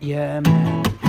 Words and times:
Yeah, 0.00 0.40
man. 0.40 1.05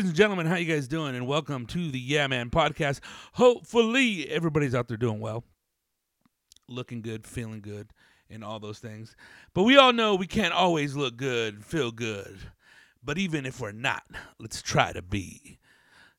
Ladies 0.00 0.12
and 0.12 0.16
gentlemen, 0.16 0.46
how 0.46 0.56
you 0.56 0.64
guys 0.64 0.88
doing? 0.88 1.14
And 1.14 1.26
welcome 1.26 1.66
to 1.66 1.90
the 1.90 2.00
Yeah 2.00 2.26
Man 2.26 2.48
podcast. 2.48 3.00
Hopefully 3.34 4.26
everybody's 4.30 4.74
out 4.74 4.88
there 4.88 4.96
doing 4.96 5.20
well. 5.20 5.44
Looking 6.68 7.02
good, 7.02 7.26
feeling 7.26 7.60
good, 7.60 7.90
and 8.30 8.42
all 8.42 8.58
those 8.58 8.78
things. 8.78 9.14
But 9.52 9.64
we 9.64 9.76
all 9.76 9.92
know 9.92 10.14
we 10.14 10.26
can't 10.26 10.54
always 10.54 10.96
look 10.96 11.18
good, 11.18 11.62
feel 11.62 11.92
good. 11.92 12.38
But 13.04 13.18
even 13.18 13.44
if 13.44 13.60
we're 13.60 13.72
not, 13.72 14.04
let's 14.38 14.62
try 14.62 14.94
to 14.94 15.02
be. 15.02 15.58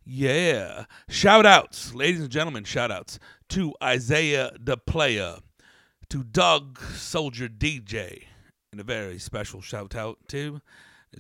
Yeah. 0.05 0.85
Shout 1.09 1.47
outs, 1.47 1.95
ladies 1.95 2.21
and 2.21 2.29
gentlemen, 2.29 2.65
shout 2.65 2.91
outs 2.91 3.17
to 3.49 3.73
Isaiah 3.81 4.51
the 4.59 4.77
Player, 4.77 5.37
to 6.09 6.23
Doug 6.23 6.79
Soldier 6.93 7.49
DJ, 7.49 8.25
and 8.71 8.79
a 8.79 8.83
very 8.83 9.17
special 9.17 9.59
shout 9.59 9.95
out 9.95 10.19
to 10.27 10.61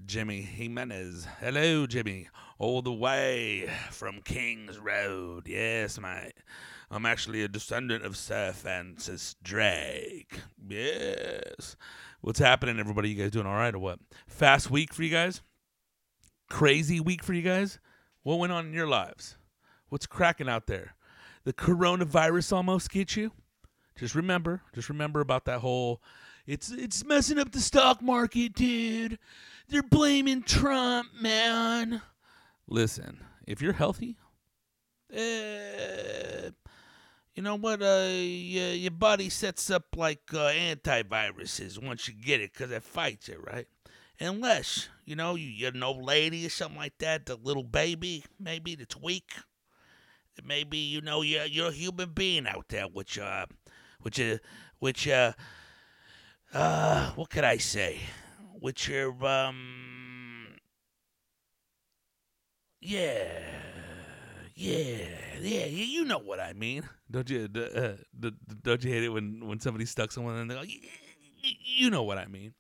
Jimmy 0.05 0.41
Jimenez. 0.41 1.27
Hello, 1.41 1.85
Jimmy. 1.85 2.29
All 2.57 2.81
the 2.81 2.93
way 2.93 3.69
from 3.89 4.21
Kings 4.21 4.79
Road. 4.79 5.47
Yes, 5.47 5.99
mate. 5.99 6.33
I'm 6.89 7.05
actually 7.05 7.43
a 7.43 7.49
descendant 7.49 8.05
of 8.05 8.15
Sir 8.15 8.53
Francis 8.53 9.35
Drake. 9.43 10.39
Yes. 10.65 11.75
What's 12.21 12.39
happening, 12.39 12.79
everybody? 12.79 13.09
You 13.09 13.21
guys 13.21 13.31
doing 13.31 13.45
all 13.45 13.55
right 13.55 13.75
or 13.75 13.79
what? 13.79 13.99
Fast 14.27 14.71
week 14.71 14.93
for 14.93 15.03
you 15.03 15.09
guys? 15.09 15.41
Crazy 16.49 17.01
week 17.01 17.23
for 17.23 17.33
you 17.33 17.41
guys? 17.41 17.79
What 18.23 18.39
went 18.39 18.53
on 18.53 18.67
in 18.67 18.73
your 18.73 18.87
lives? 18.87 19.37
What's 19.89 20.07
cracking 20.07 20.47
out 20.47 20.67
there? 20.67 20.95
The 21.43 21.53
coronavirus 21.53 22.53
almost 22.53 22.91
get 22.91 23.17
you? 23.17 23.31
Just 23.97 24.15
remember, 24.15 24.61
just 24.73 24.87
remember 24.87 25.19
about 25.19 25.45
that 25.45 25.59
whole 25.59 26.01
it's 26.45 26.71
it's 26.71 27.05
messing 27.05 27.39
up 27.39 27.51
the 27.51 27.59
stock 27.59 28.01
market, 28.01 28.53
dude. 28.53 29.19
They're 29.67 29.83
blaming 29.83 30.43
Trump, 30.43 31.09
man. 31.19 32.01
Listen, 32.67 33.19
if 33.47 33.61
you're 33.61 33.73
healthy, 33.73 34.17
uh, 35.13 36.51
you 37.33 37.43
know 37.43 37.55
what? 37.55 37.81
Uh, 37.81 38.07
your, 38.09 38.73
your 38.73 38.91
body 38.91 39.29
sets 39.29 39.69
up 39.69 39.85
like 39.95 40.21
uh, 40.33 40.51
antiviruses 40.51 41.81
once 41.81 42.07
you 42.07 42.13
get 42.13 42.41
it 42.41 42.53
because 42.53 42.71
it 42.71 42.83
fights 42.83 43.29
it, 43.29 43.39
right? 43.41 43.67
Unless, 44.19 44.89
you 45.05 45.15
know, 45.15 45.35
you, 45.35 45.47
you're 45.47 45.71
an 45.71 45.83
old 45.83 46.03
lady 46.03 46.45
or 46.45 46.49
something 46.49 46.77
like 46.77 46.97
that, 46.99 47.25
the 47.25 47.35
little 47.35 47.63
baby, 47.63 48.23
maybe 48.39 48.75
that's 48.75 48.95
weak. 48.95 49.31
Maybe, 50.45 50.77
you 50.77 51.01
know, 51.01 51.21
you're, 51.21 51.45
you're 51.45 51.69
a 51.69 51.73
human 51.73 52.11
being 52.11 52.47
out 52.47 52.65
there, 52.69 52.85
which, 52.85 53.17
uh, 53.17 53.45
which, 54.01 54.19
uh, 54.19 54.37
which, 54.79 55.07
uh, 55.07 55.33
uh, 56.53 57.11
what 57.13 57.29
could 57.29 57.43
I 57.43 57.57
say? 57.57 57.99
Which 58.59 58.89
are, 58.89 59.25
um, 59.25 60.57
yeah, 62.79 63.39
yeah, 64.55 65.05
yeah, 65.39 65.65
you 65.65 66.05
know 66.05 66.17
what 66.19 66.39
I 66.39 66.53
mean. 66.53 66.83
Don't 67.09 67.29
you, 67.29 67.47
uh, 67.55 67.93
don't 68.63 68.83
you 68.83 68.91
hate 68.91 69.03
it 69.03 69.09
when, 69.09 69.45
when 69.45 69.59
somebody 69.59 69.85
stuck 69.85 70.11
someone 70.11 70.35
and 70.35 70.49
they 70.49 70.55
go, 70.55 70.61
"Y- 70.61 70.79
y- 71.43 71.57
you 71.63 71.89
know 71.89 72.03
what 72.03 72.17
I 72.17 72.25
mean. 72.27 72.53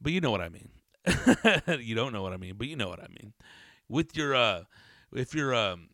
But 0.00 0.12
you 0.12 0.20
know 0.20 0.30
what 0.30 0.40
I 0.40 0.48
mean. 0.48 0.68
you 1.84 1.94
don't 1.94 2.12
know 2.12 2.22
what 2.22 2.32
I 2.32 2.36
mean, 2.36 2.54
but 2.56 2.66
you 2.66 2.76
know 2.76 2.88
what 2.88 3.00
I 3.00 3.08
mean. 3.08 3.32
With 3.88 4.16
your 4.16 4.34
uh 4.34 4.64
if 5.14 5.34
your 5.34 5.54
um 5.54 5.88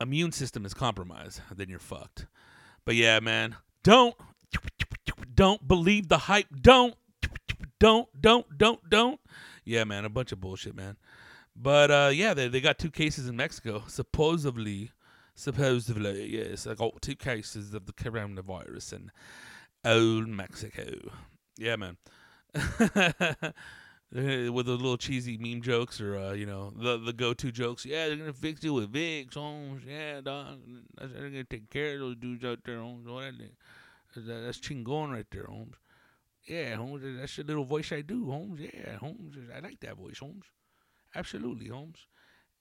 immune 0.00 0.32
system 0.32 0.64
is 0.64 0.74
compromised, 0.74 1.40
then 1.54 1.68
you're 1.68 1.78
fucked. 1.78 2.26
But 2.84 2.94
yeah, 2.96 3.20
man, 3.20 3.56
don't 3.82 4.16
don't 5.34 5.66
believe 5.66 6.08
the 6.08 6.18
hype. 6.18 6.48
Don't 6.60 6.94
don't 7.78 8.08
don't 8.20 8.46
don't 8.58 8.88
don't. 8.88 9.20
Yeah, 9.64 9.84
man, 9.84 10.04
a 10.04 10.08
bunch 10.08 10.32
of 10.32 10.40
bullshit, 10.40 10.74
man. 10.74 10.96
But 11.54 11.90
uh 11.90 12.10
yeah, 12.12 12.34
they 12.34 12.48
they 12.48 12.60
got 12.60 12.78
two 12.78 12.90
cases 12.90 13.28
in 13.28 13.36
Mexico, 13.36 13.84
supposedly 13.86 14.90
supposedly, 15.34 16.26
yes, 16.28 16.66
I 16.66 16.74
got 16.74 17.00
two 17.02 17.16
cases 17.16 17.74
of 17.74 17.86
the 17.86 17.92
coronavirus 17.92 18.92
in 18.94 19.10
old 19.84 20.28
Mexico. 20.28 21.10
Yeah, 21.58 21.76
man. 21.76 21.96
with 24.12 24.66
the 24.66 24.72
little 24.72 24.98
cheesy 24.98 25.38
meme 25.38 25.62
jokes 25.62 26.00
or 26.00 26.18
uh, 26.18 26.32
you 26.32 26.44
know 26.44 26.70
the 26.76 26.98
the 26.98 27.12
go 27.12 27.32
to 27.32 27.50
jokes. 27.50 27.84
Yeah, 27.84 28.08
they're 28.08 28.16
gonna 28.16 28.32
fix 28.32 28.62
you 28.62 28.74
with 28.74 28.92
Vicks, 28.92 29.34
Holmes. 29.34 29.82
Yeah, 29.86 30.20
dog. 30.20 30.60
They're 30.98 31.30
gonna 31.30 31.44
take 31.44 31.70
care 31.70 31.94
of 31.94 32.00
those 32.00 32.16
dudes 32.16 32.44
out 32.44 32.60
there, 32.64 32.78
Holmes. 32.78 33.06
That's 34.16 34.58
chingon 34.58 35.12
right 35.12 35.26
there, 35.30 35.46
Holmes. 35.46 35.76
Yeah, 36.46 36.76
Holmes. 36.76 37.02
That's 37.20 37.36
the 37.36 37.44
little 37.44 37.64
voice 37.64 37.92
I 37.92 38.00
do, 38.00 38.30
Holmes. 38.30 38.60
Yeah, 38.60 38.96
Holmes. 38.96 39.36
I 39.54 39.60
like 39.60 39.80
that 39.80 39.96
voice, 39.96 40.18
Holmes. 40.18 40.44
Absolutely, 41.14 41.68
Holmes. 41.68 42.06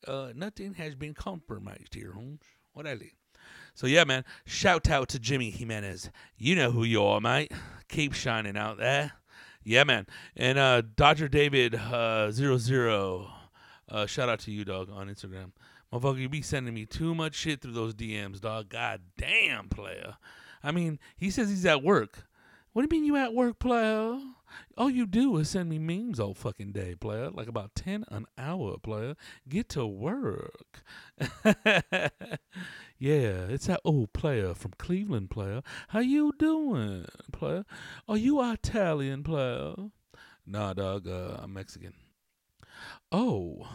Uh, 0.08 0.32
nothing 0.36 0.74
has 0.76 0.96
been 0.96 1.14
compromised 1.14 1.94
here, 1.94 2.14
Holmes. 2.14 2.42
What 2.74 2.88
I 2.88 2.94
like. 2.94 3.16
So 3.74 3.88
yeah, 3.88 4.04
man. 4.04 4.24
Shout 4.46 4.90
out 4.90 5.10
to 5.10 5.20
Jimmy 5.20 5.50
Jimenez. 5.50 6.10
You 6.38 6.56
know 6.56 6.72
who 6.72 6.84
you 6.84 7.04
are, 7.04 7.22
mate. 7.22 7.52
Keep 7.90 8.14
shining 8.14 8.58
out 8.58 8.78
there. 8.78 9.14
Yeah, 9.64 9.84
man. 9.84 10.08
And 10.36 10.58
uh, 10.58 10.82
Dodger 10.96 11.28
David 11.28 11.76
uh, 11.76 12.32
zero 12.32 12.58
zero. 12.58 13.32
Uh, 13.90 14.06
shout 14.06 14.30
out 14.30 14.40
to 14.40 14.52
you, 14.52 14.64
dog, 14.64 14.90
on 14.92 15.08
Instagram. 15.08 15.52
Motherfucker, 15.92 16.20
you 16.20 16.30
be 16.30 16.42
sending 16.42 16.74
me 16.74 16.86
too 16.86 17.14
much 17.14 17.36
shit 17.36 17.62
through 17.62 17.74
those 17.74 17.94
DMs, 17.94 18.40
dog. 18.40 18.70
God 18.70 19.02
damn, 19.18 19.68
player. 19.68 20.16
I 20.64 20.72
mean, 20.72 21.00
he 21.18 21.30
says 21.30 21.50
he's 21.50 21.66
at 21.66 21.84
work. 21.84 22.28
What 22.74 22.88
do 22.88 22.96
you 22.96 23.02
mean 23.02 23.08
you 23.08 23.18
at 23.18 23.34
work, 23.34 23.60
player? 23.60 24.20
All 24.78 24.90
you 24.90 25.06
do 25.06 25.38
is 25.38 25.50
send 25.50 25.70
me 25.70 25.80
memes 25.80 26.20
all 26.20 26.34
fucking 26.34 26.72
day, 26.72 26.96
player. 26.96 27.30
Like 27.30 27.48
about 27.48 27.76
10 27.76 28.06
an 28.10 28.26
hour, 28.38 28.78
player. 28.78 29.16
Get 29.48 29.70
to 29.70 29.86
work. 29.86 30.84
yeah, 31.56 32.10
it's 33.00 33.68
that 33.68 33.82
old 33.84 34.14
player 34.14 34.54
from 34.54 34.74
Cleveland, 34.78 35.30
player. 35.30 35.62
How 35.90 36.00
you 36.00 36.34
doing, 36.38 37.06
player? 37.32 37.66
Are 38.08 38.18
you 38.18 38.42
Italian, 38.52 39.24
player? 39.24 39.74
Nah, 40.46 40.74
dog, 40.74 41.08
uh, 41.08 41.38
I'm 41.42 41.54
Mexican. 41.54 41.94
Oh, 43.12 43.68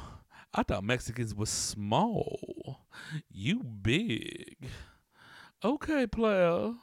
I 0.54 0.62
thought 0.62 0.84
Mexicans 0.84 1.34
was 1.34 1.50
small. 1.50 2.80
You 3.30 3.62
big. 3.62 4.56
Okay, 5.66 6.06
player 6.06 6.74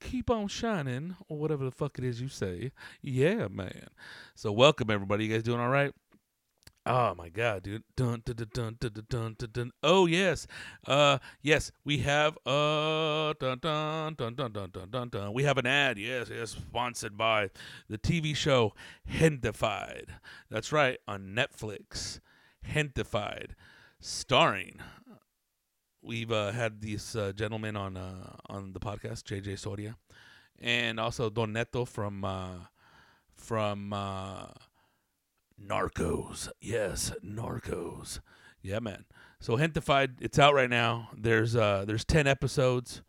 keep 0.00 0.30
on 0.30 0.48
shining 0.48 1.16
or 1.28 1.36
whatever 1.36 1.66
the 1.66 1.70
fuck 1.70 1.98
it 1.98 2.04
is 2.04 2.18
you 2.18 2.28
say. 2.28 2.72
Yeah, 3.02 3.48
man. 3.48 3.88
So 4.34 4.50
welcome 4.50 4.90
everybody. 4.90 5.26
You 5.26 5.34
guys 5.34 5.42
doing 5.42 5.60
all 5.60 5.68
right? 5.68 5.92
Oh 6.86 7.14
my 7.14 7.28
god, 7.28 7.64
dude. 7.64 7.82
Dun 7.94 8.22
dun 8.24 8.36
dun 8.36 8.48
dun 8.54 8.76
dun 8.80 9.04
dun 9.06 9.36
dun 9.38 9.50
dun. 9.52 9.70
Oh 9.82 10.06
yes. 10.06 10.46
Uh 10.86 11.18
yes, 11.42 11.72
we 11.84 11.98
have 11.98 12.38
uh 12.46 13.34
dun 13.38 13.58
dun 13.60 14.14
dun 14.14 14.34
dun 14.34 14.52
dun 14.52 14.70
dun 14.72 14.90
dun 14.90 15.08
dun. 15.10 15.34
We 15.34 15.42
have 15.42 15.58
an 15.58 15.66
ad. 15.66 15.98
Yes, 15.98 16.30
yes, 16.34 16.52
sponsored 16.52 17.18
by 17.18 17.50
the 17.86 17.98
TV 17.98 18.34
show 18.34 18.72
Gentefied. 19.06 20.06
That's 20.50 20.72
right, 20.72 20.96
on 21.06 21.34
Netflix. 21.36 22.18
Gentefied 22.66 23.50
starring 24.00 24.80
we've 26.02 26.32
uh, 26.32 26.50
had 26.52 26.80
these 26.80 27.16
uh, 27.16 27.32
gentlemen 27.32 27.76
on 27.76 27.96
uh, 27.96 28.36
on 28.46 28.72
the 28.72 28.80
podcast, 28.80 29.22
JJ 29.24 29.58
Soria, 29.58 29.96
and 30.58 30.98
also 31.00 31.30
Don 31.30 31.52
Neto 31.52 31.84
from 31.84 32.24
uh, 32.24 32.66
from 33.34 33.92
uh, 33.92 34.46
Narcos. 35.64 36.48
Yes, 36.60 37.12
Narcos. 37.24 38.20
Yeah, 38.62 38.80
man. 38.80 39.04
So 39.40 39.56
Gentefied, 39.56 40.20
it's 40.20 40.38
out 40.38 40.54
right 40.54 40.70
now. 40.70 41.08
There's 41.16 41.56
uh 41.56 41.84
there's 41.86 42.04
ten 42.04 42.26
episodes. 42.26 43.02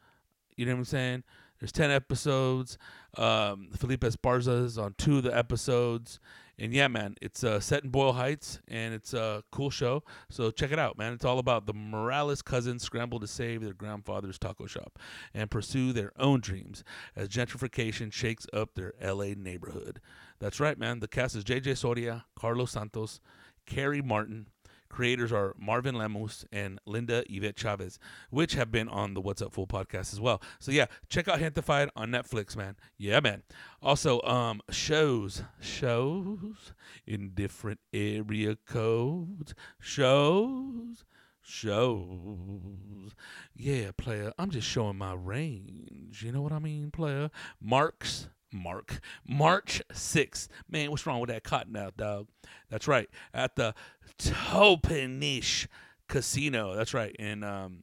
You 0.56 0.66
know 0.66 0.74
what 0.74 0.80
I'm 0.80 0.86
saying? 0.86 1.24
There's 1.60 1.72
ten 1.72 1.92
episodes. 1.92 2.78
Um, 3.18 3.70
Felipe 3.76 4.02
Esparza 4.02 4.66
is 4.66 4.78
on 4.78 4.96
two 4.98 5.18
of 5.18 5.24
the 5.24 5.36
episodes, 5.36 6.20
And 6.60 6.72
yeah, 6.72 6.88
man, 6.88 7.16
it's 7.22 7.44
uh, 7.44 7.60
set 7.60 7.84
in 7.84 7.90
Boyle 7.90 8.14
Heights, 8.14 8.60
and 8.68 8.94
it's 8.94 9.14
a 9.14 9.44
cool 9.52 9.70
show. 9.70 10.04
So 10.30 10.52
check 10.52 10.72
it 10.72 10.78
out, 10.78 10.98
man. 10.98 11.14
It's 11.14 11.26
all 11.26 11.40
about 11.40 11.66
the 11.66 11.74
Morales 11.74 12.42
cousins 12.42 12.84
scramble 12.84 13.20
to 13.20 13.28
save 13.28 13.64
their 13.64 13.74
grandfather's 13.74 14.38
taco 14.38 14.68
shop 14.68 15.00
and 15.34 15.50
pursue 15.50 15.94
their 15.94 16.12
own 16.18 16.42
dreams 16.42 16.84
as 17.16 17.30
gentrification 17.30 18.14
shakes 18.14 18.46
up 18.54 18.76
their 18.76 18.94
LA 19.04 19.34
neighborhood. 19.36 20.00
That's 20.40 20.60
right, 20.60 20.78
man. 20.78 21.00
The 21.00 21.08
cast 21.08 21.36
is 21.36 21.44
JJ 21.44 21.78
Soria, 21.78 22.26
Carlos 22.36 22.72
Santos, 22.72 23.20
Karrie 23.66 24.04
Martin. 24.04 24.48
Creators 24.94 25.32
are 25.32 25.56
Marvin 25.58 25.96
Lemus 25.96 26.46
and 26.52 26.80
Linda 26.86 27.24
Yvette 27.28 27.58
Chavez, 27.58 27.98
which 28.30 28.54
have 28.54 28.72
been 28.72 28.88
on 28.88 29.16
the 29.16 29.22
What's 29.22 29.42
Up 29.42 29.52
Fool 29.52 29.66
podcast 29.66 30.14
as 30.14 30.22
well. 30.22 30.40
So 30.60 30.72
yeah, 30.72 30.86
check 31.10 31.28
out 31.28 31.40
Gentefied 31.40 31.90
on 31.96 32.12
Netflix, 32.12 32.56
man. 32.56 32.76
Yeah, 32.96 33.20
man. 33.20 33.42
Also, 33.82 34.22
um, 34.22 34.62
shows, 34.70 35.42
shows 35.60 36.74
in 37.08 37.32
different 37.34 37.80
area 37.92 38.56
codes, 38.68 39.56
shows, 39.80 41.06
shows. 41.42 43.16
Yeah, 43.56 43.90
player. 43.98 44.32
I'm 44.38 44.52
just 44.52 44.68
showing 44.68 45.00
my 45.00 45.16
range. 45.16 46.22
You 46.22 46.32
know 46.32 46.42
what 46.44 46.52
I 46.52 46.60
mean, 46.60 46.92
player? 46.92 47.32
Marks. 47.60 48.28
Mark. 48.54 49.00
March 49.28 49.82
6th. 49.92 50.48
Man, 50.70 50.92
what's 50.92 51.06
wrong 51.06 51.20
with 51.20 51.30
that 51.30 51.44
cotton 51.44 51.76
out, 51.76 51.98
dog? 51.98 52.28
That's 52.70 52.88
right. 52.88 53.10
At 53.34 53.56
the 53.56 53.74
Toppenish 54.18 55.68
Casino. 56.08 56.76
That's 56.76 56.94
right. 56.94 57.16
And 57.20 57.44
um, 57.44 57.80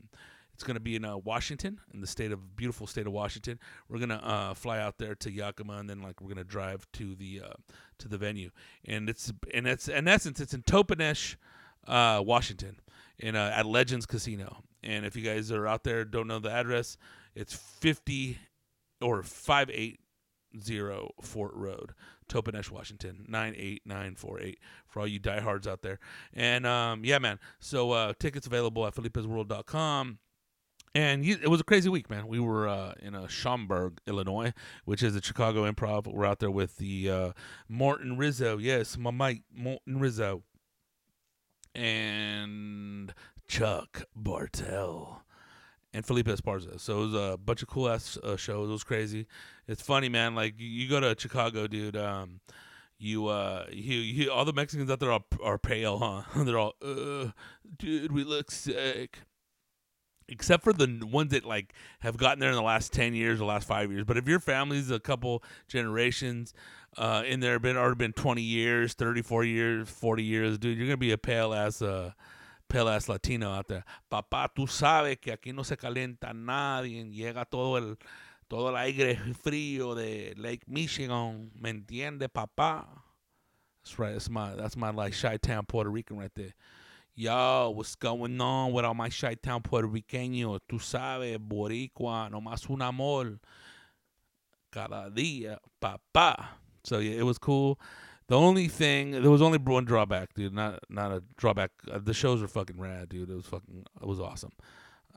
it's 0.55 0.67
going 0.67 0.75
to 0.75 0.81
be 0.81 0.94
in 0.94 1.06
uh, 1.06 1.17
Washington, 1.17 1.81
in 1.94 2.02
the 2.02 2.06
state 2.06 2.32
of 2.32 2.55
beautiful 2.55 2.87
state 2.87 3.06
of 3.06 3.14
Washington. 3.14 3.58
We're 3.88 3.99
going 3.99 4.11
to 4.11 4.22
uh, 4.22 4.52
fly 4.52 4.78
out 4.78 4.99
there 4.99 5.14
to 5.14 5.31
Yakima, 5.31 5.78
and 5.78 5.88
then 5.88 6.02
like 6.02 6.20
we're 6.20 6.28
going 6.28 6.37
to 6.37 6.44
drive 6.44 6.87
to 6.93 7.14
the 7.14 7.40
uh, 7.46 7.55
to 7.99 8.08
the 8.08 8.19
venue. 8.19 8.50
And 8.84 9.08
it's 9.08 9.32
and 9.55 9.67
it's 9.67 9.88
in 9.88 10.06
essence 10.06 10.38
it's 10.38 10.52
in 10.52 10.62
Toppenish, 10.62 11.37
uh, 11.88 12.22
Washington, 12.22 12.76
in 13.19 13.37
uh, 13.37 13.52
at 13.55 13.64
Legends 13.64 14.05
Casino. 14.05 14.62
And 14.82 15.06
if 15.06 15.17
you 15.17 15.22
guys 15.22 15.50
are 15.50 15.67
out 15.67 15.82
there 15.82 16.05
don't 16.05 16.26
know 16.26 16.38
the 16.38 16.50
address, 16.50 16.99
it's 17.34 17.55
50 17.55 18.38
or 19.00 19.22
58 19.22 19.99
zero 20.58 21.12
Fort 21.20 21.55
Road, 21.55 21.93
Toppenish, 22.29 22.70
Washington, 22.70 23.25
nine 23.29 23.55
eight 23.56 23.82
nine 23.85 24.14
four 24.14 24.41
eight. 24.41 24.58
For 24.87 25.00
all 25.00 25.06
you 25.06 25.19
diehards 25.19 25.67
out 25.67 25.82
there, 25.82 25.99
and 26.35 26.67
um, 26.67 27.05
yeah, 27.05 27.19
man. 27.19 27.38
So 27.58 27.93
uh, 27.93 28.12
tickets 28.19 28.47
available 28.47 28.87
at 28.87 28.94
Felipe'sWorld.com. 28.94 30.19
And 30.93 31.25
you, 31.25 31.38
it 31.41 31.49
was 31.49 31.61
a 31.61 31.64
crazy 31.64 31.88
week, 31.88 32.11
man. 32.11 32.26
We 32.26 32.41
were 32.41 32.69
uh, 32.69 32.94
in 33.00 33.14
uh, 33.14 33.29
Schaumburg, 33.29 34.00
Illinois, 34.08 34.52
which 34.85 35.05
is 35.05 35.14
the 35.14 35.23
Chicago 35.23 35.70
Improv. 35.70 36.12
We're 36.12 36.26
out 36.26 36.41
there 36.41 36.50
with 36.50 36.79
the 36.79 37.08
uh, 37.08 37.32
Morton 37.69 38.17
Rizzo, 38.17 38.58
yes, 38.58 38.99
my 38.99 39.12
mate 39.12 39.44
Morton 39.55 40.00
Rizzo, 40.00 40.43
and 41.76 43.14
Chuck 43.46 44.03
Bartel 44.17 45.23
and 45.92 46.04
Felipe 46.04 46.26
Esparza. 46.26 46.78
So 46.78 47.02
it 47.02 47.06
was 47.06 47.14
a 47.14 47.37
bunch 47.37 47.62
of 47.62 47.69
cool 47.69 47.88
ass 47.88 48.16
uh, 48.22 48.37
shows. 48.37 48.69
It 48.69 48.72
was 48.72 48.84
crazy. 48.84 49.26
It's 49.66 49.82
funny, 49.82 50.08
man. 50.08 50.34
Like 50.34 50.54
you 50.58 50.88
go 50.88 51.00
to 51.00 51.14
Chicago, 51.19 51.66
dude. 51.66 51.96
Um, 51.96 52.40
you 52.98 53.28
uh, 53.28 53.64
you, 53.72 53.96
you 53.96 54.31
all 54.31 54.44
the 54.44 54.52
Mexicans 54.52 54.90
out 54.90 55.00
there 55.00 55.12
are, 55.12 55.25
are 55.42 55.58
pale, 55.58 55.98
huh? 55.98 56.22
They're 56.44 56.58
all, 56.58 56.75
dude, 57.78 58.12
we 58.12 58.25
look 58.25 58.50
sick. 58.50 59.20
Except 60.28 60.62
for 60.62 60.72
the 60.72 61.04
ones 61.10 61.32
that 61.32 61.44
like 61.44 61.75
have 62.00 62.16
gotten 62.16 62.38
there 62.38 62.50
in 62.50 62.54
the 62.54 62.62
last 62.62 62.93
ten 62.93 63.14
years, 63.14 63.40
the 63.40 63.44
last 63.44 63.66
five 63.66 63.90
years. 63.90 64.04
But 64.04 64.16
if 64.16 64.28
your 64.28 64.38
family's 64.38 64.88
a 64.88 65.00
couple 65.00 65.43
generations 65.66 66.54
uh, 66.96 67.25
in 67.26 67.40
there, 67.40 67.58
been 67.58 67.76
already 67.76 67.96
been 67.96 68.12
twenty 68.12 68.43
years, 68.43 68.94
thirty 68.94 69.22
four 69.22 69.43
years, 69.43 69.90
forty 69.90 70.22
years, 70.22 70.56
dude, 70.56 70.78
you're 70.78 70.86
gonna 70.86 70.96
be 70.98 71.10
a 71.10 71.19
pale 71.19 71.52
ass. 71.52 71.82
Uh, 71.82 72.12
pale 72.70 72.88
ass 72.88 73.08
latino 73.08 73.52
out 73.52 73.67
there. 73.67 73.84
Papá, 74.11 74.49
tú 74.55 74.67
sabes 74.67 75.19
que 75.19 75.32
aquí 75.32 75.52
no 75.52 75.64
se 75.64 75.76
calienta 75.76 76.32
nadie, 76.32 77.05
llega 77.11 77.44
todo 77.44 77.76
el 77.76 77.99
todo 78.49 78.70
el 78.70 78.76
aire 78.76 79.17
frío 79.34 79.94
de 79.94 80.34
Lake 80.37 80.64
Michigan, 80.67 81.50
¿me 81.55 81.70
entiendes, 81.70 82.31
papá? 82.31 82.87
That's 83.82 83.99
right. 83.99 84.12
That's 84.12 84.28
my 84.28 84.55
that's 84.55 84.76
my 84.76 84.90
like 84.90 85.14
Chi 85.14 85.37
Town 85.37 85.64
Puerto 85.67 85.90
Rican 85.90 86.19
right 86.19 86.32
there. 86.34 86.55
Yo, 87.14 87.70
what's 87.75 87.96
going 87.96 88.40
on 88.40 88.72
with 88.72 88.84
all 88.84 88.94
my 88.94 89.08
Chi 89.08 89.34
Town 89.34 89.62
Puerto 89.62 89.88
Ricanos? 89.88 90.61
Tú 90.69 90.81
sabes, 90.81 91.38
boricua, 91.38 92.31
nomás 92.31 92.69
un 92.69 92.82
amor. 92.82 93.40
Cada 94.72 95.11
día, 95.11 95.58
papá. 95.81 96.58
So 96.84 96.99
yeah, 96.99 97.19
it 97.19 97.25
was 97.25 97.38
cool. 97.38 97.78
The 98.31 98.38
only 98.38 98.69
thing 98.69 99.11
there 99.11 99.29
was 99.29 99.43
only 99.43 99.59
one 99.59 99.85
drawback, 99.85 100.35
dude. 100.35 100.55
Not 100.55 100.79
not 100.88 101.11
a 101.11 101.21
drawback. 101.37 101.73
Uh, 101.91 101.99
the 101.99 102.15
shows 102.15 102.41
were 102.41 102.47
fucking 102.47 102.79
rad, 102.79 103.09
dude. 103.09 103.29
It 103.29 103.35
was 103.35 103.47
fucking. 103.47 103.85
It 104.00 104.06
was 104.06 104.21
awesome. 104.21 104.53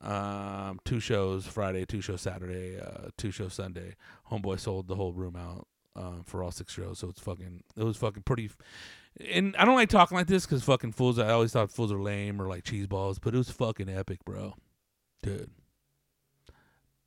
Um, 0.02 0.80
two 0.84 1.00
shows 1.00 1.46
Friday, 1.46 1.86
two 1.86 2.02
shows 2.02 2.22
Saturday, 2.22 2.80
uh, 2.80 3.10
two 3.16 3.30
shows 3.30 3.54
Sunday. 3.54 3.98
Homeboy 4.32 4.60
sold 4.60 4.88
the 4.88 4.96
whole 4.96 5.14
room 5.14 5.36
out 5.36 5.68
um, 5.96 6.24
for 6.26 6.44
all 6.44 6.50
six 6.50 6.74
shows, 6.74 6.98
so 6.98 7.08
it's 7.08 7.20
fucking. 7.20 7.62
It 7.78 7.84
was 7.84 7.98
fucking 7.98 8.24
pretty. 8.24 8.50
And 9.30 9.56
I 9.58 9.66
don't 9.66 9.76
like 9.76 9.90
talking 9.90 10.18
like 10.18 10.26
this 10.26 10.48
because 10.48 10.64
fucking 10.64 10.94
fools. 10.94 11.20
I 11.20 11.30
always 11.30 11.52
thought 11.52 11.70
fools 11.70 11.92
are 11.92 12.02
lame 12.02 12.42
or 12.42 12.48
like 12.48 12.64
cheese 12.64 12.88
balls, 12.88 13.20
but 13.20 13.36
it 13.36 13.38
was 13.38 13.52
fucking 13.52 13.90
epic, 13.90 14.26
bro. 14.26 14.56
Dude, 15.22 15.52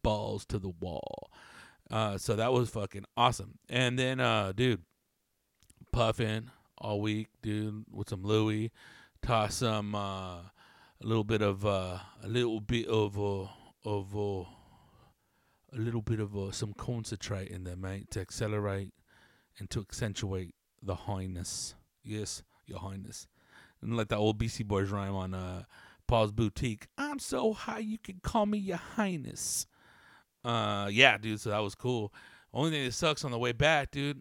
balls 0.04 0.46
to 0.46 0.60
the 0.60 0.70
wall. 0.70 1.32
Uh, 1.90 2.16
so 2.16 2.36
that 2.36 2.52
was 2.52 2.70
fucking 2.70 3.06
awesome. 3.16 3.58
And 3.68 3.98
then, 3.98 4.20
uh, 4.20 4.52
dude 4.54 4.84
puffing 5.96 6.50
all 6.76 7.00
week, 7.00 7.28
dude, 7.40 7.86
with 7.90 8.10
some 8.10 8.22
Louis. 8.22 8.70
Toss 9.22 9.54
some 9.54 9.94
uh, 9.94 10.40
a 10.40 10.52
little 11.02 11.24
bit 11.24 11.40
of 11.40 11.64
uh, 11.64 11.98
a 12.22 12.28
little 12.28 12.60
bit 12.60 12.86
of 12.86 13.18
uh, 13.18 13.46
of 13.82 14.14
uh, 14.14 14.44
a 15.72 15.78
little 15.78 16.02
bit 16.02 16.20
of 16.20 16.36
uh, 16.36 16.52
some 16.52 16.74
concentrate 16.74 17.48
in 17.48 17.64
there, 17.64 17.76
mate, 17.76 18.10
to 18.10 18.20
accelerate 18.20 18.92
and 19.58 19.70
to 19.70 19.80
accentuate 19.80 20.54
the 20.82 20.94
highness. 20.94 21.74
Yes, 22.04 22.42
your 22.66 22.80
highness. 22.80 23.26
And 23.80 23.96
like 23.96 24.08
that 24.08 24.18
old 24.18 24.36
Beastie 24.36 24.64
Boys 24.64 24.90
rhyme 24.90 25.14
on 25.14 25.32
uh, 25.32 25.62
Paul's 26.06 26.30
Boutique. 26.30 26.88
I'm 26.98 27.18
so 27.18 27.54
high 27.54 27.78
you 27.78 27.96
can 27.96 28.20
call 28.22 28.44
me 28.44 28.58
your 28.58 28.76
highness. 28.76 29.66
Uh, 30.44 30.90
yeah, 30.92 31.16
dude. 31.16 31.40
So 31.40 31.48
that 31.48 31.58
was 31.60 31.74
cool. 31.74 32.12
Only 32.52 32.70
thing 32.72 32.84
that 32.84 32.92
sucks 32.92 33.24
on 33.24 33.30
the 33.30 33.38
way 33.38 33.52
back, 33.52 33.92
dude 33.92 34.20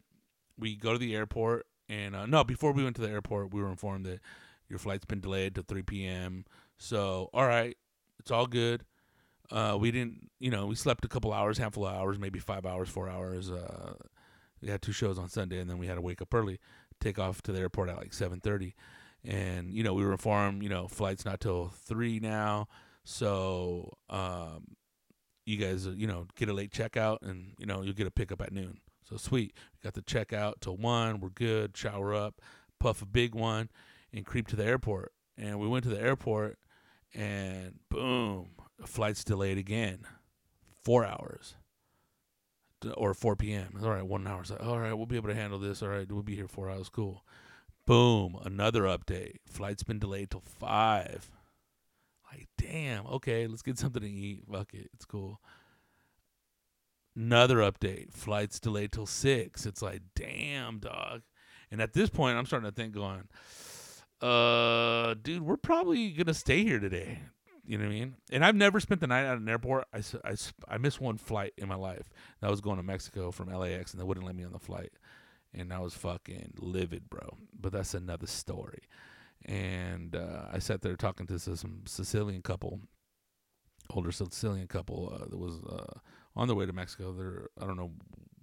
we 0.57 0.75
go 0.75 0.94
to 0.94 1.00
the 1.00 1.16
airport, 1.16 1.66
and 1.90 2.16
uh, 2.16 2.25
no, 2.25 2.44
before 2.44 2.72
we 2.72 2.84
went 2.84 2.96
to 2.98 3.02
the 3.02 3.10
airport, 3.10 3.54
we 3.54 3.62
were 3.62 3.69
informed 3.69 4.06
that 4.06 4.19
your 4.69 4.80
flight's 4.80 5.06
been 5.06 5.19
delayed 5.22 5.56
to 5.56 5.63
3 5.63 5.84
p.m. 5.84 6.46
So, 6.78 7.30
all 7.34 7.46
right, 7.46 7.78
it's 8.19 8.31
all 8.31 8.48
good. 8.48 8.84
Uh, 9.52 9.78
we 9.80 9.92
didn't, 9.92 10.30
you 10.40 10.50
know, 10.50 10.66
we 10.66 10.75
slept 10.75 11.06
a 11.06 11.07
couple 11.07 11.31
hours, 11.31 11.57
handful 11.57 11.86
of 11.86 11.96
hours, 11.96 12.18
maybe 12.18 12.39
five 12.39 12.65
hours, 12.65 12.89
four 12.89 13.10
hours. 13.10 13.51
Uh, 13.51 13.94
we 14.62 14.70
had 14.70 14.82
two 14.82 14.91
shows 14.91 15.20
on 15.20 15.29
Sunday, 15.29 15.60
and 15.60 15.70
then 15.70 15.77
we 15.77 15.88
had 15.88 15.96
to 15.96 16.01
wake 16.01 16.22
up 16.22 16.34
early, 16.34 16.60
take 17.00 17.20
off 17.20 17.41
to 17.44 17.51
the 17.51 17.60
airport 17.60 17.89
at 17.89 17.98
like 17.98 18.12
7:30, 18.12 18.74
and 19.24 19.72
you 19.72 19.84
know, 19.84 19.94
we 19.94 20.03
were 20.03 20.12
informed, 20.12 20.63
you 20.63 20.70
know, 20.70 20.88
flight's 20.88 21.25
not 21.25 21.39
till 21.39 21.72
three 21.86 22.20
now, 22.20 22.68
so 23.03 23.96
um, 24.10 24.75
you 25.46 25.58
guys, 25.58 25.86
you 25.86 26.08
know, 26.08 26.25
get 26.36 26.50
a 26.50 26.53
late 26.53 26.72
checkout, 26.72 27.20
and 27.22 27.53
you 27.60 27.68
know, 27.68 27.84
you'll 27.84 27.94
get 27.94 28.08
a 28.08 28.12
pickup 28.12 28.41
at 28.41 28.51
noon. 28.51 28.79
So 29.09 29.17
sweet. 29.17 29.53
We 29.83 29.89
got 29.89 30.05
check 30.05 30.33
out 30.33 30.62
till 30.62 30.77
one. 30.77 31.19
We're 31.19 31.29
good. 31.29 31.77
Shower 31.77 32.13
up, 32.13 32.41
puff 32.79 33.01
a 33.01 33.05
big 33.05 33.35
one, 33.35 33.69
and 34.13 34.25
creep 34.25 34.47
to 34.47 34.55
the 34.55 34.65
airport. 34.65 35.13
And 35.38 35.59
we 35.59 35.67
went 35.67 35.83
to 35.83 35.89
the 35.89 36.01
airport, 36.01 36.57
and 37.13 37.79
boom, 37.89 38.51
the 38.79 38.88
flight's 38.88 39.24
delayed 39.24 39.57
again, 39.57 40.00
four 40.83 41.05
hours, 41.05 41.55
or 42.95 43.13
4 43.13 43.35
p.m. 43.35 43.77
All 43.83 43.89
right, 43.89 44.05
one 44.05 44.25
hour. 44.27 44.43
So, 44.43 44.55
all 44.57 44.79
right, 44.79 44.93
we'll 44.93 45.05
be 45.05 45.17
able 45.17 45.29
to 45.29 45.35
handle 45.35 45.59
this. 45.59 45.83
All 45.83 45.89
right, 45.89 46.09
we'll 46.09 46.24
be 46.24 46.35
here 46.35 46.47
four 46.47 46.69
hours. 46.69 46.89
Cool. 46.89 47.24
Boom, 47.85 48.38
another 48.43 48.83
update. 48.83 49.38
Flight's 49.47 49.83
been 49.83 50.00
delayed 50.00 50.31
till 50.31 50.41
five. 50.41 51.29
Like, 52.31 52.47
damn. 52.57 53.05
Okay, 53.07 53.45
let's 53.47 53.62
get 53.62 53.77
something 53.77 54.01
to 54.01 54.09
eat. 54.09 54.43
Fuck 54.51 54.74
it. 54.74 54.89
It's 54.93 55.05
cool. 55.05 55.39
Another 57.15 57.57
update. 57.57 58.12
Flights 58.13 58.60
delayed 58.60 58.91
till 58.91 59.05
six. 59.05 59.65
It's 59.65 59.81
like, 59.81 60.01
damn, 60.15 60.79
dog. 60.79 61.22
And 61.72 61.81
at 61.81 61.93
this 61.93 62.10
point, 62.10 62.38
I'm 62.38 62.45
starting 62.45 62.69
to 62.69 62.75
think, 62.75 62.93
going, 62.93 63.27
uh, 64.22 65.15
dude, 65.22 65.41
we're 65.41 65.57
probably 65.57 66.12
gonna 66.12 66.34
stay 66.34 66.63
here 66.63 66.79
today. 66.79 67.19
You 67.67 67.77
know 67.77 67.86
what 67.86 67.91
I 67.91 67.93
mean? 67.93 68.15
And 68.31 68.45
I've 68.45 68.55
never 68.55 68.79
spent 68.79 69.01
the 69.01 69.07
night 69.07 69.25
at 69.25 69.38
an 69.38 69.50
airport. 69.50 69.88
I, 69.91 70.01
I, 70.24 70.36
I 70.67 70.77
missed 70.77 71.01
one 71.01 71.17
flight 71.17 71.53
in 71.57 71.67
my 71.67 71.75
life. 71.75 72.12
That 72.41 72.51
was 72.51 72.62
going 72.62 72.77
to 72.77 72.84
Mexico 72.84 73.31
from 73.31 73.51
LAX, 73.51 73.91
and 73.91 74.00
they 74.00 74.05
wouldn't 74.05 74.25
let 74.25 74.36
me 74.36 74.43
on 74.43 74.51
the 74.51 74.60
flight. 74.60 74.93
And 75.53 75.74
I 75.74 75.79
was 75.79 75.95
fucking 75.95 76.55
livid, 76.60 77.10
bro. 77.10 77.38
But 77.60 77.72
that's 77.72 77.95
another 77.95 78.27
story. 78.27 78.84
And 79.45 80.15
uh, 80.15 80.45
I 80.51 80.60
sat 80.60 80.81
there 80.81 80.95
talking 80.95 81.25
to 81.27 81.39
some 81.39 81.81
Sicilian 81.86 82.43
couple, 82.43 82.81
older 83.89 84.12
Sicilian 84.12 84.67
couple 84.67 85.12
uh, 85.13 85.25
that 85.25 85.38
was 85.38 85.60
uh, 85.63 86.00
on 86.36 86.48
their 86.48 86.56
way 86.56 86.65
to 86.65 86.74
Mexico. 86.74 87.13
They're 87.13 87.50
I 87.62 87.65
don't 87.65 87.77
know 87.77 87.92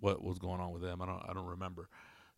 what 0.00 0.22
was 0.22 0.38
going 0.38 0.60
on 0.60 0.72
with 0.72 0.82
them. 0.82 1.00
I 1.02 1.06
don't 1.06 1.22
I 1.28 1.32
don't 1.32 1.46
remember. 1.46 1.88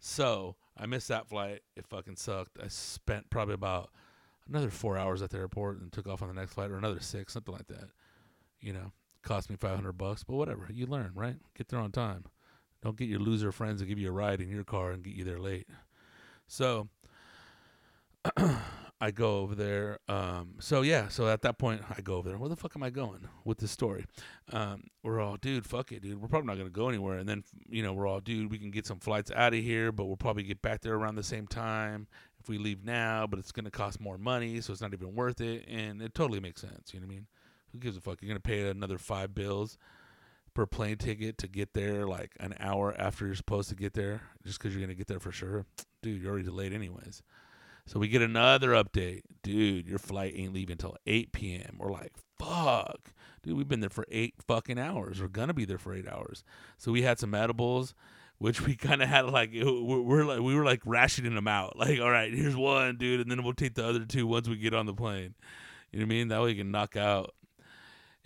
So 0.00 0.56
I 0.76 0.87
missed 0.87 1.08
that 1.08 1.28
flight. 1.28 1.61
It 1.76 1.87
fucking 1.87 2.16
sucked. 2.16 2.58
I 2.62 2.68
spent 2.68 3.30
probably 3.30 3.54
about 3.54 3.90
another 4.49 4.70
four 4.70 4.99
hours 4.99 5.23
at 5.23 5.30
the 5.30 5.38
airport 5.38 5.80
and 5.80 5.90
took 5.92 6.06
off 6.06 6.23
on 6.23 6.28
the 6.28 6.34
next 6.34 6.54
flight, 6.54 6.70
or 6.70 6.76
another 6.76 7.00
six, 7.00 7.32
something 7.32 7.54
like 7.54 7.68
that. 7.68 7.88
You 8.61 8.73
know, 8.73 8.92
cost 9.23 9.50
me 9.50 9.56
five 9.56 9.76
hundred 9.76 9.92
bucks, 9.92 10.25
but 10.25 10.37
whatever. 10.37 10.68
You 10.73 10.87
learn, 10.87 11.12
right? 11.14 11.37
Get 11.56 11.68
there 11.68 11.80
on 11.80 11.92
time. 11.92 12.25
Don't 12.82 12.96
get 12.96 13.08
your 13.08 13.20
loser 13.20 13.50
friends 13.50 13.80
to 13.80 13.87
give 13.87 13.99
you 13.99 14.08
a 14.08 14.12
ride 14.12 14.42
in 14.42 14.50
your 14.50 14.64
car 14.64 14.90
and 14.90 15.02
get 15.02 15.14
you 15.14 15.25
there 15.25 15.40
late. 15.40 15.66
So 16.46 16.88
I 19.00 19.10
go 19.10 19.38
over 19.38 19.54
there. 19.54 19.98
Um, 20.08 20.54
so 20.60 20.82
yeah, 20.82 21.08
so 21.08 21.28
at 21.28 21.42
that 21.42 21.58
point 21.58 21.82
I 21.96 22.00
go 22.00 22.14
over 22.16 22.28
there. 22.28 22.38
Where 22.38 22.48
the 22.48 22.56
fuck 22.56 22.74
am 22.76 22.82
I 22.82 22.90
going 22.90 23.28
with 23.44 23.58
this 23.58 23.70
story? 23.70 24.06
Um, 24.52 24.84
we're 25.02 25.20
all, 25.20 25.36
dude, 25.36 25.66
fuck 25.66 25.92
it, 25.92 26.02
dude. 26.02 26.20
We're 26.20 26.28
probably 26.28 26.46
not 26.46 26.58
gonna 26.58 26.70
go 26.70 26.88
anywhere. 26.88 27.18
And 27.18 27.28
then 27.28 27.44
you 27.68 27.82
know 27.82 27.92
we're 27.92 28.06
all, 28.06 28.20
dude, 28.20 28.50
we 28.50 28.58
can 28.58 28.70
get 28.70 28.86
some 28.86 29.00
flights 29.00 29.30
out 29.30 29.54
of 29.54 29.60
here, 29.60 29.92
but 29.92 30.06
we'll 30.06 30.16
probably 30.16 30.44
get 30.44 30.62
back 30.62 30.80
there 30.80 30.94
around 30.94 31.16
the 31.16 31.22
same 31.22 31.46
time 31.46 32.06
if 32.40 32.48
we 32.48 32.58
leave 32.58 32.84
now. 32.84 33.26
But 33.26 33.38
it's 33.38 33.52
gonna 33.52 33.70
cost 33.70 34.00
more 34.00 34.18
money, 34.18 34.60
so 34.60 34.72
it's 34.72 34.82
not 34.82 34.94
even 34.94 35.14
worth 35.14 35.40
it. 35.40 35.66
And 35.68 36.00
it 36.00 36.14
totally 36.14 36.40
makes 36.40 36.60
sense. 36.60 36.92
You 36.92 37.00
know 37.00 37.06
what 37.06 37.12
I 37.12 37.16
mean? 37.16 37.26
Who 37.72 37.78
gives 37.78 37.96
a 37.96 38.00
fuck? 38.00 38.22
You're 38.22 38.28
gonna 38.28 38.40
pay 38.40 38.68
another 38.68 38.98
five 38.98 39.34
bills 39.34 39.76
per 40.54 40.66
plane 40.66 40.96
ticket 40.96 41.36
to 41.38 41.48
get 41.48 41.74
there 41.74 42.06
like 42.06 42.30
an 42.38 42.54
hour 42.60 42.94
after 42.96 43.26
you're 43.26 43.34
supposed 43.34 43.68
to 43.68 43.74
get 43.74 43.92
there 43.92 44.22
just 44.46 44.58
because 44.58 44.74
you're 44.74 44.86
to 44.86 44.94
get 44.94 45.08
there 45.08 45.20
for 45.20 45.32
sure. 45.32 45.66
Dude, 46.00 46.22
you're 46.22 46.30
already 46.30 46.44
delayed 46.44 46.72
anyways. 46.72 47.22
So 47.86 47.98
we 47.98 48.08
get 48.08 48.22
another 48.22 48.70
update. 48.70 49.22
Dude, 49.42 49.86
your 49.86 49.98
flight 49.98 50.34
ain't 50.36 50.54
leaving 50.54 50.72
until 50.72 50.96
8 51.06 51.32
p.m. 51.32 51.76
We're 51.78 51.92
like, 51.92 52.12
fuck. 52.38 53.12
Dude, 53.42 53.56
we've 53.56 53.68
been 53.68 53.80
there 53.80 53.90
for 53.90 54.06
eight 54.10 54.34
fucking 54.46 54.78
hours. 54.78 55.20
We're 55.20 55.28
going 55.28 55.48
to 55.48 55.54
be 55.54 55.66
there 55.66 55.78
for 55.78 55.94
eight 55.94 56.08
hours. 56.08 56.44
So 56.78 56.92
we 56.92 57.02
had 57.02 57.18
some 57.18 57.34
edibles, 57.34 57.94
which 58.38 58.62
we 58.62 58.74
kind 58.76 59.02
of 59.02 59.08
had 59.08 59.26
like, 59.26 59.50
we're 59.52 60.24
like, 60.24 60.40
we 60.40 60.54
were 60.54 60.64
like 60.64 60.80
rationing 60.86 61.34
them 61.34 61.48
out. 61.48 61.76
Like, 61.78 62.00
all 62.00 62.10
right, 62.10 62.32
here's 62.32 62.56
one, 62.56 62.96
dude, 62.96 63.20
and 63.20 63.30
then 63.30 63.44
we'll 63.44 63.52
take 63.52 63.74
the 63.74 63.86
other 63.86 64.04
two 64.06 64.26
once 64.26 64.48
we 64.48 64.56
get 64.56 64.72
on 64.72 64.86
the 64.86 64.94
plane. 64.94 65.34
You 65.92 66.00
know 66.00 66.06
what 66.06 66.12
I 66.12 66.16
mean? 66.16 66.28
That 66.28 66.42
way 66.42 66.50
you 66.50 66.56
can 66.56 66.70
knock 66.70 66.96
out 66.96 67.34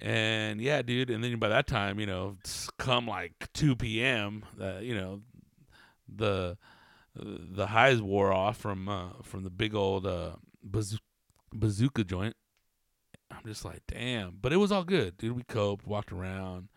and 0.01 0.61
yeah, 0.61 0.83
dude. 0.83 1.11
And 1.11 1.23
then 1.23 1.39
by 1.39 1.49
that 1.49 1.67
time, 1.67 1.99
you 1.99 2.07
know, 2.07 2.37
come 2.79 3.07
like 3.07 3.33
2 3.55 3.77
p.m., 3.77 4.45
uh, 4.61 4.79
you 4.79 4.95
know, 4.95 5.21
the 6.09 6.57
the 7.21 7.67
highs 7.67 8.01
wore 8.01 8.33
off 8.33 8.57
from 8.57 8.89
uh, 8.89 9.11
from 9.23 9.45
the 9.45 9.51
big 9.51 9.75
old 9.75 10.07
uh, 10.07 10.33
bazoo- 10.63 10.99
bazooka 11.53 12.05
joint. 12.05 12.37
I'm 13.31 13.45
just 13.47 13.65
like, 13.65 13.83
damn. 13.87 14.39
But 14.41 14.53
it 14.53 14.57
was 14.57 14.73
all 14.73 14.85
good, 14.85 15.19
dude. 15.19 15.37
We 15.37 15.43
coped, 15.43 15.87
walked 15.87 16.13
around, 16.13 16.69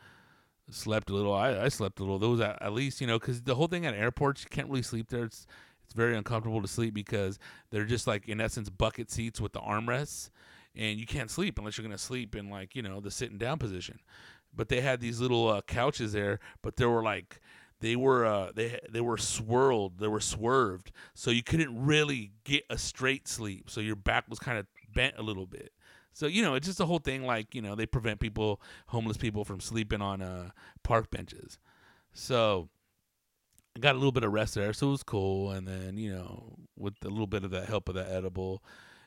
slept 0.69 1.10
a 1.10 1.13
little. 1.13 1.33
I, 1.33 1.63
I 1.63 1.69
slept 1.69 2.00
a 2.00 2.03
little. 2.03 2.19
There 2.19 2.29
was 2.29 2.41
at, 2.41 2.62
at 2.62 2.74
least, 2.74 3.00
you 3.00 3.07
know, 3.07 3.17
because 3.17 3.41
the 3.41 3.55
whole 3.55 3.67
thing 3.67 3.86
at 3.86 3.93
airports, 3.93 4.43
you 4.43 4.50
can't 4.50 4.67
really 4.67 4.81
sleep 4.81 5.10
there. 5.10 5.24
It's 5.24 5.48
it's 5.91 5.93
very 5.93 6.15
uncomfortable 6.15 6.62
to 6.62 6.69
sleep 6.69 6.93
because 6.93 7.38
they're 7.69 7.86
just 7.86 8.07
like 8.07 8.29
in 8.29 8.39
essence 8.39 8.69
bucket 8.69 9.12
seats 9.12 9.41
with 9.41 9.51
the 9.51 9.60
armrests 9.60 10.29
and 10.74 10.98
you 10.98 11.05
can't 11.05 11.29
sleep 11.29 11.60
unless 11.60 11.77
you're 11.77 11.86
to 11.88 11.98
sleep 11.98 12.33
in 12.33 12.50
like 12.50 12.75
you 12.75 12.81
know 12.81 13.01
the 13.01 13.12
sitting 13.12 13.38
down 13.38 13.57
position 13.57 14.00
but 14.55 14.69
they 14.69 14.79
had 14.79 15.01
these 15.01 15.19
little 15.19 15.50
uh, 15.50 15.62
couches 15.62 16.13
there 16.13 16.39
but 16.62 16.77
there 16.77 16.89
were 16.89 17.03
like 17.03 17.41
they 17.81 17.95
were 17.95 18.25
uh, 18.25 18.51
they 18.55 18.79
they 18.89 19.01
were 19.01 19.17
swirled 19.17 20.00
they 20.00 20.07
were 20.07 20.21
swerved 20.21 20.91
so 21.13 21.29
you 21.31 21.43
couldn't 21.43 21.85
really 21.85 22.31
get 22.43 22.63
a 22.69 22.77
straight 22.77 23.27
sleep 23.27 23.69
so 23.69 23.81
your 23.81 23.95
back 23.95 24.25
was 24.29 24.39
kind 24.39 24.57
of 24.57 24.65
bent 24.93 25.15
a 25.17 25.21
little 25.21 25.45
bit. 25.45 25.71
So 26.13 26.27
you 26.27 26.41
know 26.41 26.55
it's 26.55 26.67
just 26.67 26.79
a 26.79 26.85
whole 26.85 27.00
thing 27.00 27.25
like 27.25 27.53
you 27.55 27.61
know 27.61 27.75
they 27.75 27.85
prevent 27.85 28.19
people 28.19 28.61
homeless 28.88 29.17
people 29.17 29.45
from 29.45 29.59
sleeping 29.59 30.01
on 30.01 30.21
uh, 30.21 30.51
park 30.83 31.09
benches. 31.09 31.57
So 32.13 32.69
I 33.75 33.79
got 33.79 33.95
a 33.95 33.97
little 33.97 34.11
bit 34.11 34.23
of 34.23 34.33
rest 34.33 34.55
there 34.55 34.73
so 34.73 34.89
it 34.89 34.91
was 34.91 35.03
cool 35.03 35.51
and 35.51 35.67
then 35.67 35.97
you 35.97 36.11
know 36.13 36.55
with 36.77 36.95
a 37.05 37.09
little 37.09 37.27
bit 37.27 37.43
of 37.43 37.51
that 37.51 37.67
help 37.67 37.88
of 37.88 37.95
that 37.95 38.11
edible 38.11 38.63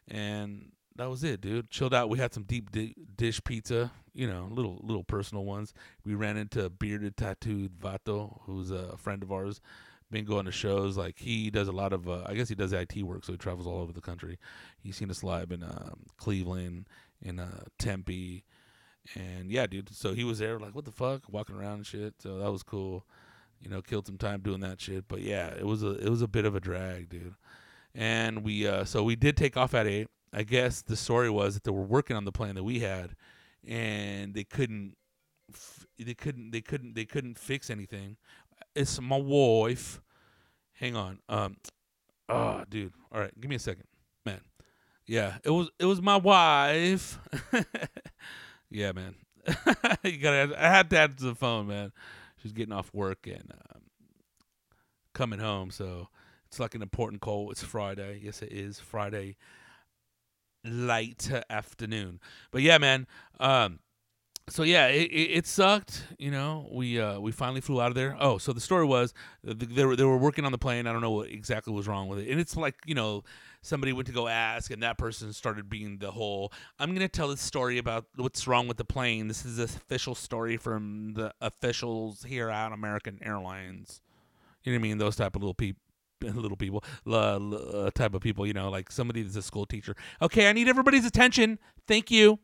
and 0.09 0.73
that 0.97 1.11
was 1.11 1.25
it, 1.25 1.41
dude. 1.41 1.71
Chilled 1.71 1.95
out. 1.95 2.09
We 2.09 2.19
had 2.19 2.33
some 2.33 2.45
deep 2.45 2.71
di- 2.71 2.95
dish 3.17 3.43
pizza, 3.45 3.91
you 4.13 4.27
know, 4.27 4.49
little 4.51 4.81
little 4.83 5.05
personal 5.05 5.45
ones. 5.45 5.75
We 6.05 6.15
ran 6.15 6.37
into 6.37 6.65
a 6.65 6.71
bearded 6.71 7.17
tattooed 7.17 7.79
Vato, 7.79 8.41
who's 8.43 8.71
a 8.71 8.97
friend 8.97 9.23
of 9.23 9.33
ours. 9.33 9.61
Been 10.11 10.25
going 10.25 10.45
to 10.45 10.53
shows. 10.53 10.97
Like 10.97 11.19
he 11.19 11.51
does 11.51 11.67
a 11.67 11.73
lot 11.73 11.93
of, 11.93 12.09
uh, 12.09 12.23
I 12.27 12.35
guess 12.35 12.49
he 12.49 12.55
does 12.55 12.73
IT 12.73 13.03
work, 13.03 13.25
so 13.25 13.33
he 13.33 13.39
travels 13.39 13.67
all 13.67 13.81
over 13.81 13.93
the 13.93 14.01
country. 14.01 14.39
He's 14.79 14.97
seen 14.97 15.11
us 15.11 15.25
live 15.25 15.51
in 15.51 15.63
um, 15.63 16.05
Cleveland, 16.19 16.89
in 17.21 17.41
uh, 17.41 17.65
Tempe, 17.79 18.45
and 19.17 19.51
yeah, 19.51 19.67
dude. 19.67 19.93
So 19.95 20.15
he 20.15 20.23
was 20.23 20.39
there, 20.39 20.59
like, 20.61 20.75
what 20.75 20.85
the 20.85 20.93
fuck, 20.93 21.23
walking 21.29 21.57
around 21.57 21.75
and 21.75 21.87
shit. 21.87 22.15
So 22.21 22.39
that 22.39 22.53
was 22.53 22.63
cool. 22.63 23.07
You 23.61 23.71
know, 23.71 23.83
killed 23.83 24.07
some 24.07 24.19
time 24.19 24.41
doing 24.41 24.61
that 24.61 24.81
shit. 24.81 25.09
But 25.09 25.23
yeah, 25.23 25.49
it 25.49 25.67
was 25.67 25.83
a 25.83 25.93
it 25.93 26.11
was 26.11 26.23
a 26.23 26.29
bit 26.29 26.45
of 26.45 26.55
a 26.55 26.61
drag, 26.61 27.09
dude. 27.09 27.35
And 27.95 28.45
we 28.45 28.69
uh, 28.69 28.85
so 28.85 29.03
we 29.03 29.17
did 29.17 29.37
take 29.37 29.57
off 29.57 29.75
at 29.75 29.87
eight 29.87 30.09
I 30.35 30.43
guess 30.43 30.83
the 30.83 30.97
story 30.97 31.31
was 31.31 31.55
that 31.55 31.63
they 31.63 31.71
were 31.71 31.83
working 31.83 32.17
on 32.17 32.25
the 32.25 32.33
plan 32.33 32.57
that 32.57 32.65
we 32.65 32.81
had, 32.81 33.15
and 33.67 34.35
they 34.35 34.43
couldn't, 34.43 34.97
they 35.97 36.15
couldn't, 36.15 36.51
they 36.51 36.61
couldn't, 36.61 36.95
they 36.95 37.05
couldn't 37.05 37.39
fix 37.39 37.71
anything. 37.71 38.17
It's 38.75 39.01
my 39.01 39.17
wife. 39.17 40.01
Hang 40.73 40.97
on. 40.97 41.21
Um. 41.29 41.57
Oh, 42.29 42.65
dude. 42.69 42.93
All 43.13 43.21
right. 43.21 43.39
Give 43.41 43.49
me 43.49 43.57
a 43.57 43.61
second, 43.61 43.85
man. 44.27 44.41
Yeah, 45.07 45.37
it 45.45 45.51
was 45.51 45.71
it 45.79 45.85
was 45.85 46.03
my 46.03 46.17
wife. 46.17 47.21
yeah, 48.71 48.91
man. 48.91 49.15
you 50.03 50.19
gotta. 50.19 50.55
I 50.59 50.69
had 50.69 50.91
to 50.91 50.99
answer 50.99 51.27
the 51.27 51.35
phone, 51.37 51.69
man. 51.69 51.93
She's 52.43 52.53
getting 52.53 52.73
off 52.73 52.93
work 52.93 53.27
and 53.27 53.53
um, 53.73 53.83
coming 55.13 55.39
home, 55.39 55.71
so 55.71 56.09
it's 56.49 56.59
like 56.59 56.75
an 56.75 56.83
important 56.83 57.21
call. 57.21 57.53
It's 57.53 57.63
Friday. 57.63 58.21
Yes, 58.23 58.43
it 58.43 58.51
is 58.51 58.81
Friday 58.81 59.37
late 60.65 61.31
afternoon. 61.51 62.21
But 62.51 62.63
yeah, 62.63 62.79
man. 62.79 63.07
Um, 63.39 63.81
so 64.49 64.63
yeah, 64.63 64.89
it, 64.89 65.11
it, 65.11 65.31
it, 65.39 65.47
sucked. 65.47 66.05
You 66.19 66.31
know, 66.31 66.69
we 66.71 67.01
uh, 67.01 67.19
we 67.19 67.33
finally 67.33 67.63
flew 67.63 67.81
out 67.81 67.89
of 67.89 67.95
there. 67.95 68.17
Oh, 68.21 68.37
so 68.39 68.53
the 68.53 68.61
story 68.61 68.85
was 68.85 69.15
they 69.43 69.85
were 69.85 69.97
they 69.97 70.05
were 70.05 70.19
working 70.19 70.45
on 70.45 70.53
the 70.53 70.59
plane. 70.59 70.87
I 70.87 70.93
don't 70.93 71.01
know 71.01 71.13
what 71.13 71.31
exactly 71.31 71.73
was 71.73 71.89
wrong 71.89 72.09
with 72.09 72.19
it, 72.19 72.29
and 72.29 72.39
it's 72.39 72.57
like 72.57 72.75
you 72.85 72.95
know 72.95 73.25
somebody 73.63 73.95
went 73.95 74.07
to 74.09 74.13
go 74.13 74.29
ask, 74.29 74.71
and 74.71 74.83
that 74.83 74.99
person 74.99 75.33
started 75.33 75.71
being 75.71 75.97
the 75.99 76.11
whole. 76.11 76.53
I'm 76.79 76.93
gonna 76.93 77.09
tell 77.09 77.29
this 77.29 77.41
story 77.41 77.79
about 77.79 78.05
what's 78.17 78.47
wrong 78.47 78.69
with 78.69 78.77
the 78.77 78.85
plane. 78.85 79.29
This 79.29 79.47
is 79.47 79.59
an 79.59 79.65
official 79.65 80.15
story 80.15 80.59
from 80.59 81.15
the 81.15 81.33
officials 81.41 82.25
here 82.25 82.51
at 82.51 82.73
American 82.73 83.19
Airlines. 83.23 84.03
You 84.63 84.73
know 84.73 84.79
what 84.79 84.81
I 84.81 84.89
mean? 84.89 84.99
Those 84.99 85.17
type 85.17 85.37
of 85.37 85.43
little 85.43 85.55
people 85.55 85.81
little 86.23 86.57
people, 86.57 86.83
uh, 87.07 87.91
type 87.95 88.15
of 88.15 88.21
people, 88.21 88.47
you 88.47 88.53
know, 88.53 88.71
like 88.71 88.91
somebody 88.91 89.23
that's 89.23 89.37
a 89.37 89.43
school 89.43 89.67
teacher. 89.67 89.95
Okay, 90.23 90.49
I 90.49 90.53
need 90.53 90.69
everybody's 90.69 91.07
attention. 91.07 91.59
Thank 91.87 92.11
you. 92.11 92.39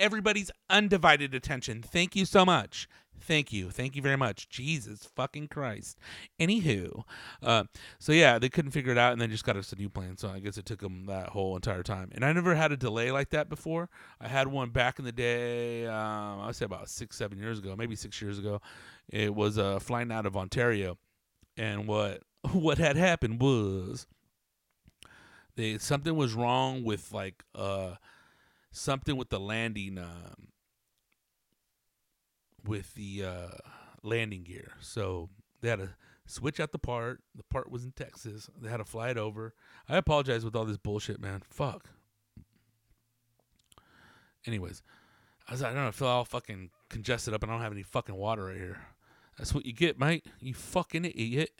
Everybody's 0.00 0.50
undivided 0.68 1.34
attention. 1.34 1.82
Thank 1.82 2.16
you 2.16 2.24
so 2.24 2.44
much. 2.44 2.88
Thank 3.22 3.52
you. 3.52 3.70
Thank 3.70 3.94
you 3.94 4.02
very 4.02 4.16
much. 4.16 4.48
Jesus 4.48 5.08
fucking 5.14 5.48
Christ. 5.48 5.98
Anywho, 6.40 7.04
uh, 7.42 7.64
so 7.98 8.10
yeah, 8.12 8.38
they 8.38 8.48
couldn't 8.48 8.72
figure 8.72 8.90
it 8.90 8.98
out 8.98 9.12
and 9.12 9.20
then 9.20 9.30
just 9.30 9.44
got 9.44 9.56
us 9.56 9.72
a 9.72 9.76
new 9.76 9.88
plan. 9.88 10.16
So 10.16 10.28
I 10.28 10.40
guess 10.40 10.58
it 10.58 10.66
took 10.66 10.80
them 10.80 11.06
that 11.06 11.28
whole 11.28 11.54
entire 11.54 11.84
time. 11.84 12.10
And 12.14 12.24
I 12.24 12.32
never 12.32 12.54
had 12.54 12.72
a 12.72 12.76
delay 12.76 13.12
like 13.12 13.30
that 13.30 13.48
before. 13.48 13.88
I 14.20 14.26
had 14.26 14.48
one 14.48 14.70
back 14.70 14.98
in 14.98 15.04
the 15.04 15.12
day, 15.12 15.86
um, 15.86 16.40
I 16.40 16.46
would 16.46 16.56
say 16.56 16.64
about 16.64 16.88
six, 16.88 17.16
seven 17.16 17.38
years 17.38 17.58
ago, 17.60 17.76
maybe 17.76 17.94
six 17.94 18.20
years 18.20 18.38
ago. 18.38 18.60
It 19.08 19.34
was 19.34 19.56
uh, 19.56 19.78
flying 19.78 20.10
out 20.10 20.26
of 20.26 20.36
Ontario. 20.36 20.98
And 21.56 21.86
what 21.86 22.22
what 22.52 22.78
had 22.78 22.96
happened 22.96 23.40
was 23.40 24.06
they 25.56 25.78
something 25.78 26.16
was 26.16 26.34
wrong 26.34 26.84
with 26.84 27.12
like 27.12 27.44
uh 27.54 27.94
something 28.70 29.16
with 29.16 29.28
the 29.28 29.40
landing 29.40 29.98
um 29.98 30.48
with 32.64 32.94
the 32.94 33.24
uh 33.24 33.56
landing 34.02 34.42
gear. 34.42 34.72
So 34.80 35.28
they 35.60 35.68
had 35.68 35.78
to 35.78 35.90
switch 36.26 36.60
out 36.60 36.72
the 36.72 36.78
part. 36.78 37.20
The 37.34 37.44
part 37.44 37.70
was 37.70 37.84
in 37.84 37.92
Texas. 37.92 38.48
They 38.60 38.70
had 38.70 38.78
to 38.78 38.84
fly 38.84 39.10
it 39.10 39.16
over. 39.16 39.54
I 39.88 39.96
apologize 39.96 40.44
with 40.44 40.56
all 40.56 40.64
this 40.64 40.76
bullshit, 40.76 41.20
man. 41.20 41.42
Fuck. 41.48 41.88
Anyways, 44.46 44.82
I 45.48 45.52
was 45.52 45.62
I 45.62 45.66
don't 45.66 45.76
know, 45.76 45.88
I 45.88 45.92
feel 45.92 46.08
all 46.08 46.24
fucking 46.24 46.70
congested 46.88 47.34
up 47.34 47.42
and 47.42 47.52
I 47.52 47.54
don't 47.54 47.62
have 47.62 47.72
any 47.72 47.82
fucking 47.82 48.14
water 48.14 48.46
right 48.46 48.56
here. 48.56 48.80
That's 49.38 49.54
what 49.54 49.64
you 49.64 49.72
get, 49.72 49.98
mate. 49.98 50.26
You 50.40 50.54
fucking 50.54 51.04
idiot. 51.04 51.50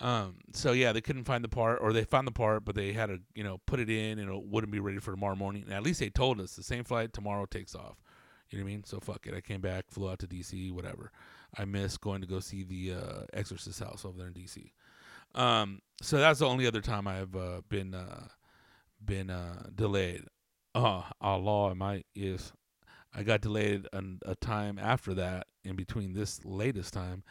Um, 0.00 0.36
so 0.52 0.72
yeah, 0.72 0.92
they 0.92 1.00
couldn't 1.00 1.24
find 1.24 1.44
the 1.44 1.48
part, 1.48 1.78
or 1.80 1.92
they 1.92 2.04
found 2.04 2.26
the 2.26 2.32
part, 2.32 2.64
but 2.64 2.74
they 2.74 2.92
had 2.92 3.06
to, 3.06 3.20
you 3.34 3.44
know, 3.44 3.58
put 3.66 3.80
it 3.80 3.88
in, 3.88 4.18
and 4.18 4.30
it 4.30 4.44
wouldn't 4.44 4.72
be 4.72 4.80
ready 4.80 4.98
for 4.98 5.12
tomorrow 5.12 5.36
morning. 5.36 5.62
And 5.64 5.72
at 5.72 5.82
least 5.82 6.00
they 6.00 6.10
told 6.10 6.40
us 6.40 6.56
the 6.56 6.62
same 6.62 6.84
flight 6.84 7.12
tomorrow 7.12 7.46
takes 7.46 7.74
off. 7.74 7.96
You 8.50 8.58
know 8.58 8.64
what 8.64 8.70
I 8.70 8.72
mean? 8.72 8.84
So 8.84 9.00
fuck 9.00 9.26
it. 9.26 9.34
I 9.34 9.40
came 9.40 9.60
back, 9.60 9.86
flew 9.88 10.10
out 10.10 10.18
to 10.20 10.26
DC, 10.26 10.72
whatever. 10.72 11.10
I 11.56 11.64
missed 11.64 12.00
going 12.00 12.20
to 12.20 12.26
go 12.26 12.40
see 12.40 12.64
the 12.64 12.94
uh, 12.94 13.20
Exorcist 13.32 13.80
house 13.80 14.04
over 14.04 14.18
there 14.18 14.26
in 14.26 14.34
DC. 14.34 14.70
Um, 15.34 15.80
so 16.02 16.18
that's 16.18 16.40
the 16.40 16.46
only 16.46 16.66
other 16.66 16.80
time 16.80 17.08
I've 17.08 17.34
uh, 17.34 17.62
been 17.68 17.94
uh, 17.94 18.28
been 19.04 19.30
uh, 19.30 19.64
delayed. 19.74 20.24
Uh, 20.74 21.02
Allah, 21.20 21.70
I 21.70 21.74
might 21.74 22.06
is 22.14 22.52
I 23.14 23.22
got 23.22 23.40
delayed 23.40 23.86
an, 23.92 24.20
a 24.26 24.34
time 24.34 24.78
after 24.78 25.14
that 25.14 25.46
in 25.64 25.76
between 25.76 26.12
this 26.12 26.44
latest 26.44 26.92
time 26.92 27.22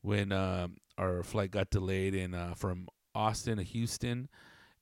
when 0.00 0.32
um, 0.32 0.76
our 1.02 1.22
flight 1.22 1.50
got 1.50 1.70
delayed 1.70 2.14
in 2.14 2.34
uh, 2.34 2.54
from 2.54 2.88
Austin 3.14 3.58
to 3.58 3.62
Houston, 3.62 4.28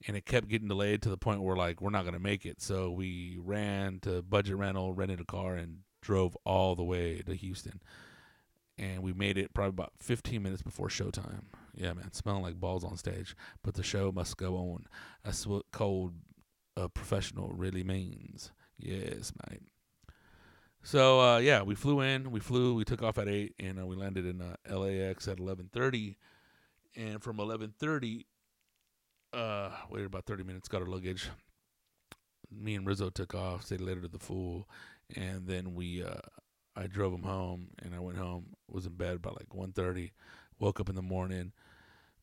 and 0.07 0.17
it 0.17 0.27
kept 0.27 0.49
getting 0.49 0.69
delayed 0.69 1.03
to 1.03 1.11
the 1.11 1.17
point 1.17 1.43
where 1.43 1.57
like 1.57 1.81
we're 1.81 1.91
not 1.91 2.05
gonna 2.05 2.19
make 2.19 2.47
it. 2.47 2.61
So 2.61 2.91
we 2.91 3.39
ran 3.43 4.01
to 4.01 4.23
budget 4.23 4.57
rental, 4.57 4.93
rented 4.93 5.21
a 5.21 5.25
car, 5.25 5.57
and 5.57 5.79
drove 6.03 6.37
all 6.45 6.75
the 6.75 6.85
way 6.85 7.23
to 7.27 7.35
Houston. 7.35 7.81
And 8.79 9.03
we 9.03 9.13
made 9.13 9.37
it 9.37 9.53
probably 9.53 9.71
about 9.71 9.93
15 9.99 10.43
minutes 10.43 10.63
before 10.63 10.89
showtime. 10.89 11.43
Yeah, 11.75 11.93
man, 11.93 12.13
smelling 12.13 12.43
like 12.43 12.59
balls 12.59 12.83
on 12.83 12.97
stage. 12.97 13.37
But 13.63 13.75
the 13.75 13.83
show 13.83 14.11
must 14.11 14.39
go 14.39 14.57
on. 14.57 14.87
That's 15.23 15.47
what 15.47 15.67
cold 15.71 16.15
a 16.77 16.89
professional 16.89 17.49
really 17.49 17.85
means. 17.85 18.53
Yes, 18.79 19.33
mate. 19.49 19.61
So 20.83 21.21
uh, 21.21 21.39
yeah, 21.39 21.63
we 21.63 21.75
flew 21.75 22.01
in. 22.01 22.31
We 22.31 22.41
flew. 22.41 22.75
We 22.75 22.85
took 22.85 23.03
off 23.03 23.19
at 23.19 23.29
eight, 23.29 23.55
and 23.59 23.79
uh, 23.79 23.87
we 23.87 23.97
landed 23.97 24.27
in 24.27 24.41
uh, 24.41 24.57
LAX 24.79 25.29
at 25.29 25.39
11:30. 25.39 26.17
And 26.97 27.23
from 27.23 27.37
11:30, 27.37 28.25
uh, 29.33 29.71
waited 29.91 30.07
about 30.07 30.25
30 30.25 30.43
minutes, 30.43 30.69
got 30.69 30.83
our 30.83 30.89
luggage. 30.89 31.29
Me 32.51 32.75
and 32.75 32.87
Rizzo 32.87 33.11
took 33.11 33.35
off, 33.35 33.65
stayed 33.67 33.81
later 33.81 34.01
to 34.01 34.09
the 34.09 34.19
fool, 34.19 34.69
and 35.15 35.47
then 35.47 35.75
we. 35.75 36.03
Uh, 36.03 36.21
I 36.77 36.87
drove 36.87 37.13
him 37.13 37.25
home, 37.25 37.69
and 37.83 37.95
I 37.95 37.99
went 37.99 38.17
home. 38.17 38.57
Was 38.71 38.87
in 38.87 38.95
bed 38.95 39.21
by 39.21 39.31
like 39.31 39.51
1:30. 39.51 40.13
Woke 40.59 40.81
up 40.81 40.89
in 40.89 40.95
the 40.95 41.03
morning, 41.03 41.53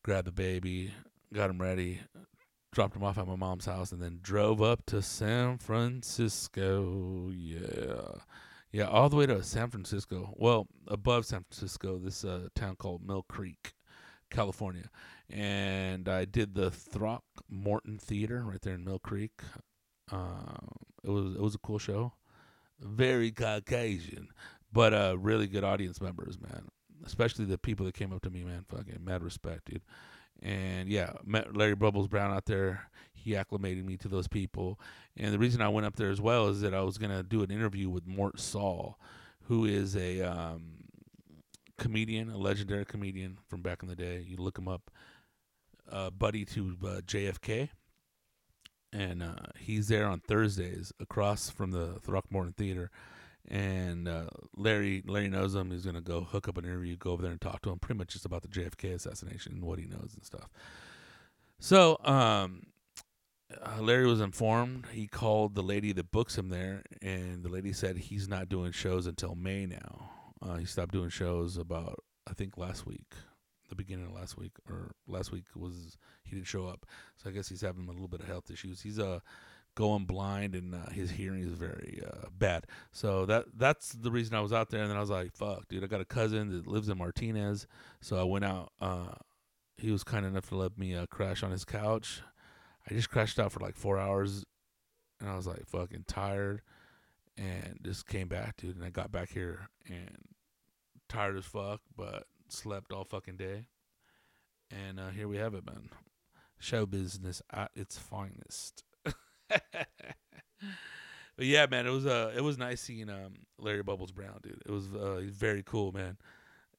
grabbed 0.02 0.26
the 0.26 0.32
baby, 0.32 0.92
got 1.32 1.50
him 1.50 1.60
ready, 1.60 2.00
dropped 2.72 2.94
him 2.94 3.02
off 3.02 3.18
at 3.18 3.26
my 3.26 3.36
mom's 3.36 3.66
house, 3.66 3.92
and 3.92 4.00
then 4.00 4.20
drove 4.22 4.62
up 4.62 4.86
to 4.86 5.02
San 5.02 5.58
Francisco. 5.58 7.30
Yeah, 7.34 8.20
yeah, 8.72 8.84
all 8.84 9.08
the 9.08 9.16
way 9.16 9.26
to 9.26 9.42
San 9.42 9.70
Francisco. 9.70 10.34
Well, 10.36 10.66
above 10.86 11.26
San 11.26 11.44
Francisco, 11.44 11.98
this 11.98 12.24
uh, 12.24 12.48
town 12.54 12.76
called 12.76 13.06
Mill 13.06 13.24
Creek, 13.28 13.72
California, 14.30 14.90
and 15.30 16.08
I 16.08 16.24
did 16.24 16.54
the 16.54 16.70
Throckmorton 16.70 17.98
Theater 17.98 18.42
right 18.44 18.60
there 18.60 18.74
in 18.74 18.84
Mill 18.84 18.98
Creek. 18.98 19.32
Uh, 20.10 20.56
it 21.02 21.10
was 21.10 21.34
it 21.34 21.40
was 21.40 21.54
a 21.54 21.58
cool 21.58 21.78
show, 21.78 22.12
very 22.80 23.30
Caucasian, 23.30 24.28
but 24.72 24.92
uh, 24.92 25.16
really 25.18 25.46
good 25.46 25.64
audience 25.64 26.00
members, 26.00 26.38
man. 26.40 26.68
Especially 27.06 27.44
the 27.44 27.58
people 27.58 27.86
that 27.86 27.94
came 27.94 28.12
up 28.12 28.22
to 28.22 28.30
me, 28.30 28.42
man. 28.42 28.64
Fucking 28.68 29.04
mad 29.04 29.22
respect, 29.22 29.66
dude. 29.66 29.82
And 30.42 30.88
yeah, 30.88 31.12
met 31.24 31.56
Larry 31.56 31.74
Bubbles 31.74 32.08
Brown 32.08 32.32
out 32.32 32.46
there. 32.46 32.90
He 33.28 33.36
acclimated 33.36 33.84
me 33.84 33.98
to 33.98 34.08
those 34.08 34.26
people. 34.26 34.80
And 35.14 35.34
the 35.34 35.38
reason 35.38 35.60
I 35.60 35.68
went 35.68 35.84
up 35.84 35.96
there 35.96 36.08
as 36.08 36.18
well 36.18 36.48
is 36.48 36.62
that 36.62 36.72
I 36.72 36.80
was 36.80 36.96
gonna 36.96 37.22
do 37.22 37.42
an 37.42 37.50
interview 37.50 37.90
with 37.90 38.06
Mort 38.06 38.40
Sahl, 38.40 38.98
who 39.42 39.66
is 39.66 39.94
a 39.96 40.22
um, 40.22 40.84
comedian, 41.76 42.30
a 42.30 42.38
legendary 42.38 42.86
comedian 42.86 43.36
from 43.46 43.60
back 43.60 43.82
in 43.82 43.88
the 43.90 43.94
day. 43.94 44.24
You 44.26 44.38
look 44.38 44.56
him 44.56 44.66
up, 44.66 44.90
uh, 45.92 46.08
buddy 46.08 46.46
to 46.46 46.74
uh, 46.82 46.86
JFK, 47.06 47.68
and 48.94 49.22
uh, 49.22 49.34
he's 49.58 49.88
there 49.88 50.06
on 50.06 50.20
Thursdays 50.20 50.90
across 50.98 51.50
from 51.50 51.70
the 51.70 51.98
Throckmorton 52.00 52.54
Theater. 52.54 52.90
And 53.46 54.08
uh, 54.08 54.28
Larry, 54.56 55.02
Larry 55.06 55.28
knows 55.28 55.54
him. 55.54 55.70
He's 55.70 55.84
gonna 55.84 56.00
go 56.00 56.22
hook 56.22 56.48
up 56.48 56.56
an 56.56 56.64
interview, 56.64 56.96
go 56.96 57.10
over 57.10 57.20
there 57.20 57.32
and 57.32 57.40
talk 57.42 57.60
to 57.60 57.70
him, 57.70 57.78
pretty 57.78 57.98
much 57.98 58.08
just 58.08 58.24
about 58.24 58.40
the 58.40 58.48
JFK 58.48 58.94
assassination 58.94 59.52
and 59.52 59.64
what 59.64 59.78
he 59.78 59.84
knows 59.84 60.12
and 60.14 60.24
stuff. 60.24 60.48
So, 61.58 61.98
um, 62.04 62.62
uh, 63.64 63.80
Larry 63.80 64.06
was 64.06 64.20
informed. 64.20 64.86
He 64.92 65.06
called 65.06 65.54
the 65.54 65.62
lady 65.62 65.92
that 65.92 66.10
books 66.10 66.36
him 66.36 66.48
there, 66.50 66.82
and 67.00 67.42
the 67.42 67.48
lady 67.48 67.72
said 67.72 67.96
he's 67.96 68.28
not 68.28 68.48
doing 68.48 68.72
shows 68.72 69.06
until 69.06 69.34
May 69.34 69.66
now. 69.66 70.10
Uh, 70.42 70.56
he 70.56 70.66
stopped 70.66 70.92
doing 70.92 71.08
shows 71.08 71.56
about 71.56 71.98
I 72.28 72.34
think 72.34 72.58
last 72.58 72.86
week, 72.86 73.14
the 73.68 73.74
beginning 73.74 74.06
of 74.06 74.12
last 74.12 74.36
week, 74.36 74.52
or 74.68 74.92
last 75.06 75.32
week 75.32 75.44
was 75.54 75.96
he 76.24 76.36
didn't 76.36 76.46
show 76.46 76.66
up. 76.66 76.86
So 77.16 77.30
I 77.30 77.32
guess 77.32 77.48
he's 77.48 77.62
having 77.62 77.88
a 77.88 77.92
little 77.92 78.08
bit 78.08 78.20
of 78.20 78.26
health 78.26 78.50
issues. 78.50 78.82
He's 78.82 78.98
uh 78.98 79.20
going 79.74 80.04
blind 80.06 80.56
and 80.56 80.74
uh, 80.74 80.90
his 80.90 81.08
hearing 81.08 81.40
is 81.40 81.52
very 81.52 82.02
uh, 82.04 82.26
bad. 82.36 82.66
So 82.90 83.24
that 83.26 83.46
that's 83.56 83.92
the 83.92 84.10
reason 84.10 84.34
I 84.34 84.40
was 84.40 84.52
out 84.52 84.70
there. 84.70 84.82
And 84.82 84.90
then 84.90 84.96
I 84.96 85.00
was 85.00 85.10
like, 85.10 85.32
"Fuck, 85.32 85.68
dude! 85.68 85.84
I 85.84 85.86
got 85.86 86.00
a 86.00 86.04
cousin 86.04 86.50
that 86.50 86.66
lives 86.66 86.88
in 86.88 86.98
Martinez." 86.98 87.66
So 88.00 88.18
I 88.18 88.24
went 88.24 88.44
out. 88.44 88.72
Uh, 88.80 89.14
he 89.76 89.92
was 89.92 90.02
kind 90.02 90.26
enough 90.26 90.48
to 90.48 90.56
let 90.56 90.76
me 90.76 90.94
uh, 90.94 91.06
crash 91.06 91.42
on 91.42 91.52
his 91.52 91.64
couch. 91.64 92.22
I 92.90 92.94
just 92.94 93.10
crashed 93.10 93.38
out 93.38 93.52
for 93.52 93.60
like 93.60 93.76
four 93.76 93.98
hours, 93.98 94.44
and 95.20 95.28
I 95.28 95.36
was 95.36 95.46
like 95.46 95.66
fucking 95.66 96.04
tired, 96.06 96.62
and 97.36 97.78
just 97.82 98.06
came 98.06 98.28
back, 98.28 98.56
dude. 98.56 98.76
And 98.76 98.84
I 98.84 98.90
got 98.90 99.12
back 99.12 99.30
here 99.30 99.68
and 99.86 100.16
tired 101.08 101.36
as 101.36 101.44
fuck, 101.44 101.80
but 101.96 102.24
slept 102.48 102.92
all 102.92 103.04
fucking 103.04 103.36
day. 103.36 103.66
And 104.70 104.98
uh, 105.00 105.10
here 105.10 105.28
we 105.28 105.36
have 105.38 105.54
it, 105.54 105.66
man. 105.66 105.90
Show 106.58 106.86
business 106.86 107.42
at 107.52 107.70
its 107.74 107.98
finest. 107.98 108.84
but 109.04 109.86
yeah, 111.38 111.66
man, 111.70 111.86
it 111.86 111.90
was 111.90 112.06
uh, 112.06 112.32
it 112.34 112.42
was 112.42 112.58
nice 112.58 112.80
seeing 112.80 113.08
um 113.08 113.34
Larry 113.58 113.82
Bubbles 113.82 114.12
Brown, 114.12 114.40
dude. 114.42 114.62
It 114.66 114.70
was 114.70 114.94
uh, 114.94 115.22
very 115.24 115.62
cool, 115.62 115.92
man. 115.92 116.16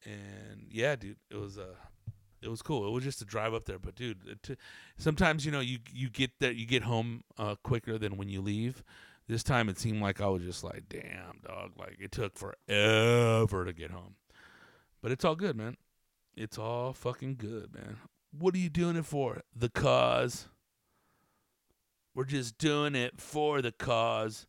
And 0.05 0.67
yeah, 0.69 0.95
dude, 0.95 1.17
it 1.29 1.37
was 1.37 1.57
uh, 1.57 1.75
it 2.41 2.49
was 2.49 2.61
cool. 2.61 2.87
It 2.87 2.91
was 2.91 3.03
just 3.03 3.21
a 3.21 3.25
drive 3.25 3.53
up 3.53 3.65
there, 3.65 3.79
but 3.79 3.95
dude, 3.95 4.17
sometimes 4.97 5.45
you 5.45 5.51
know 5.51 5.59
you 5.59 5.79
you 5.93 6.09
get 6.09 6.39
that 6.39 6.55
you 6.55 6.65
get 6.65 6.83
home 6.83 7.23
uh 7.37 7.55
quicker 7.63 7.97
than 7.97 8.17
when 8.17 8.29
you 8.29 8.41
leave. 8.41 8.83
This 9.27 9.43
time 9.43 9.69
it 9.69 9.77
seemed 9.77 10.01
like 10.01 10.21
I 10.21 10.27
was 10.27 10.41
just 10.41 10.63
like, 10.63 10.89
damn, 10.89 11.39
dog, 11.45 11.73
like 11.77 11.97
it 11.99 12.11
took 12.11 12.37
forever 12.37 13.65
to 13.65 13.73
get 13.73 13.91
home. 13.91 14.15
But 15.01 15.11
it's 15.11 15.23
all 15.23 15.35
good, 15.35 15.55
man. 15.55 15.77
It's 16.35 16.57
all 16.57 16.93
fucking 16.93 17.35
good, 17.35 17.73
man. 17.73 17.97
What 18.31 18.55
are 18.55 18.59
you 18.59 18.69
doing 18.69 18.95
it 18.95 19.05
for? 19.05 19.41
The 19.55 19.69
cause. 19.69 20.47
We're 22.15 22.25
just 22.25 22.57
doing 22.57 22.95
it 22.95 23.21
for 23.21 23.61
the 23.61 23.71
cause. 23.71 24.47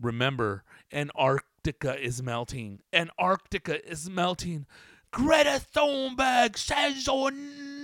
Remember, 0.00 0.64
Antarctica 0.92 1.98
is 2.02 2.22
melting. 2.22 2.80
Antarctica 2.92 3.88
is 3.88 4.10
melting. 4.10 4.66
Greta 5.12 5.60
Thunberg 5.74 6.56
says 6.56 7.08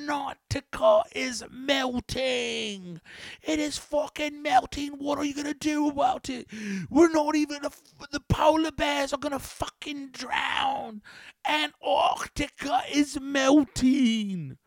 Antarctica 0.02 1.04
is 1.14 1.44
melting. 1.50 3.00
It 3.42 3.58
is 3.58 3.78
fucking 3.78 4.42
melting. 4.42 4.92
What 4.92 5.18
are 5.18 5.24
you 5.24 5.34
gonna 5.34 5.54
do 5.54 5.88
about 5.88 6.28
it? 6.28 6.48
We're 6.90 7.12
not 7.12 7.36
even. 7.36 7.62
The 8.10 8.20
polar 8.28 8.72
bears 8.72 9.12
are 9.12 9.18
gonna 9.18 9.38
fucking 9.38 10.10
drown. 10.10 11.02
Antarctica 11.46 12.82
is 12.92 13.20
melting. 13.20 14.58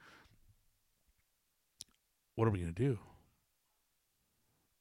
What 2.35 2.47
are 2.47 2.51
we 2.51 2.59
gonna 2.59 2.71
do? 2.71 2.99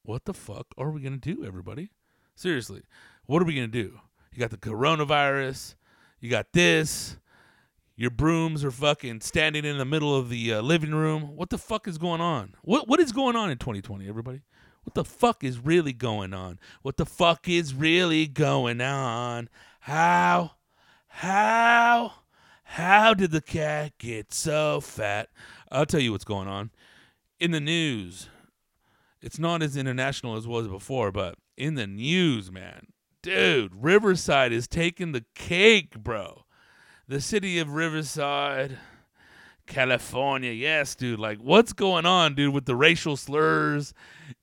What 0.03 0.25
the 0.25 0.33
fuck 0.33 0.67
are 0.77 0.91
we 0.91 1.01
gonna 1.01 1.17
do, 1.17 1.43
everybody? 1.43 1.91
Seriously, 2.35 2.83
what 3.25 3.41
are 3.41 3.45
we 3.45 3.55
gonna 3.55 3.67
do? 3.67 3.99
You 4.31 4.39
got 4.39 4.51
the 4.51 4.57
coronavirus. 4.57 5.75
You 6.19 6.29
got 6.29 6.53
this. 6.53 7.17
Your 7.97 8.09
brooms 8.09 8.65
are 8.65 8.71
fucking 8.71 9.21
standing 9.21 9.63
in 9.63 9.77
the 9.77 9.85
middle 9.85 10.15
of 10.15 10.29
the 10.29 10.53
uh, 10.53 10.61
living 10.61 10.93
room. 10.93 11.35
What 11.35 11.49
the 11.49 11.57
fuck 11.57 11.87
is 11.87 11.97
going 11.97 12.19
on? 12.19 12.55
What 12.61 12.87
what 12.89 12.99
is 12.99 13.11
going 13.11 13.35
on 13.35 13.49
in 13.49 13.57
2020, 13.57 14.07
everybody? 14.07 14.41
What 14.83 14.93
the 14.93 15.05
fuck 15.05 15.43
is 15.43 15.59
really 15.59 15.93
going 15.93 16.33
on? 16.33 16.59
What 16.81 16.97
the 16.97 17.05
fuck 17.05 17.47
is 17.47 17.73
really 17.73 18.27
going 18.27 18.81
on? 18.81 19.49
How? 19.79 20.51
How? 21.07 22.13
How 22.63 23.13
did 23.13 23.31
the 23.31 23.41
cat 23.41 23.93
get 23.97 24.33
so 24.33 24.81
fat? 24.81 25.29
I'll 25.71 25.85
tell 25.85 26.01
you 26.01 26.11
what's 26.11 26.25
going 26.25 26.47
on. 26.47 26.71
In 27.39 27.51
the 27.51 27.59
news, 27.59 28.29
it's 29.21 29.39
not 29.39 29.63
as 29.63 29.77
international 29.77 30.35
as 30.35 30.47
was 30.47 30.67
before, 30.67 31.11
but 31.11 31.35
in 31.57 31.75
the 31.75 31.87
news, 31.87 32.51
man, 32.51 32.87
dude, 33.21 33.71
Riverside 33.75 34.51
is 34.51 34.67
taking 34.67 35.13
the 35.13 35.25
cake, 35.33 35.97
bro. 35.97 36.44
The 37.07 37.21
city 37.21 37.59
of 37.59 37.69
Riverside, 37.69 38.79
California. 39.67 40.51
Yes, 40.51 40.95
dude. 40.95 41.19
Like, 41.19 41.37
what's 41.37 41.71
going 41.71 42.07
on, 42.07 42.33
dude, 42.33 42.51
with 42.51 42.65
the 42.65 42.75
racial 42.75 43.15
slurs 43.15 43.93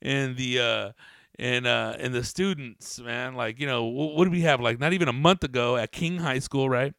and 0.01 0.37
the 0.37 0.61
uh 0.61 0.93
and 1.41 1.67
uh 1.67 1.97
and 1.99 2.15
the 2.15 2.23
students, 2.23 3.01
man? 3.01 3.35
Like, 3.35 3.59
you 3.59 3.67
know, 3.67 3.85
what, 3.85 4.15
what 4.15 4.25
do 4.27 4.31
we 4.31 4.43
have? 4.43 4.61
Like, 4.61 4.79
not 4.79 4.93
even 4.93 5.09
a 5.09 5.13
month 5.13 5.43
ago 5.43 5.77
at 5.77 5.91
King 5.91 6.19
High 6.19 6.39
School, 6.39 6.71
right? 6.71 6.95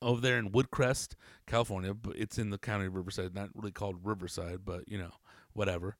Over 0.00 0.20
there 0.20 0.36
in 0.36 0.50
Woodcrest, 0.50 1.14
California, 1.46 1.94
but 1.94 2.16
it's 2.16 2.36
in 2.36 2.50
the 2.50 2.58
county 2.58 2.86
of 2.86 2.96
Riverside, 2.96 3.36
not 3.36 3.50
really 3.54 3.70
called 3.70 3.98
Riverside, 4.02 4.64
but 4.64 4.88
you 4.88 4.98
know, 4.98 5.12
whatever. 5.52 5.96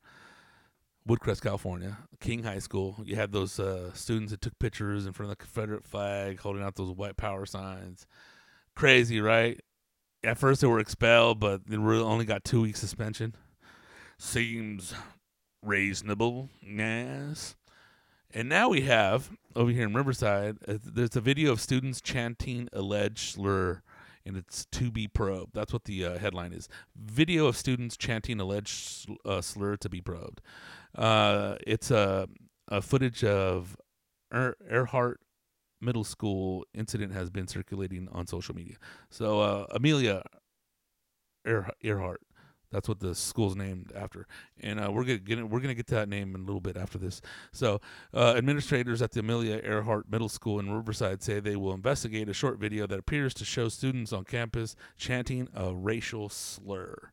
Woodcrest, 1.07 1.41
California, 1.41 1.99
King 2.19 2.43
High 2.43 2.59
School. 2.59 2.97
You 3.05 3.15
had 3.15 3.31
those 3.31 3.61
uh, 3.61 3.93
students 3.93 4.31
that 4.31 4.41
took 4.41 4.59
pictures 4.59 5.05
in 5.05 5.13
front 5.13 5.31
of 5.31 5.37
the 5.37 5.41
Confederate 5.41 5.85
flag, 5.85 6.39
holding 6.39 6.63
out 6.63 6.75
those 6.75 6.91
white 6.91 7.15
power 7.15 7.45
signs. 7.45 8.05
Crazy, 8.75 9.21
right? 9.21 9.59
At 10.23 10.37
first 10.37 10.61
they 10.61 10.67
were 10.67 10.79
expelled, 10.79 11.39
but 11.39 11.67
they 11.67 11.77
really 11.77 12.03
only 12.03 12.25
got 12.25 12.43
two 12.43 12.61
weeks 12.61 12.79
suspension. 12.79 13.35
Seems 14.17 14.93
reasonable, 15.61 16.49
yes. 16.61 17.55
And 18.33 18.49
now 18.49 18.69
we 18.69 18.81
have 18.81 19.29
over 19.55 19.69
here 19.71 19.87
in 19.87 19.93
Riverside, 19.93 20.57
uh, 20.67 20.77
there's 20.83 21.15
a 21.15 21.21
video 21.21 21.51
of 21.51 21.61
students 21.61 22.01
chanting 22.01 22.67
alleged 22.73 23.35
slur 23.35 23.83
and 24.25 24.37
it's 24.37 24.65
to 24.71 24.91
be 24.91 25.07
probed. 25.07 25.53
That's 25.53 25.73
what 25.73 25.83
the 25.85 26.05
uh, 26.05 26.17
headline 26.17 26.53
is. 26.53 26.69
Video 26.95 27.47
of 27.47 27.57
students 27.57 27.97
chanting 27.97 28.39
alleged 28.39 28.73
sl- 28.73 29.13
uh, 29.25 29.41
slur 29.41 29.75
to 29.77 29.89
be 29.89 30.01
probed. 30.01 30.41
Uh, 30.95 31.55
it's 31.65 31.91
a, 31.91 32.27
a 32.69 32.81
footage 32.81 33.23
of 33.23 33.77
er- 34.33 34.57
Earhart 34.69 35.19
Middle 35.83 36.03
School 36.03 36.65
incident 36.73 37.13
has 37.13 37.29
been 37.29 37.47
circulating 37.47 38.07
on 38.11 38.27
social 38.27 38.55
media. 38.55 38.75
So 39.09 39.41
uh, 39.41 39.65
Amelia 39.71 40.23
Ear- 41.45 41.71
Earhart. 41.81 42.21
That's 42.71 42.89
what 42.89 42.99
the 42.99 43.13
school's 43.13 43.55
named 43.55 43.91
after, 43.95 44.25
and 44.59 44.79
uh, 44.79 44.91
we're 44.91 45.03
gonna 45.03 45.19
get 45.19 45.47
we're 45.47 45.59
gonna 45.59 45.75
get 45.75 45.85
to 45.87 45.95
that 45.95 46.09
name 46.09 46.33
in 46.33 46.41
a 46.41 46.43
little 46.43 46.59
bit 46.59 46.75
after 46.75 46.97
this. 46.97 47.21
So, 47.51 47.81
uh, 48.15 48.33
administrators 48.35 48.99
at 49.03 49.11
the 49.11 49.19
Amelia 49.19 49.61
Earhart 49.63 50.09
Middle 50.09 50.27
School 50.27 50.59
in 50.59 50.73
Riverside 50.73 51.21
say 51.21 51.39
they 51.39 51.55
will 51.55 51.75
investigate 51.75 52.29
a 52.29 52.33
short 52.33 52.57
video 52.57 52.87
that 52.87 52.97
appears 52.97 53.35
to 53.35 53.45
show 53.45 53.69
students 53.69 54.11
on 54.11 54.23
campus 54.23 54.75
chanting 54.97 55.49
a 55.53 55.71
racial 55.71 56.29
slur. 56.29 57.11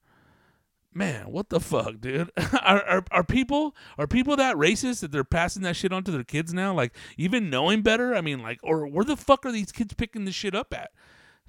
Man, 0.93 1.31
what 1.31 1.51
the 1.51 1.61
fuck, 1.61 2.01
dude? 2.01 2.31
are, 2.63 2.83
are 2.83 3.05
are 3.13 3.25
people 3.25 3.77
are 3.97 4.09
people 4.09 4.37
that 4.37 4.57
racist 4.57 5.01
that 5.01 5.13
they're 5.13 5.23
passing 5.23 5.63
that 5.63 5.77
shit 5.77 5.93
on 5.93 6.03
to 6.05 6.11
their 6.11 6.25
kids 6.25 6.53
now? 6.53 6.75
Like 6.75 6.97
even 7.17 7.49
knowing 7.49 7.83
better? 7.83 8.15
I 8.15 8.21
mean, 8.21 8.43
like, 8.43 8.59
or 8.63 8.87
where 8.87 9.05
the 9.05 9.17
fuck 9.17 9.47
are 9.47 9.53
these 9.53 9.71
kids 9.71 9.95
picking 9.95 10.25
this 10.25 10.35
shit 10.35 10.55
up 10.55 10.75
at? 10.75 10.91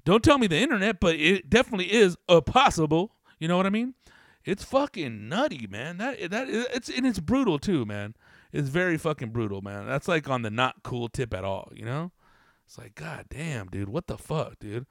Don't 0.04 0.22
tell 0.22 0.38
me 0.38 0.46
the 0.46 0.58
internet, 0.58 1.00
but 1.00 1.16
it 1.16 1.50
definitely 1.50 1.92
is 1.92 2.16
a 2.28 2.40
possible. 2.40 3.16
You 3.38 3.48
know 3.48 3.56
what 3.56 3.66
I 3.66 3.70
mean? 3.70 3.94
It's 4.44 4.64
fucking 4.64 5.28
nutty, 5.28 5.66
man. 5.68 5.98
That 5.98 6.30
that 6.30 6.48
it's 6.48 6.88
and 6.88 7.06
it's 7.06 7.20
brutal 7.20 7.58
too, 7.58 7.84
man. 7.84 8.14
It's 8.52 8.68
very 8.68 8.98
fucking 8.98 9.30
brutal, 9.30 9.62
man. 9.62 9.86
That's 9.86 10.08
like 10.08 10.28
on 10.28 10.42
the 10.42 10.50
not 10.50 10.82
cool 10.82 11.08
tip 11.08 11.32
at 11.32 11.44
all, 11.44 11.72
you 11.74 11.84
know? 11.84 12.12
It's 12.66 12.78
like, 12.78 12.94
god 12.94 13.26
damn, 13.30 13.68
dude, 13.68 13.88
what 13.88 14.06
the 14.06 14.18
fuck, 14.18 14.58
dude? 14.58 14.86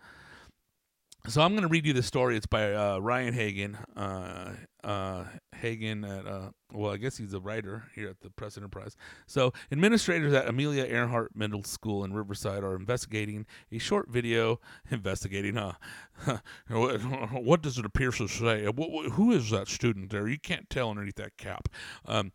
So 1.28 1.42
I'm 1.42 1.54
gonna 1.54 1.68
read 1.68 1.86
you 1.86 1.94
the 1.94 2.02
story. 2.04 2.36
It's 2.36 2.48
by 2.48 2.74
uh, 2.74 2.98
Ryan 2.98 3.34
Hagen. 3.34 3.78
Uh, 3.96 4.54
uh, 4.84 5.26
Hagen 5.56 6.04
at 6.04 6.26
uh, 6.26 6.50
well, 6.74 6.92
I 6.92 6.98
guess 6.98 7.16
he's 7.16 7.34
a 7.36 7.40
writer 7.40 7.84
here 7.94 8.10
at 8.10 8.20
the 8.22 8.32
Press 8.32 8.58
Enterprise. 8.58 8.96
So 9.28 9.54
administrators 9.72 10.34
at 10.34 10.48
Amelia 10.48 10.84
Earhart 10.86 11.36
Middle 11.36 11.64
School 11.64 12.04
in 12.04 12.14
Riverside 12.14 12.64
are 12.64 12.76
investigating 12.76 13.46
a 13.72 13.78
short 13.78 14.10
video. 14.10 14.60
Investigating, 14.92 15.56
huh? 16.16 16.38
what, 16.68 17.62
does 17.62 17.78
it 17.78 17.86
appear 17.86 18.12
to 18.12 18.28
say? 18.28 18.66
Wh- 18.66 19.06
wh- 19.06 19.12
who 19.12 19.32
is 19.32 19.52
that 19.52 19.68
student 19.68 20.10
there? 20.10 20.28
You 20.28 20.40
can't 20.40 20.70
tell 20.70 20.90
underneath 20.90 21.16
that 21.16 21.38
cap. 21.38 21.70
Um, 22.06 22.32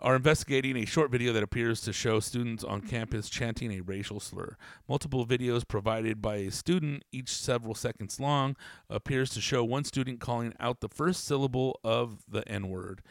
are 0.00 0.14
investigating 0.14 0.76
a 0.76 0.84
short 0.84 1.10
video 1.10 1.32
that 1.32 1.42
appears 1.42 1.80
to 1.80 1.92
show 1.92 2.20
students 2.20 2.62
on 2.62 2.80
campus 2.80 3.28
chanting 3.28 3.72
a 3.72 3.80
racial 3.80 4.20
slur. 4.20 4.56
Multiple 4.88 5.26
videos 5.26 5.66
provided 5.66 6.22
by 6.22 6.36
a 6.36 6.50
student, 6.50 7.04
each 7.10 7.30
several 7.30 7.74
seconds 7.74 8.20
long, 8.20 8.56
appears 8.88 9.30
to 9.30 9.40
show 9.40 9.64
one 9.64 9.84
student 9.84 10.20
calling 10.20 10.54
out 10.60 10.80
the 10.80 10.88
first 10.88 11.24
syllable 11.24 11.80
of 11.82 12.24
the 12.28 12.46
N 12.48 12.68
word 12.68 13.02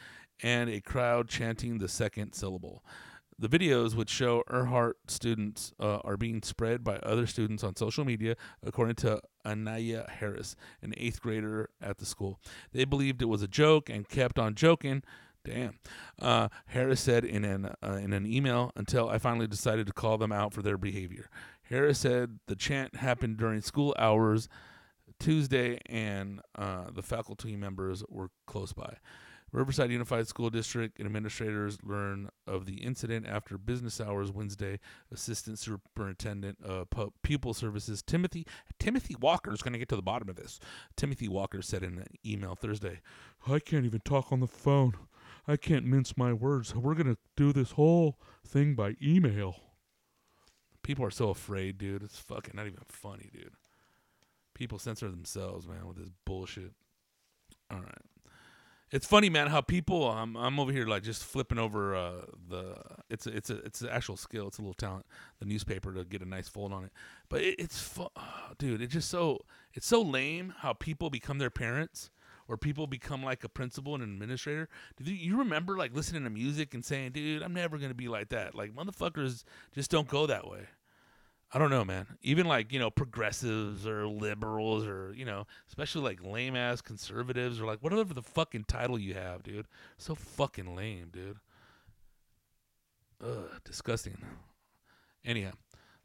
and 0.42 0.70
a 0.70 0.80
crowd 0.80 1.28
chanting 1.28 1.80
the 1.80 1.90
second 1.90 2.34
syllable. 2.34 2.84
The 3.40 3.50
videos, 3.50 3.94
which 3.94 4.10
show 4.10 4.44
Earhart 4.52 4.98
students, 5.08 5.72
uh, 5.80 5.98
are 5.98 6.18
being 6.18 6.42
spread 6.42 6.84
by 6.84 6.96
other 6.98 7.28
students 7.28 7.64
on 7.64 7.76
social 7.76 8.04
media, 8.04 8.36
according 8.64 8.96
to 8.96 9.22
Anaya 9.46 10.08
Harris, 10.10 10.56
an 10.82 10.94
eighth 10.98 11.22
grader 11.22 11.70
at 11.80 12.00
the 12.00 12.06
school. 12.06 12.40
They 12.72 12.84
believed 12.84 13.22
it 13.22 13.26
was 13.26 13.44
a 13.44 13.48
joke 13.48 13.90
and 13.90 14.10
kept 14.10 14.40
on 14.40 14.56
joking. 14.56 15.04
Damn. 15.48 15.80
Uh, 16.22 16.50
Harris 16.66 17.00
said 17.00 17.24
in 17.24 17.46
an 17.46 17.72
uh, 17.82 18.00
in 18.04 18.12
an 18.12 18.26
email 18.26 18.72
until 18.76 19.08
I 19.08 19.18
finally 19.18 19.48
decided 19.48 19.88
to 19.88 19.94
call 19.94 20.18
them 20.18 20.34
out 20.34 20.54
for 20.54 20.62
their 20.62 20.78
behavior. 20.78 21.30
Harris 21.70 22.00
said 22.00 22.40
the 22.48 22.56
chant 22.56 22.98
happened 22.98 23.38
during 23.38 23.62
school 23.62 23.96
hours 23.98 24.50
Tuesday, 25.20 25.80
and 25.86 26.42
uh, 26.56 26.92
the 26.94 27.02
faculty 27.02 27.56
members 27.56 28.04
were 28.10 28.30
close 28.46 28.74
by. 28.74 28.98
Riverside 29.54 29.92
Unified 29.92 30.28
School 30.28 30.50
District 30.50 31.00
administrators 31.00 31.78
learned 31.82 32.30
of 32.46 32.66
the 32.66 32.76
incident 32.84 33.26
after 33.26 33.58
business 33.58 34.02
hours 34.02 34.30
Wednesday. 34.30 34.80
Assistant 35.14 35.58
Superintendent 35.58 36.58
of 36.62 36.90
Pu- 36.90 37.14
Pupil 37.24 37.54
Services 37.54 38.02
Timothy 38.02 38.46
Timothy 38.80 39.16
Walker 39.22 39.54
is 39.54 39.62
going 39.62 39.72
to 39.74 39.80
get 39.80 39.88
to 39.90 39.96
the 39.96 40.02
bottom 40.02 40.28
of 40.28 40.36
this. 40.36 40.60
Timothy 40.98 41.30
Walker 41.30 41.62
said 41.62 41.84
in 41.84 42.00
an 42.00 42.08
email 42.26 42.56
Thursday, 42.56 43.00
"I 43.48 43.60
can't 43.60 43.86
even 43.86 44.02
talk 44.02 44.34
on 44.34 44.42
the 44.42 44.48
phone. 44.48 44.94
I 45.48 45.58
can't 45.58 45.86
mince 45.86 46.18
my 46.18 46.34
words. 46.34 46.76
We're 46.76 46.96
going 46.96 47.14
to 47.14 47.18
do 47.36 47.54
this 47.54 47.72
whole 47.72 48.20
thing 48.46 48.76
by 48.76 48.96
email." 49.02 49.62
People 50.84 51.06
are 51.06 51.12
so 51.12 51.30
afraid, 51.30 51.78
dude. 51.78 52.04
It's 52.04 52.18
fucking 52.20 52.54
not 52.56 52.66
even 52.68 52.80
funny, 52.88 53.30
dude. 53.34 53.52
People 54.54 54.80
censor 54.80 55.10
themselves, 55.10 55.68
man, 55.68 55.86
with 55.86 55.98
this 55.98 56.10
bullshit. 56.26 56.72
All 57.70 57.80
right. 57.80 58.02
It's 58.90 59.06
funny, 59.06 59.30
man, 59.30 59.48
how 59.48 59.60
people. 59.60 60.10
I'm 60.10 60.38
I'm 60.38 60.60
over 60.60 60.72
here 60.72 60.86
like 60.86 61.04
just 61.04 61.24
flipping 61.26 61.60
over 61.60 61.94
uh, 61.94 62.22
the. 62.48 62.78
It's 63.10 63.28
a, 63.28 63.36
it's 63.36 63.50
a 63.50 63.58
it's 63.58 63.82
an 63.82 63.90
actual 63.90 64.16
skill. 64.16 64.48
It's 64.48 64.60
a 64.60 64.62
little 64.62 64.74
talent. 64.74 65.06
The 65.40 65.46
newspaper 65.46 65.94
to 65.94 66.06
get 66.06 66.22
a 66.22 66.26
nice 66.26 66.48
fold 66.48 66.72
on 66.72 66.86
it, 66.86 66.94
but 67.28 67.42
it, 67.42 67.56
it's 67.60 67.82
fu- 67.82 68.08
oh, 68.16 68.52
dude. 68.58 68.82
It's 68.82 68.94
just 68.94 69.10
so 69.10 69.42
it's 69.74 69.88
so 69.88 70.02
lame 70.02 70.54
how 70.60 70.72
people 70.72 71.10
become 71.10 71.38
their 71.38 71.50
parents 71.50 72.12
or 72.48 72.58
people 72.58 72.88
become 72.88 73.24
like 73.24 73.44
a 73.44 73.50
principal 73.50 73.96
and 73.96 74.04
an 74.04 74.12
administrator. 74.12 74.70
Do 75.02 75.14
you 75.14 75.38
remember 75.38 75.78
like 75.78 75.96
listening 75.96 76.24
to 76.24 76.30
music 76.30 76.74
and 76.74 76.84
saying, 76.84 77.12
"Dude, 77.12 77.44
I'm 77.44 77.54
never 77.54 77.78
gonna 77.78 77.94
be 77.94 78.08
like 78.08 78.30
that." 78.30 78.56
Like 78.56 78.74
motherfuckers 78.74 79.44
just 79.74 79.92
don't 79.92 80.08
go 80.08 80.26
that 80.28 80.48
way. 80.48 80.68
I 81.54 81.60
don't 81.60 81.70
know, 81.70 81.86
man. 81.86 82.08
Even 82.22 82.46
like, 82.46 82.74
you 82.74 82.80
know, 82.80 82.90
progressives 82.90 83.88
or 83.88 84.06
liberals 84.06 84.86
or, 84.86 85.14
you 85.16 85.24
know, 85.24 85.48
especially 85.70 86.02
like 86.02 86.22
lame 86.22 86.58
ass 86.58 86.82
conservatives 86.82 87.62
or 87.62 87.66
like 87.66 87.80
whatever 87.80 88.14
the 88.14 88.22
fucking 88.22 88.66
title 88.66 89.00
you 89.00 89.14
have, 89.14 89.44
dude. 89.44 89.68
So 89.98 90.14
fucking 90.14 90.76
lame, 90.76 91.10
dude. 91.14 91.38
Ugh, 93.24 93.50
disgusting. 93.64 94.18
Anyhow, 95.24 95.52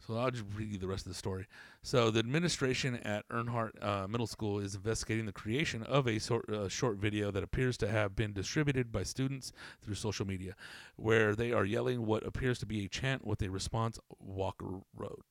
so 0.06 0.16
I'll 0.16 0.30
just 0.30 0.44
read 0.56 0.72
you 0.72 0.78
the 0.78 0.86
rest 0.86 1.06
of 1.06 1.12
the 1.12 1.18
story. 1.18 1.46
So 1.82 2.10
the 2.10 2.18
administration 2.18 2.96
at 2.96 3.28
Earnhardt 3.28 3.82
uh, 3.82 4.08
Middle 4.08 4.26
School 4.26 4.58
is 4.58 4.74
investigating 4.74 5.26
the 5.26 5.32
creation 5.32 5.82
of 5.84 6.06
a 6.06 6.18
sort, 6.18 6.48
uh, 6.50 6.68
short 6.68 6.96
video 6.96 7.30
that 7.30 7.42
appears 7.42 7.76
to 7.78 7.88
have 7.88 8.16
been 8.16 8.32
distributed 8.32 8.90
by 8.90 9.02
students 9.04 9.52
through 9.80 9.94
social 9.94 10.26
media, 10.26 10.54
where 10.96 11.34
they 11.34 11.52
are 11.52 11.64
yelling 11.64 12.06
what 12.06 12.26
appears 12.26 12.58
to 12.60 12.66
be 12.66 12.84
a 12.84 12.88
chant 12.88 13.26
with 13.26 13.42
a 13.42 13.50
response. 13.50 13.98
Walker 14.18 14.80
wrote. 14.96 15.24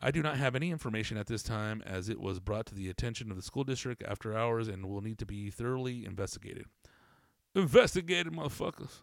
I 0.00 0.10
do 0.10 0.22
not 0.22 0.36
have 0.36 0.54
any 0.54 0.70
information 0.70 1.16
at 1.16 1.26
this 1.26 1.42
time 1.42 1.82
as 1.84 2.08
it 2.08 2.20
was 2.20 2.38
brought 2.38 2.66
to 2.66 2.74
the 2.74 2.88
attention 2.88 3.30
of 3.30 3.36
the 3.36 3.42
school 3.42 3.64
district 3.64 4.02
after 4.06 4.36
hours 4.36 4.68
and 4.68 4.86
will 4.86 5.00
need 5.00 5.18
to 5.18 5.26
be 5.26 5.50
thoroughly 5.50 6.04
investigated. 6.04 6.66
Investigated, 7.54 8.32
motherfuckers. 8.32 9.02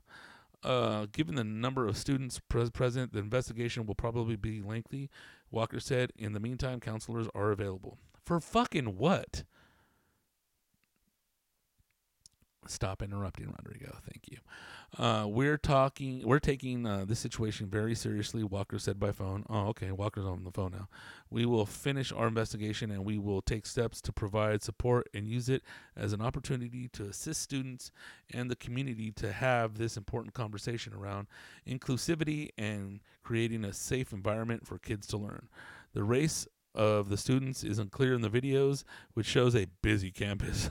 Uh, 0.66 1.06
given 1.12 1.36
the 1.36 1.44
number 1.44 1.86
of 1.88 1.96
students 1.96 2.42
pres- 2.50 2.72
present, 2.72 3.14
the 3.14 3.20
investigation 3.20 3.86
will 3.86 3.94
probably 3.94 4.36
be 4.36 4.62
lengthy. 4.62 5.10
Walker 5.52 5.80
said. 5.80 6.12
In 6.18 6.34
the 6.34 6.40
meantime, 6.40 6.80
counselors 6.80 7.28
are 7.36 7.52
available. 7.52 8.00
For 8.24 8.40
fucking 8.40 8.98
what? 8.98 9.44
Stop 12.68 13.02
interrupting, 13.02 13.48
Rodrigo. 13.48 13.98
Thank 14.10 14.30
you. 14.30 14.38
Uh, 14.98 15.28
we're 15.28 15.58
talking. 15.58 16.22
We're 16.26 16.40
taking 16.40 16.86
uh, 16.86 17.06
this 17.06 17.20
situation 17.20 17.68
very 17.68 17.96
seriously. 17.96 18.44
Walker 18.44 18.80
said 18.80 19.00
by 19.00 19.12
phone. 19.12 19.46
Oh, 19.50 19.68
okay. 19.68 19.92
Walker's 19.92 20.26
on 20.26 20.44
the 20.44 20.52
phone 20.52 20.72
now. 20.72 20.88
We 21.30 21.46
will 21.46 21.66
finish 21.66 22.12
our 22.12 22.28
investigation 22.28 22.92
and 22.92 23.04
we 23.04 23.18
will 23.18 23.42
take 23.42 23.66
steps 23.66 24.02
to 24.02 24.12
provide 24.12 24.64
support 24.64 25.08
and 25.14 25.28
use 25.28 25.50
it 25.50 25.64
as 25.96 26.14
an 26.14 26.22
opportunity 26.22 26.88
to 26.90 27.06
assist 27.06 27.42
students 27.42 27.92
and 28.34 28.50
the 28.50 28.56
community 28.56 29.12
to 29.14 29.32
have 29.32 29.78
this 29.78 29.98
important 29.98 30.34
conversation 30.34 30.94
around 30.94 31.28
inclusivity 31.68 32.50
and 32.58 33.02
creating 33.24 33.66
a 33.66 33.74
safe 33.74 34.14
environment 34.14 34.66
for 34.66 34.78
kids 34.78 35.08
to 35.08 35.18
learn. 35.18 35.50
The 35.94 36.04
race 36.04 36.48
of 36.76 37.10
the 37.10 37.18
students 37.18 37.64
isn't 37.64 37.92
clear 37.92 38.14
in 38.14 38.22
the 38.22 38.30
videos, 38.30 38.84
which 39.14 39.26
shows 39.26 39.56
a 39.56 39.68
busy 39.82 40.12
campus. 40.12 40.70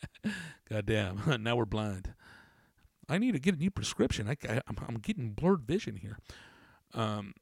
Goddamn, 0.70 1.40
now 1.42 1.56
we're 1.56 1.64
blind. 1.64 2.12
I 3.08 3.18
need 3.18 3.32
to 3.32 3.38
get 3.38 3.54
a 3.54 3.58
new 3.58 3.70
prescription. 3.70 4.28
I, 4.28 4.60
am 4.68 4.98
getting 5.00 5.30
blurred 5.30 5.62
vision 5.62 5.96
here. 5.96 6.18
Um, 6.92 7.32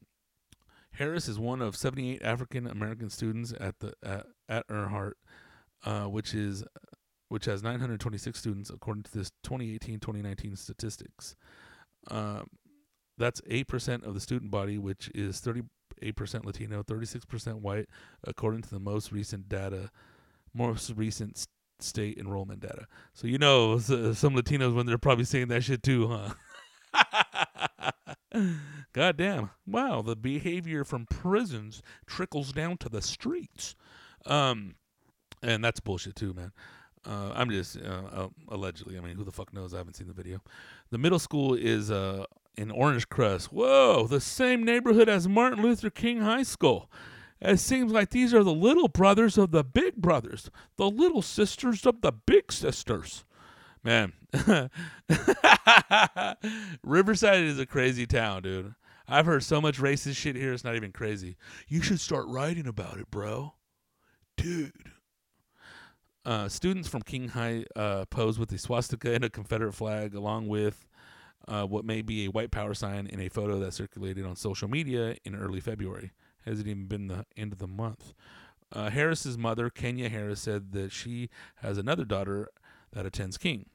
Harris 0.92 1.28
is 1.28 1.38
one 1.38 1.60
of 1.60 1.76
78 1.76 2.22
African 2.22 2.66
American 2.66 3.10
students 3.10 3.52
at 3.58 3.80
the 3.80 3.92
at, 4.02 4.26
at 4.48 4.64
uh, 5.84 6.04
which 6.04 6.34
is 6.34 6.64
which 7.28 7.46
has 7.46 7.62
926 7.62 8.38
students 8.38 8.70
according 8.70 9.02
to 9.02 9.12
this 9.12 9.32
2018-2019 9.44 10.56
statistics. 10.56 11.34
Um, 12.08 12.46
that's 13.18 13.40
8% 13.42 14.06
of 14.06 14.14
the 14.14 14.20
student 14.20 14.50
body, 14.50 14.78
which 14.78 15.10
is 15.14 15.40
30 15.40 15.62
8% 16.02 16.44
Latino, 16.44 16.82
36% 16.82 17.60
white, 17.60 17.88
according 18.24 18.62
to 18.62 18.70
the 18.70 18.80
most 18.80 19.12
recent 19.12 19.48
data, 19.48 19.90
most 20.54 20.92
recent 20.96 21.38
st- 21.38 21.48
state 21.78 22.18
enrollment 22.18 22.60
data. 22.60 22.86
So 23.12 23.26
you 23.26 23.38
know 23.38 23.74
uh, 23.74 24.14
some 24.14 24.34
Latinos 24.34 24.74
when 24.74 24.86
they're 24.86 24.98
probably 24.98 25.24
saying 25.24 25.48
that 25.48 25.64
shit 25.64 25.82
too, 25.82 26.08
huh? 26.08 27.92
God 28.92 29.16
damn. 29.16 29.50
Wow, 29.66 30.02
the 30.02 30.16
behavior 30.16 30.84
from 30.84 31.06
prisons 31.06 31.82
trickles 32.06 32.52
down 32.52 32.78
to 32.78 32.88
the 32.88 33.02
streets. 33.02 33.74
Um, 34.24 34.76
and 35.42 35.64
that's 35.64 35.80
bullshit 35.80 36.16
too, 36.16 36.32
man. 36.32 36.52
Uh, 37.06 37.32
I'm 37.34 37.50
just 37.50 37.76
uh, 37.76 38.02
uh 38.12 38.28
allegedly. 38.48 38.98
I 38.98 39.00
mean, 39.00 39.16
who 39.16 39.24
the 39.24 39.32
fuck 39.32 39.52
knows? 39.52 39.74
I 39.74 39.78
haven't 39.78 39.94
seen 39.94 40.08
the 40.08 40.12
video. 40.12 40.40
The 40.90 40.98
middle 40.98 41.18
school 41.18 41.54
is 41.54 41.90
uh, 41.90 42.24
in 42.56 42.70
Orange 42.70 43.08
Crest. 43.08 43.52
Whoa, 43.52 44.06
the 44.06 44.20
same 44.20 44.64
neighborhood 44.64 45.08
as 45.08 45.28
Martin 45.28 45.62
Luther 45.62 45.90
King 45.90 46.20
High 46.20 46.42
School. 46.42 46.90
It 47.40 47.58
seems 47.58 47.92
like 47.92 48.10
these 48.10 48.32
are 48.32 48.42
the 48.42 48.54
little 48.54 48.88
brothers 48.88 49.36
of 49.36 49.50
the 49.50 49.62
big 49.62 49.96
brothers, 49.96 50.50
the 50.76 50.88
little 50.88 51.22
sisters 51.22 51.84
of 51.84 52.00
the 52.00 52.12
big 52.12 52.50
sisters. 52.50 53.24
Man, 53.84 54.14
Riverside 56.82 57.44
is 57.44 57.58
a 57.58 57.66
crazy 57.66 58.06
town, 58.06 58.42
dude. 58.42 58.74
I've 59.06 59.26
heard 59.26 59.44
so 59.44 59.60
much 59.60 59.78
racist 59.78 60.16
shit 60.16 60.34
here, 60.34 60.52
it's 60.52 60.64
not 60.64 60.74
even 60.74 60.92
crazy. 60.92 61.36
You 61.68 61.82
should 61.82 62.00
start 62.00 62.26
writing 62.26 62.66
about 62.66 62.98
it, 62.98 63.10
bro. 63.10 63.54
Dude. 64.36 64.72
Uh, 66.24 66.48
students 66.48 66.88
from 66.88 67.02
King 67.02 67.28
High 67.28 67.66
uh, 67.76 68.06
pose 68.06 68.36
with 68.36 68.50
a 68.50 68.58
swastika 68.58 69.14
and 69.14 69.22
a 69.22 69.30
Confederate 69.30 69.74
flag, 69.74 70.12
along 70.14 70.48
with 70.48 70.88
uh, 71.48 71.64
what 71.64 71.84
may 71.84 72.02
be 72.02 72.24
a 72.24 72.30
white 72.30 72.50
power 72.50 72.74
sign 72.74 73.06
in 73.06 73.20
a 73.20 73.28
photo 73.28 73.58
that 73.60 73.72
circulated 73.72 74.24
on 74.24 74.36
social 74.36 74.68
media 74.68 75.16
in 75.24 75.34
early 75.34 75.60
February. 75.60 76.12
Hasn't 76.44 76.68
even 76.68 76.86
been 76.86 77.08
the 77.08 77.26
end 77.36 77.52
of 77.52 77.58
the 77.58 77.66
month. 77.66 78.12
Uh, 78.72 78.90
Harris's 78.90 79.38
mother, 79.38 79.70
Kenya 79.70 80.08
Harris, 80.08 80.40
said 80.40 80.72
that 80.72 80.92
she 80.92 81.28
has 81.56 81.78
another 81.78 82.04
daughter 82.04 82.48
that 82.92 83.06
attends 83.06 83.36
King. 83.36 83.66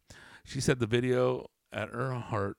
She 0.44 0.60
said 0.60 0.80
the 0.80 0.88
video 0.88 1.48
at 1.72 1.92
Earnhardt. 1.92 2.56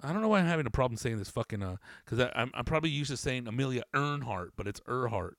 I 0.00 0.12
don't 0.12 0.20
know 0.20 0.28
why 0.28 0.40
I'm 0.40 0.46
having 0.46 0.66
a 0.66 0.70
problem 0.70 0.96
saying 0.96 1.18
this 1.18 1.30
fucking 1.30 1.62
uh, 1.62 1.76
because 2.04 2.28
I'm 2.34 2.50
I'm 2.54 2.64
probably 2.64 2.90
used 2.90 3.10
to 3.10 3.16
saying 3.16 3.46
Amelia 3.46 3.82
Earnhardt, 3.94 4.50
but 4.56 4.66
it's 4.66 4.80
Earhart 4.88 5.38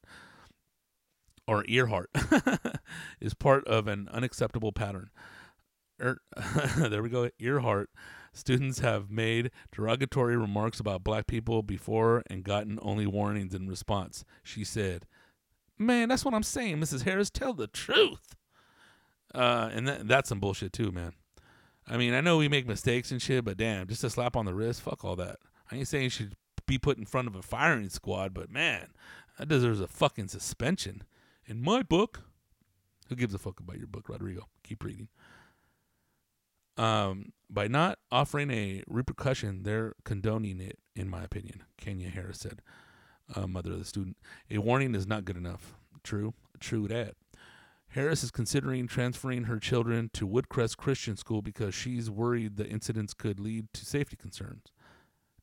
or 1.48 1.66
Earhart 1.68 2.10
is 3.22 3.34
part 3.34 3.66
of 3.68 3.88
an 3.88 4.08
unacceptable 4.12 4.72
pattern. 4.72 5.10
Er, 6.02 6.20
there 6.78 7.04
we 7.04 7.10
go. 7.10 7.30
Earhart 7.40 7.90
students 8.34 8.80
have 8.80 9.12
made 9.12 9.52
derogatory 9.72 10.36
remarks 10.36 10.80
about 10.80 11.04
black 11.04 11.28
people 11.28 11.62
before 11.62 12.24
and 12.30 12.44
gotten 12.44 12.80
only 12.82 13.06
warnings 13.06 13.54
in 13.54 13.68
response. 13.68 14.26
She 14.44 14.64
said, 14.64 15.06
"Man, 15.78 16.10
that's 16.10 16.26
what 16.26 16.34
I'm 16.34 16.44
saying, 16.44 16.78
Mrs. 16.78 17.04
Harris. 17.04 17.30
Tell 17.30 17.54
the 17.54 17.68
truth." 17.68 18.36
Uh, 19.34 19.70
and 19.74 19.88
that, 19.88 20.08
that's 20.08 20.30
some 20.30 20.40
bullshit 20.40 20.74
too, 20.74 20.92
man. 20.92 21.14
I 21.88 21.98
mean, 21.98 22.14
I 22.14 22.22
know 22.22 22.38
we 22.38 22.48
make 22.48 22.68
mistakes 22.68 23.12
and 23.12 23.22
shit, 23.22 23.44
but 23.44 23.58
damn, 23.58 23.88
just 23.88 24.04
a 24.04 24.10
slap 24.10 24.36
on 24.36 24.46
the 24.46 24.54
wrist, 24.54 24.82
fuck 24.82 25.04
all 25.04 25.16
that. 25.18 25.38
I 25.72 25.78
ain't 25.78 25.88
saying 25.88 26.10
should 26.10 26.36
be 26.66 26.78
put 26.78 26.98
in 26.98 27.06
front 27.06 27.28
of 27.28 27.36
a 27.36 27.42
firing 27.42 27.90
squad, 27.90 28.34
but 28.34 28.50
man, 28.50 28.88
that 29.38 29.50
deserves 29.50 29.82
a 29.82 29.88
fucking 29.88 30.30
suspension. 30.30 31.04
In 31.46 31.62
my 31.62 31.84
book, 31.84 32.22
who 33.10 33.16
gives 33.16 33.34
a 33.34 33.38
fuck 33.38 33.60
about 33.60 33.78
your 33.78 33.88
book, 33.88 34.08
Rodrigo? 34.08 34.48
Keep 34.64 34.84
reading. 34.84 35.10
Um, 36.78 37.34
by 37.50 37.68
not 37.68 38.00
offering 38.12 38.50
a 38.50 38.84
repercussion, 38.88 39.64
they're 39.64 39.94
condoning 40.04 40.60
it, 40.60 40.80
in 40.96 41.10
my 41.10 41.24
opinion, 41.24 41.64
Kenya 41.78 42.10
Harris 42.10 42.40
said, 42.40 42.62
uh, 43.36 43.48
mother 43.48 43.74
of 43.74 43.80
the 43.80 43.86
student. 43.86 44.18
A 44.50 44.58
warning 44.58 44.96
is 44.96 45.08
not 45.08 45.26
good 45.26 45.38
enough. 45.38 45.76
True, 46.04 46.34
true 46.60 46.88
that. 46.88 47.16
Harris 47.90 48.24
is 48.24 48.32
considering 48.32 48.88
transferring 48.88 49.44
her 49.44 49.60
children 49.60 50.10
to 50.14 50.28
Woodcrest 50.28 50.78
Christian 50.78 51.16
School 51.16 51.44
because 51.44 51.76
she's 51.76 52.10
worried 52.10 52.58
the 52.58 52.68
incidents 52.68 53.14
could 53.14 53.40
lead 53.40 53.68
to 53.74 53.86
safety 53.86 54.16
concerns. 54.16 54.72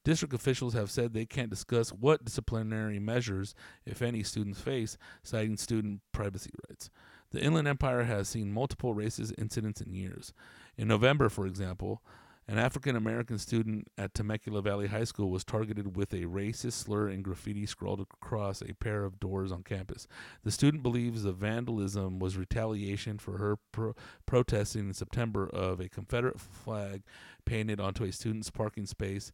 District 0.02 0.34
officials 0.34 0.74
have 0.74 0.90
said 0.90 1.12
they 1.12 1.26
can't 1.26 1.50
discuss 1.50 1.90
what 1.90 2.24
disciplinary 2.24 2.98
measures, 2.98 3.54
if 3.86 4.02
any, 4.02 4.22
students 4.22 4.60
face, 4.60 4.96
citing 5.22 5.56
student 5.56 6.00
privacy 6.10 6.50
rights. 6.68 6.90
The 7.30 7.40
Inland 7.40 7.68
Empire 7.68 8.04
has 8.04 8.28
seen 8.28 8.52
multiple 8.52 8.94
racist 8.94 9.32
incidents 9.38 9.80
in 9.80 9.94
years. 9.94 10.32
In 10.80 10.88
November, 10.88 11.28
for 11.28 11.46
example, 11.46 12.02
an 12.48 12.56
African 12.56 12.96
American 12.96 13.36
student 13.36 13.88
at 13.98 14.14
Temecula 14.14 14.62
Valley 14.62 14.86
High 14.86 15.04
School 15.04 15.30
was 15.30 15.44
targeted 15.44 15.94
with 15.94 16.14
a 16.14 16.22
racist 16.22 16.72
slur 16.72 17.08
and 17.08 17.22
graffiti 17.22 17.66
scrawled 17.66 18.00
across 18.00 18.62
a 18.62 18.72
pair 18.72 19.04
of 19.04 19.20
doors 19.20 19.52
on 19.52 19.62
campus. 19.62 20.08
The 20.42 20.50
student 20.50 20.82
believes 20.82 21.22
the 21.22 21.32
vandalism 21.32 22.18
was 22.18 22.38
retaliation 22.38 23.18
for 23.18 23.36
her 23.36 23.58
pro- 23.72 23.94
protesting 24.24 24.88
in 24.88 24.94
September 24.94 25.50
of 25.50 25.80
a 25.80 25.90
Confederate 25.90 26.40
flag 26.40 27.02
painted 27.44 27.78
onto 27.78 28.04
a 28.04 28.10
student's 28.10 28.48
parking 28.48 28.86
space 28.86 29.32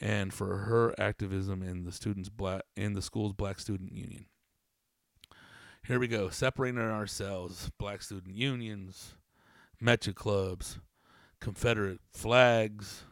and 0.00 0.32
for 0.32 0.56
her 0.60 0.94
activism 0.98 1.62
in 1.62 1.84
the 1.84 1.92
student's 1.92 2.30
black 2.30 2.62
in 2.74 2.94
the 2.94 3.02
school's 3.02 3.34
black 3.34 3.60
student 3.60 3.92
union. 3.92 4.24
Here 5.86 5.98
we 5.98 6.08
go, 6.08 6.30
separating 6.30 6.80
ourselves, 6.80 7.70
black 7.78 8.00
student 8.00 8.34
unions, 8.34 9.14
Mecha 9.82 10.14
clubs, 10.14 10.78
Confederate 11.40 12.00
flags 12.12 13.04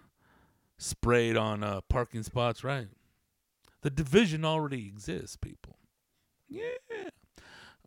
sprayed 0.78 1.36
on 1.36 1.62
uh, 1.62 1.80
parking 1.88 2.22
spots, 2.22 2.64
right? 2.64 2.88
The 3.82 3.90
division 3.90 4.44
already 4.44 4.86
exists, 4.86 5.36
people. 5.36 5.78
Yeah. 6.48 6.62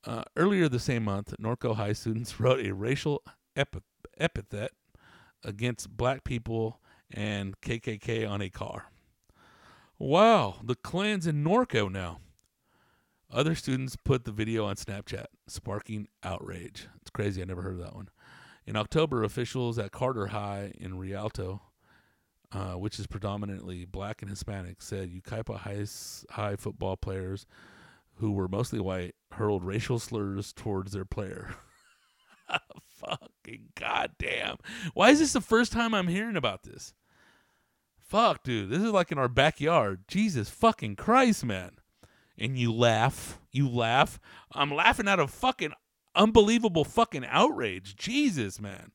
Uh, 0.05 0.23
earlier 0.35 0.69
the 0.69 0.79
same 0.79 1.03
month, 1.03 1.33
Norco 1.41 1.75
High 1.75 1.93
students 1.93 2.39
wrote 2.39 2.65
a 2.65 2.73
racial 2.73 3.23
epi- 3.55 3.81
epithet 4.17 4.71
against 5.43 5.95
black 5.95 6.23
people 6.23 6.79
and 7.11 7.59
KKK 7.61 8.29
on 8.29 8.41
a 8.41 8.49
car. 8.49 8.91
Wow, 9.99 10.57
the 10.63 10.75
Klan's 10.75 11.25
in 11.25 11.43
Norco 11.43 11.91
now. 11.91 12.19
Other 13.31 13.55
students 13.55 13.95
put 13.95 14.23
the 14.23 14.31
video 14.31 14.65
on 14.65 14.75
Snapchat, 14.75 15.25
sparking 15.47 16.07
outrage. 16.23 16.87
It's 17.01 17.09
crazy. 17.09 17.41
I 17.41 17.45
never 17.45 17.61
heard 17.61 17.79
of 17.79 17.85
that 17.85 17.95
one. 17.95 18.09
In 18.67 18.75
October, 18.75 19.23
officials 19.23 19.79
at 19.79 19.93
Carter 19.93 20.27
High 20.27 20.73
in 20.77 20.99
Rialto, 20.99 21.61
uh, 22.51 22.73
which 22.73 22.99
is 22.99 23.07
predominantly 23.07 23.85
black 23.85 24.21
and 24.21 24.29
Hispanic, 24.29 24.81
said 24.81 25.09
Yucaipa 25.09 25.59
High, 25.59 25.85
high 26.35 26.57
football 26.57 26.97
players 26.97 27.45
who 28.15 28.33
were 28.33 28.49
mostly 28.49 28.81
white 28.81 29.15
hurled 29.31 29.63
racial 29.63 29.99
slurs 29.99 30.51
towards 30.51 30.91
their 30.91 31.05
player. 31.05 31.55
Fucking 32.97 33.69
goddamn. 33.75 34.57
Why 34.93 35.11
is 35.11 35.19
this 35.19 35.33
the 35.33 35.41
first 35.41 35.71
time 35.71 35.93
I'm 35.93 36.09
hearing 36.09 36.35
about 36.35 36.63
this? 36.63 36.93
Fuck, 37.99 38.43
dude. 38.43 38.69
This 38.69 38.81
is 38.81 38.91
like 38.91 39.13
in 39.13 39.17
our 39.17 39.27
backyard. 39.29 40.05
Jesus 40.07 40.49
fucking 40.49 40.95
Christ, 40.95 41.45
man. 41.45 41.71
And 42.37 42.57
you 42.57 42.73
laugh. 42.73 43.39
You 43.51 43.69
laugh. 43.69 44.19
I'm 44.51 44.73
laughing 44.73 45.07
out 45.07 45.19
of 45.19 45.29
fucking 45.29 45.73
unbelievable 46.17 46.83
fucking 46.83 47.25
outrage. 47.25 47.95
Jesus, 47.95 48.59
man. 48.59 48.91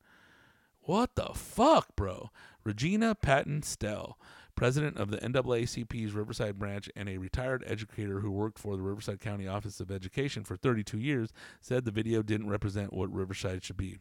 What 0.81 1.15
the 1.15 1.31
fuck, 1.33 1.95
bro? 1.95 2.29
Regina 2.63 3.15
Patton 3.15 3.63
Stell, 3.63 4.19
president 4.55 4.97
of 4.97 5.11
the 5.11 5.17
NAACP's 5.17 6.13
Riverside 6.13 6.59
branch 6.59 6.89
and 6.95 7.07
a 7.07 7.17
retired 7.17 7.63
educator 7.65 8.19
who 8.19 8.31
worked 8.31 8.59
for 8.59 8.75
the 8.75 8.83
Riverside 8.83 9.19
County 9.19 9.47
Office 9.47 9.79
of 9.79 9.89
Education 9.89 10.43
for 10.43 10.57
32 10.57 10.99
years, 10.99 11.31
said 11.61 11.85
the 11.85 11.91
video 11.91 12.21
didn't 12.21 12.49
represent 12.49 12.93
what 12.93 13.13
Riverside 13.13 13.63
should 13.63 13.77
be. 13.77 13.97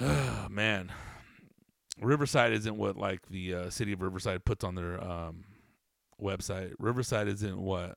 Oh, 0.00 0.46
man. 0.50 0.92
Riverside 2.00 2.52
isn't 2.52 2.76
what 2.76 2.96
like 2.96 3.28
the 3.28 3.54
uh, 3.54 3.70
city 3.70 3.92
of 3.92 4.02
Riverside 4.02 4.44
puts 4.44 4.64
on 4.64 4.74
their 4.74 5.02
um, 5.02 5.44
website. 6.20 6.72
Riverside 6.78 7.28
isn't 7.28 7.60
what 7.60 7.96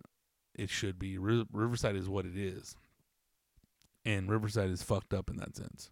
it 0.53 0.69
should 0.69 0.99
be. 0.99 1.17
Riverside 1.17 1.95
is 1.95 2.09
what 2.09 2.25
it 2.25 2.37
is 2.37 2.75
and 4.05 4.29
Riverside 4.29 4.69
is 4.69 4.83
fucked 4.83 5.13
up 5.13 5.29
in 5.29 5.37
that 5.37 5.55
sense. 5.55 5.89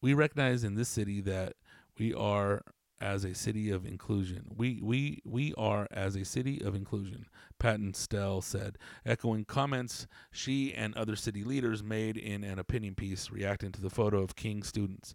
We 0.00 0.14
recognize 0.14 0.64
in 0.64 0.76
this 0.76 0.88
city 0.88 1.20
that 1.22 1.54
we 1.98 2.14
are 2.14 2.62
as 3.00 3.24
a 3.24 3.34
city 3.34 3.70
of 3.70 3.86
inclusion. 3.86 4.44
We 4.56 4.80
we 4.82 5.22
we 5.24 5.54
are 5.56 5.86
as 5.90 6.16
a 6.16 6.24
city 6.24 6.60
of 6.62 6.74
inclusion, 6.74 7.26
Patton 7.58 7.94
Stell 7.94 8.42
said, 8.42 8.76
echoing 9.06 9.44
comments 9.44 10.06
she 10.30 10.72
and 10.72 10.94
other 10.96 11.16
city 11.16 11.42
leaders 11.42 11.82
made 11.82 12.16
in 12.16 12.44
an 12.44 12.58
opinion 12.58 12.94
piece 12.94 13.30
reacting 13.30 13.72
to 13.72 13.80
the 13.80 13.90
photo 13.90 14.22
of 14.22 14.36
King 14.36 14.62
students. 14.62 15.14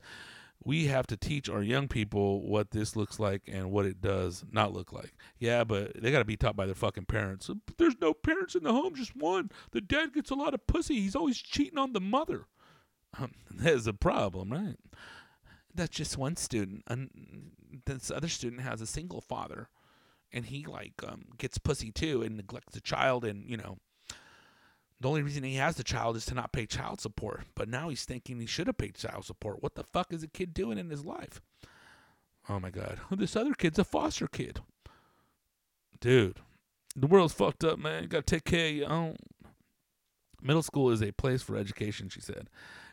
We 0.63 0.87
have 0.87 1.05
to 1.07 1.17
teach 1.17 1.49
our 1.49 1.61
young 1.61 1.87
people 1.87 2.41
what 2.41 2.71
this 2.71 2.95
looks 2.95 3.19
like 3.19 3.43
and 3.47 3.71
what 3.71 3.85
it 3.85 4.01
does 4.01 4.43
not 4.51 4.73
look 4.73 4.91
like. 4.91 5.13
Yeah, 5.37 5.63
but 5.63 6.01
they 6.01 6.11
got 6.11 6.19
to 6.19 6.25
be 6.25 6.37
taught 6.37 6.55
by 6.55 6.65
their 6.65 6.73
fucking 6.73 7.05
parents. 7.05 7.49
There's 7.77 7.99
no 8.01 8.13
parents 8.13 8.55
in 8.55 8.63
the 8.63 8.73
home, 8.73 8.95
just 8.95 9.15
one. 9.15 9.51
The 9.71 9.81
dad 9.81 10.13
gets 10.13 10.31
a 10.31 10.35
lot 10.35 10.53
of 10.53 10.65
pussy. 10.65 10.95
He's 10.95 11.15
always 11.15 11.37
cheating 11.37 11.77
on 11.77 11.93
the 11.93 12.01
mother. 12.01 12.47
Um, 13.19 13.31
there's 13.51 13.87
a 13.87 13.93
problem, 13.93 14.51
right? 14.51 14.77
That's 15.73 15.95
just 15.95 16.17
one 16.17 16.35
student. 16.35 16.83
And 16.87 17.51
this 17.85 18.09
other 18.09 18.29
student 18.29 18.61
has 18.61 18.81
a 18.81 18.87
single 18.87 19.21
father, 19.21 19.69
and 20.31 20.45
he 20.45 20.65
like 20.65 21.03
um, 21.07 21.25
gets 21.37 21.57
pussy 21.57 21.91
too 21.91 22.21
and 22.21 22.37
neglects 22.37 22.73
the 22.73 22.81
child, 22.81 23.25
and 23.25 23.49
you 23.49 23.57
know 23.57 23.77
the 25.05 25.09
only 25.09 25.21
reason 25.21 25.43
he 25.43 25.57
has 25.57 25.75
the 25.75 25.83
child 25.83 26.17
is 26.17 26.25
to 26.25 26.33
not 26.33 26.51
pay 26.51 26.65
child 26.65 26.99
support. 26.99 27.43
But 27.53 27.69
now 27.69 27.89
he's 27.89 28.05
thinking 28.05 28.39
he 28.39 28.47
should 28.47 28.65
have 28.65 28.79
paid 28.79 28.95
child 28.95 29.23
support. 29.23 29.61
What 29.61 29.75
the 29.75 29.83
fuck 29.83 30.11
is 30.11 30.23
a 30.23 30.27
kid 30.27 30.51
doing 30.51 30.79
in 30.79 30.89
his 30.89 31.05
life? 31.05 31.43
Oh 32.49 32.59
my 32.59 32.71
god. 32.71 32.97
This 33.11 33.35
other 33.35 33.53
kid's 33.53 33.77
a 33.77 33.83
foster 33.83 34.25
kid. 34.25 34.61
Dude, 36.01 36.39
the 36.95 37.05
world's 37.05 37.35
fucked 37.35 37.63
up, 37.63 37.77
man. 37.77 38.01
You 38.01 38.09
gotta 38.09 38.23
take 38.23 38.45
care 38.45 38.67
of 38.67 38.73
your 38.73 38.91
own. 38.91 39.17
Middle 40.41 40.63
school 40.63 40.89
is 40.89 41.03
a 41.03 41.11
place 41.11 41.43
for 41.43 41.55
education, 41.55 42.09
she 42.09 42.19
said, 42.19 42.49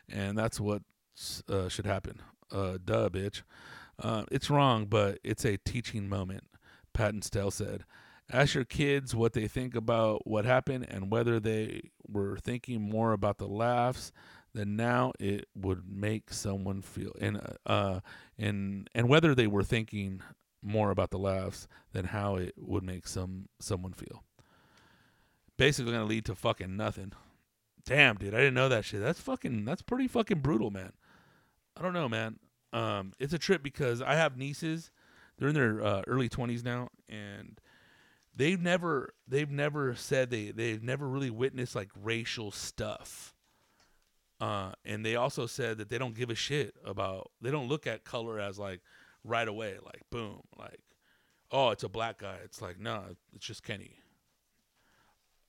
and 0.07 0.37
that's 0.37 0.59
what 0.59 0.83
uh, 1.49 1.67
should 1.67 1.87
happen. 1.87 2.21
Uh, 2.51 2.77
duh, 2.85 3.09
bitch. 3.09 3.41
Uh, 3.97 4.25
it's 4.31 4.51
wrong, 4.51 4.85
but 4.85 5.17
it's 5.23 5.45
a 5.45 5.57
teaching 5.57 6.07
moment, 6.07 6.43
Patton 6.93 7.23
Stell 7.23 7.49
said. 7.49 7.85
Ask 8.31 8.53
your 8.53 8.65
kids 8.65 9.15
what 9.15 9.33
they 9.33 9.47
think 9.47 9.75
about 9.75 10.27
what 10.27 10.45
happened 10.45 10.85
and 10.89 11.11
whether 11.11 11.39
they 11.39 11.89
were 12.07 12.37
thinking 12.37 12.81
more 12.81 13.13
about 13.13 13.37
the 13.37 13.47
laughs 13.47 14.11
than 14.53 14.75
now 14.75 15.11
it 15.19 15.47
would 15.55 15.83
make 15.89 16.31
someone 16.31 16.81
feel 16.81 17.11
and 17.19 17.41
uh 17.65 17.99
and 18.37 18.87
and 18.93 19.09
whether 19.09 19.33
they 19.33 19.47
were 19.47 19.63
thinking 19.63 20.21
more 20.63 20.91
about 20.91 21.11
the 21.11 21.17
laughs 21.17 21.67
than 21.91 22.05
how 22.05 22.35
it 22.35 22.53
would 22.57 22.83
make 22.83 23.07
some 23.07 23.49
someone 23.59 23.93
feel. 23.93 24.23
Basically 25.57 25.91
gonna 25.91 26.05
lead 26.05 26.25
to 26.25 26.35
fucking 26.35 26.75
nothing. 26.75 27.11
Damn, 27.85 28.15
dude, 28.15 28.33
I 28.33 28.37
didn't 28.37 28.53
know 28.53 28.69
that 28.69 28.85
shit. 28.85 29.01
That's 29.01 29.19
fucking 29.19 29.65
that's 29.65 29.81
pretty 29.81 30.07
fucking 30.07 30.39
brutal, 30.39 30.71
man. 30.71 30.93
I 31.77 31.81
don't 31.81 31.93
know, 31.93 32.07
man. 32.07 32.39
Um, 32.71 33.11
it's 33.19 33.33
a 33.33 33.39
trip 33.39 33.61
because 33.61 34.01
I 34.01 34.15
have 34.15 34.37
nieces. 34.37 34.91
They're 35.37 35.49
in 35.49 35.55
their 35.55 35.83
uh, 35.83 36.01
early 36.07 36.29
twenties 36.29 36.63
now, 36.63 36.89
and 37.09 37.59
they've 38.35 38.61
never 38.61 39.13
they've 39.27 39.49
never 39.49 39.95
said 39.95 40.29
they 40.29 40.51
they've 40.51 40.83
never 40.83 41.07
really 41.07 41.29
witnessed 41.29 41.75
like 41.75 41.89
racial 42.01 42.51
stuff. 42.51 43.33
Uh, 44.41 44.71
and 44.83 45.05
they 45.05 45.15
also 45.15 45.45
said 45.45 45.77
that 45.77 45.89
they 45.89 45.97
don't 45.97 46.15
give 46.15 46.29
a 46.29 46.35
shit 46.35 46.75
about 46.85 47.31
they 47.41 47.51
don't 47.51 47.69
look 47.69 47.87
at 47.87 48.03
color 48.03 48.39
as 48.39 48.59
like 48.59 48.81
right 49.23 49.47
away 49.47 49.75
like 49.85 50.01
boom 50.09 50.41
like 50.59 50.79
oh 51.49 51.69
it's 51.69 51.83
a 51.83 51.87
black 51.89 52.17
guy 52.17 52.35
it's 52.43 52.61
like 52.61 52.79
no 52.79 53.03
it's 53.33 53.45
just 53.45 53.63
Kenny. 53.63 53.99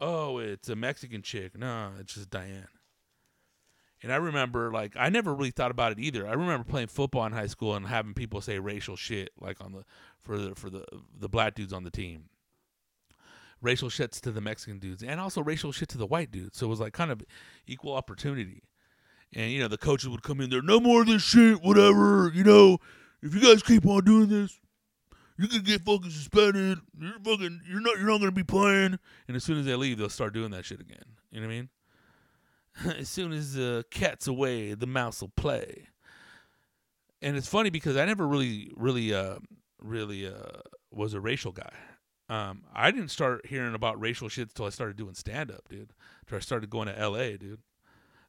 Oh 0.00 0.38
it's 0.38 0.68
a 0.68 0.76
Mexican 0.76 1.22
chick 1.22 1.58
no 1.58 1.92
it's 1.98 2.14
just 2.14 2.30
Diane. 2.30 2.68
And 4.02 4.12
I 4.12 4.16
remember, 4.16 4.70
like, 4.70 4.92
I 4.98 5.08
never 5.08 5.34
really 5.34 5.50
thought 5.50 5.70
about 5.70 5.92
it 5.92 5.98
either. 5.98 6.28
I 6.28 6.32
remember 6.32 6.62
playing 6.62 6.88
football 6.88 7.24
in 7.24 7.32
high 7.32 7.46
school 7.46 7.74
and 7.74 7.86
having 7.86 8.12
people 8.12 8.42
say 8.42 8.58
racial 8.58 8.96
shit, 8.96 9.30
like 9.40 9.64
on 9.64 9.72
the 9.72 9.84
for 10.20 10.36
the 10.36 10.54
for 10.54 10.68
the 10.68 10.84
the 11.18 11.28
black 11.28 11.54
dudes 11.54 11.72
on 11.72 11.84
the 11.84 11.90
team 11.90 12.24
racial 13.64 13.88
shits 13.88 14.20
to 14.20 14.30
the 14.30 14.40
Mexican 14.40 14.78
dudes 14.78 15.02
and 15.02 15.18
also 15.18 15.42
racial 15.42 15.72
shit 15.72 15.88
to 15.88 15.98
the 15.98 16.06
white 16.06 16.30
dudes. 16.30 16.58
So 16.58 16.66
it 16.66 16.68
was 16.70 16.80
like 16.80 16.92
kind 16.92 17.10
of 17.10 17.22
equal 17.66 17.94
opportunity. 17.94 18.62
And 19.34 19.50
you 19.50 19.58
know, 19.58 19.68
the 19.68 19.78
coaches 19.78 20.08
would 20.08 20.22
come 20.22 20.40
in 20.40 20.50
there, 20.50 20.62
no 20.62 20.78
more 20.78 21.00
of 21.00 21.08
this 21.08 21.22
shit, 21.22 21.62
whatever. 21.62 22.30
You 22.32 22.44
know, 22.44 22.78
if 23.22 23.34
you 23.34 23.40
guys 23.40 23.62
keep 23.62 23.86
on 23.86 24.04
doing 24.04 24.28
this, 24.28 24.60
you 25.36 25.48
can 25.48 25.62
get 25.62 25.84
fucking 25.84 26.10
suspended. 26.10 26.78
You're 26.96 27.18
fucking, 27.24 27.62
you're 27.68 27.80
not, 27.80 27.96
you're 27.98 28.06
not 28.06 28.18
gonna 28.18 28.30
be 28.30 28.44
playing. 28.44 28.98
And 29.26 29.36
as 29.36 29.42
soon 29.42 29.58
as 29.58 29.64
they 29.64 29.74
leave, 29.74 29.98
they'll 29.98 30.08
start 30.08 30.34
doing 30.34 30.52
that 30.52 30.64
shit 30.64 30.80
again. 30.80 31.02
You 31.32 31.40
know 31.40 31.48
what 31.48 31.52
I 31.52 31.56
mean? 31.56 31.68
as 32.98 33.08
soon 33.08 33.32
as 33.32 33.54
the 33.54 33.84
cat's 33.90 34.26
away, 34.26 34.74
the 34.74 34.86
mouse 34.86 35.20
will 35.20 35.32
play. 35.36 35.88
And 37.22 37.36
it's 37.36 37.48
funny 37.48 37.70
because 37.70 37.96
I 37.96 38.04
never 38.04 38.26
really, 38.26 38.70
really, 38.76 39.14
uh, 39.14 39.36
really 39.80 40.26
uh, 40.26 40.60
was 40.90 41.14
a 41.14 41.20
racial 41.20 41.52
guy. 41.52 41.72
Um, 42.28 42.62
I 42.74 42.90
didn't 42.90 43.10
start 43.10 43.46
hearing 43.46 43.74
about 43.74 44.00
racial 44.00 44.28
shit 44.28 44.48
until 44.48 44.66
I 44.66 44.70
started 44.70 44.96
doing 44.96 45.14
stand 45.14 45.50
up, 45.50 45.68
dude. 45.68 45.92
Until 46.22 46.36
I 46.36 46.40
started 46.40 46.70
going 46.70 46.88
to 46.88 47.08
LA, 47.08 47.36
dude. 47.36 47.60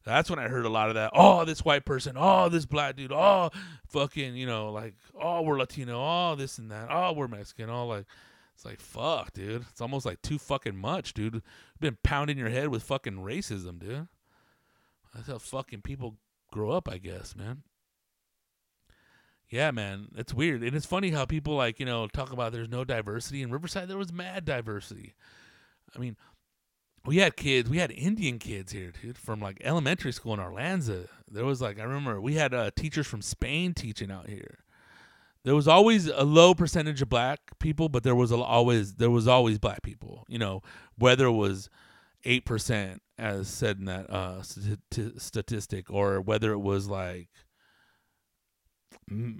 That's 0.04 0.30
when 0.30 0.38
I 0.38 0.46
heard 0.46 0.64
a 0.64 0.70
lot 0.70 0.88
of 0.88 0.94
that. 0.94 1.10
Oh, 1.14 1.44
this 1.44 1.64
white 1.64 1.84
person. 1.84 2.14
Oh, 2.16 2.48
this 2.48 2.64
black 2.64 2.94
dude. 2.94 3.10
Oh, 3.10 3.50
fucking, 3.88 4.36
you 4.36 4.46
know, 4.46 4.70
like, 4.70 4.94
oh, 5.20 5.42
we're 5.42 5.58
Latino. 5.58 5.96
Oh, 5.96 6.36
this 6.36 6.58
and 6.58 6.70
that. 6.70 6.88
Oh, 6.90 7.12
we're 7.12 7.26
Mexican. 7.26 7.68
Oh, 7.70 7.88
like, 7.88 8.04
it's 8.54 8.64
like, 8.64 8.80
fuck, 8.80 9.32
dude. 9.32 9.64
It's 9.68 9.80
almost 9.80 10.06
like 10.06 10.22
too 10.22 10.38
fucking 10.38 10.76
much, 10.76 11.12
dude. 11.12 11.34
You've 11.34 11.80
been 11.80 11.98
pounding 12.04 12.38
your 12.38 12.50
head 12.50 12.68
with 12.68 12.84
fucking 12.84 13.16
racism, 13.16 13.80
dude. 13.80 14.06
That's 15.12 15.26
how 15.26 15.38
fucking 15.38 15.82
people 15.82 16.18
grow 16.52 16.70
up, 16.70 16.88
I 16.88 16.98
guess, 16.98 17.34
man. 17.34 17.62
Yeah, 19.48 19.70
man, 19.70 20.08
it's 20.16 20.34
weird, 20.34 20.62
and 20.62 20.74
it's 20.74 20.86
funny 20.86 21.10
how 21.10 21.24
people 21.24 21.54
like 21.54 21.78
you 21.78 21.86
know 21.86 22.08
talk 22.08 22.32
about 22.32 22.52
there's 22.52 22.68
no 22.68 22.84
diversity 22.84 23.42
in 23.42 23.50
Riverside. 23.50 23.88
There 23.88 23.98
was 23.98 24.12
mad 24.12 24.44
diversity. 24.44 25.14
I 25.94 25.98
mean, 26.00 26.16
we 27.04 27.18
had 27.18 27.36
kids, 27.36 27.70
we 27.70 27.78
had 27.78 27.92
Indian 27.92 28.38
kids 28.38 28.72
here, 28.72 28.92
dude, 29.00 29.16
from 29.16 29.40
like 29.40 29.58
elementary 29.62 30.12
school 30.12 30.34
in 30.34 30.40
Arlanza. 30.40 31.06
There 31.30 31.44
was 31.44 31.60
like 31.60 31.78
I 31.78 31.84
remember 31.84 32.20
we 32.20 32.34
had 32.34 32.52
uh, 32.52 32.70
teachers 32.74 33.06
from 33.06 33.22
Spain 33.22 33.72
teaching 33.72 34.10
out 34.10 34.28
here. 34.28 34.58
There 35.44 35.54
was 35.54 35.68
always 35.68 36.08
a 36.08 36.24
low 36.24 36.54
percentage 36.54 37.00
of 37.00 37.08
black 37.08 37.38
people, 37.60 37.88
but 37.88 38.02
there 38.02 38.16
was 38.16 38.32
a, 38.32 38.36
always 38.36 38.94
there 38.94 39.10
was 39.10 39.28
always 39.28 39.60
black 39.60 39.82
people. 39.82 40.24
You 40.28 40.40
know, 40.40 40.62
whether 40.98 41.26
it 41.26 41.32
was 41.32 41.70
eight 42.24 42.44
percent 42.44 43.00
as 43.16 43.46
said 43.46 43.78
in 43.78 43.84
that 43.84 44.10
uh, 44.10 44.42
st- 44.42 45.22
statistic, 45.22 45.88
or 45.88 46.20
whether 46.20 46.50
it 46.50 46.58
was 46.58 46.88
like 46.88 47.28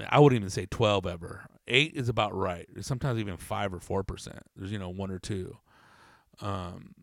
I 0.08 0.20
wouldn't 0.20 0.40
even 0.40 0.50
say 0.50 0.66
12 0.66 1.06
ever. 1.06 1.46
Eight 1.66 1.94
is 1.94 2.08
about 2.08 2.34
right. 2.34 2.68
Sometimes 2.80 3.18
even 3.18 3.36
five 3.36 3.74
or 3.74 3.80
four 3.80 4.04
percent. 4.04 4.42
There's 4.54 4.70
you 4.70 4.78
know 4.78 4.88
one 4.90 5.10
or 5.10 5.18
two. 5.18 5.56
Um, 6.40 6.94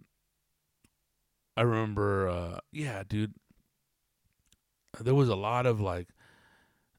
I 1.57 1.61
remember, 1.61 2.29
uh, 2.29 2.59
yeah, 2.71 3.03
dude. 3.07 3.33
There 4.99 5.15
was 5.15 5.29
a 5.29 5.35
lot 5.35 5.65
of 5.65 5.81
like, 5.81 6.07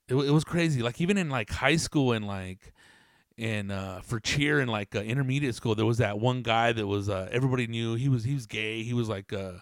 it, 0.09 0.15
it 0.17 0.31
was 0.31 0.45
crazy. 0.45 0.83
Like 0.83 1.01
even 1.01 1.17
in 1.17 1.31
like 1.31 1.51
high 1.51 1.77
school 1.77 2.13
and 2.13 2.27
like 2.27 2.73
and 3.39 3.73
uh 3.73 4.01
for 4.01 4.21
cheer 4.21 4.61
and 4.61 4.71
like 4.71 4.95
uh, 4.95 5.01
intermediate 5.01 5.55
school, 5.55 5.75
there 5.75 5.87
was 5.87 5.99
that 5.99 6.19
one 6.19 6.43
guy 6.43 6.73
that 6.73 6.87
was 6.87 7.09
uh 7.09 7.29
everybody 7.33 7.67
knew 7.67 7.95
he 7.95 8.09
was 8.09 8.25
he 8.25 8.35
was 8.35 8.47
gay. 8.47 8.83
He 8.83 8.93
was 8.93 9.09
like 9.09 9.33
uh 9.33 9.55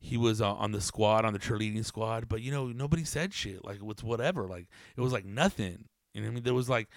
he 0.00 0.16
was 0.16 0.40
uh, 0.40 0.52
on 0.54 0.72
the 0.72 0.80
squad 0.80 1.24
on 1.24 1.32
the 1.32 1.38
cheerleading 1.38 1.84
squad 1.84 2.28
but 2.28 2.40
you 2.40 2.50
know 2.50 2.68
nobody 2.68 3.04
said 3.04 3.34
shit 3.34 3.64
like 3.64 3.78
it's 3.82 4.02
whatever 4.02 4.46
like 4.46 4.66
it 4.96 5.00
was 5.00 5.12
like 5.12 5.24
nothing. 5.24 5.86
You 6.14 6.22
know 6.22 6.28
i 6.28 6.30
mean? 6.30 6.42
There 6.42 6.54
was 6.54 6.68
like 6.68 6.88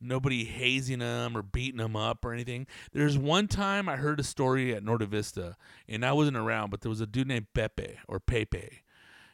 nobody 0.00 0.44
hazing 0.44 1.00
him 1.00 1.36
or 1.36 1.42
beating 1.42 1.80
him 1.80 1.96
up 1.96 2.24
or 2.24 2.32
anything. 2.32 2.66
There's 2.92 3.18
one 3.18 3.48
time 3.48 3.88
i 3.88 3.96
heard 3.96 4.20
a 4.20 4.24
story 4.24 4.74
at 4.74 4.84
norte 4.84 5.02
vista 5.02 5.56
and 5.88 6.04
i 6.04 6.12
wasn't 6.12 6.36
around 6.36 6.70
but 6.70 6.80
there 6.80 6.90
was 6.90 7.00
a 7.00 7.06
dude 7.06 7.28
named 7.28 7.46
pepe 7.54 7.98
or 8.08 8.20
pepe 8.20 8.82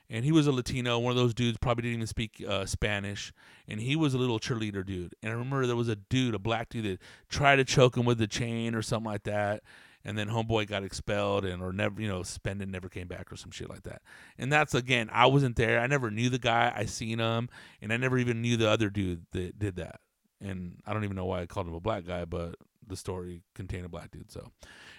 and 0.08 0.24
he 0.24 0.32
was 0.32 0.46
a 0.46 0.52
latino 0.52 0.98
one 0.98 1.10
of 1.10 1.16
those 1.16 1.34
dudes 1.34 1.58
probably 1.58 1.82
didn't 1.82 1.96
even 1.96 2.06
speak 2.06 2.42
uh, 2.48 2.64
spanish 2.64 3.32
and 3.68 3.80
he 3.80 3.96
was 3.96 4.14
a 4.14 4.18
little 4.18 4.38
cheerleader 4.38 4.84
dude. 4.84 5.14
And 5.22 5.32
i 5.32 5.34
remember 5.34 5.66
there 5.66 5.76
was 5.76 5.88
a 5.88 5.96
dude 5.96 6.34
a 6.34 6.38
black 6.38 6.68
dude 6.68 6.84
that 6.84 7.00
tried 7.28 7.56
to 7.56 7.64
choke 7.64 7.96
him 7.96 8.04
with 8.04 8.18
the 8.18 8.28
chain 8.28 8.74
or 8.74 8.82
something 8.82 9.10
like 9.10 9.24
that 9.24 9.62
and 10.06 10.16
then 10.16 10.28
homeboy 10.28 10.68
got 10.68 10.84
expelled 10.84 11.44
and 11.44 11.60
or 11.60 11.72
never 11.72 12.00
you 12.00 12.08
know 12.08 12.22
spending 12.22 12.70
never 12.70 12.88
came 12.88 13.08
back 13.08 13.30
or 13.30 13.36
some 13.36 13.50
shit 13.50 13.68
like 13.68 13.82
that. 13.82 14.00
And 14.38 14.50
that's 14.50 14.72
again 14.72 15.10
i 15.12 15.26
wasn't 15.26 15.56
there. 15.56 15.80
I 15.80 15.88
never 15.88 16.10
knew 16.10 16.30
the 16.30 16.38
guy. 16.38 16.72
I 16.74 16.86
seen 16.86 17.18
him 17.18 17.50
and 17.82 17.92
i 17.92 17.98
never 17.98 18.16
even 18.16 18.40
knew 18.40 18.56
the 18.56 18.70
other 18.70 18.88
dude 18.88 19.26
that 19.32 19.58
did 19.58 19.76
that. 19.76 20.00
And 20.40 20.80
i 20.86 20.94
don't 20.94 21.04
even 21.04 21.16
know 21.16 21.26
why 21.26 21.42
i 21.42 21.46
called 21.46 21.66
him 21.66 21.74
a 21.74 21.80
black 21.80 22.06
guy 22.06 22.24
but 22.24 22.54
the 22.86 22.96
story 22.96 23.42
contained 23.54 23.84
a 23.84 23.90
black 23.90 24.12
dude 24.12 24.30
so. 24.30 24.52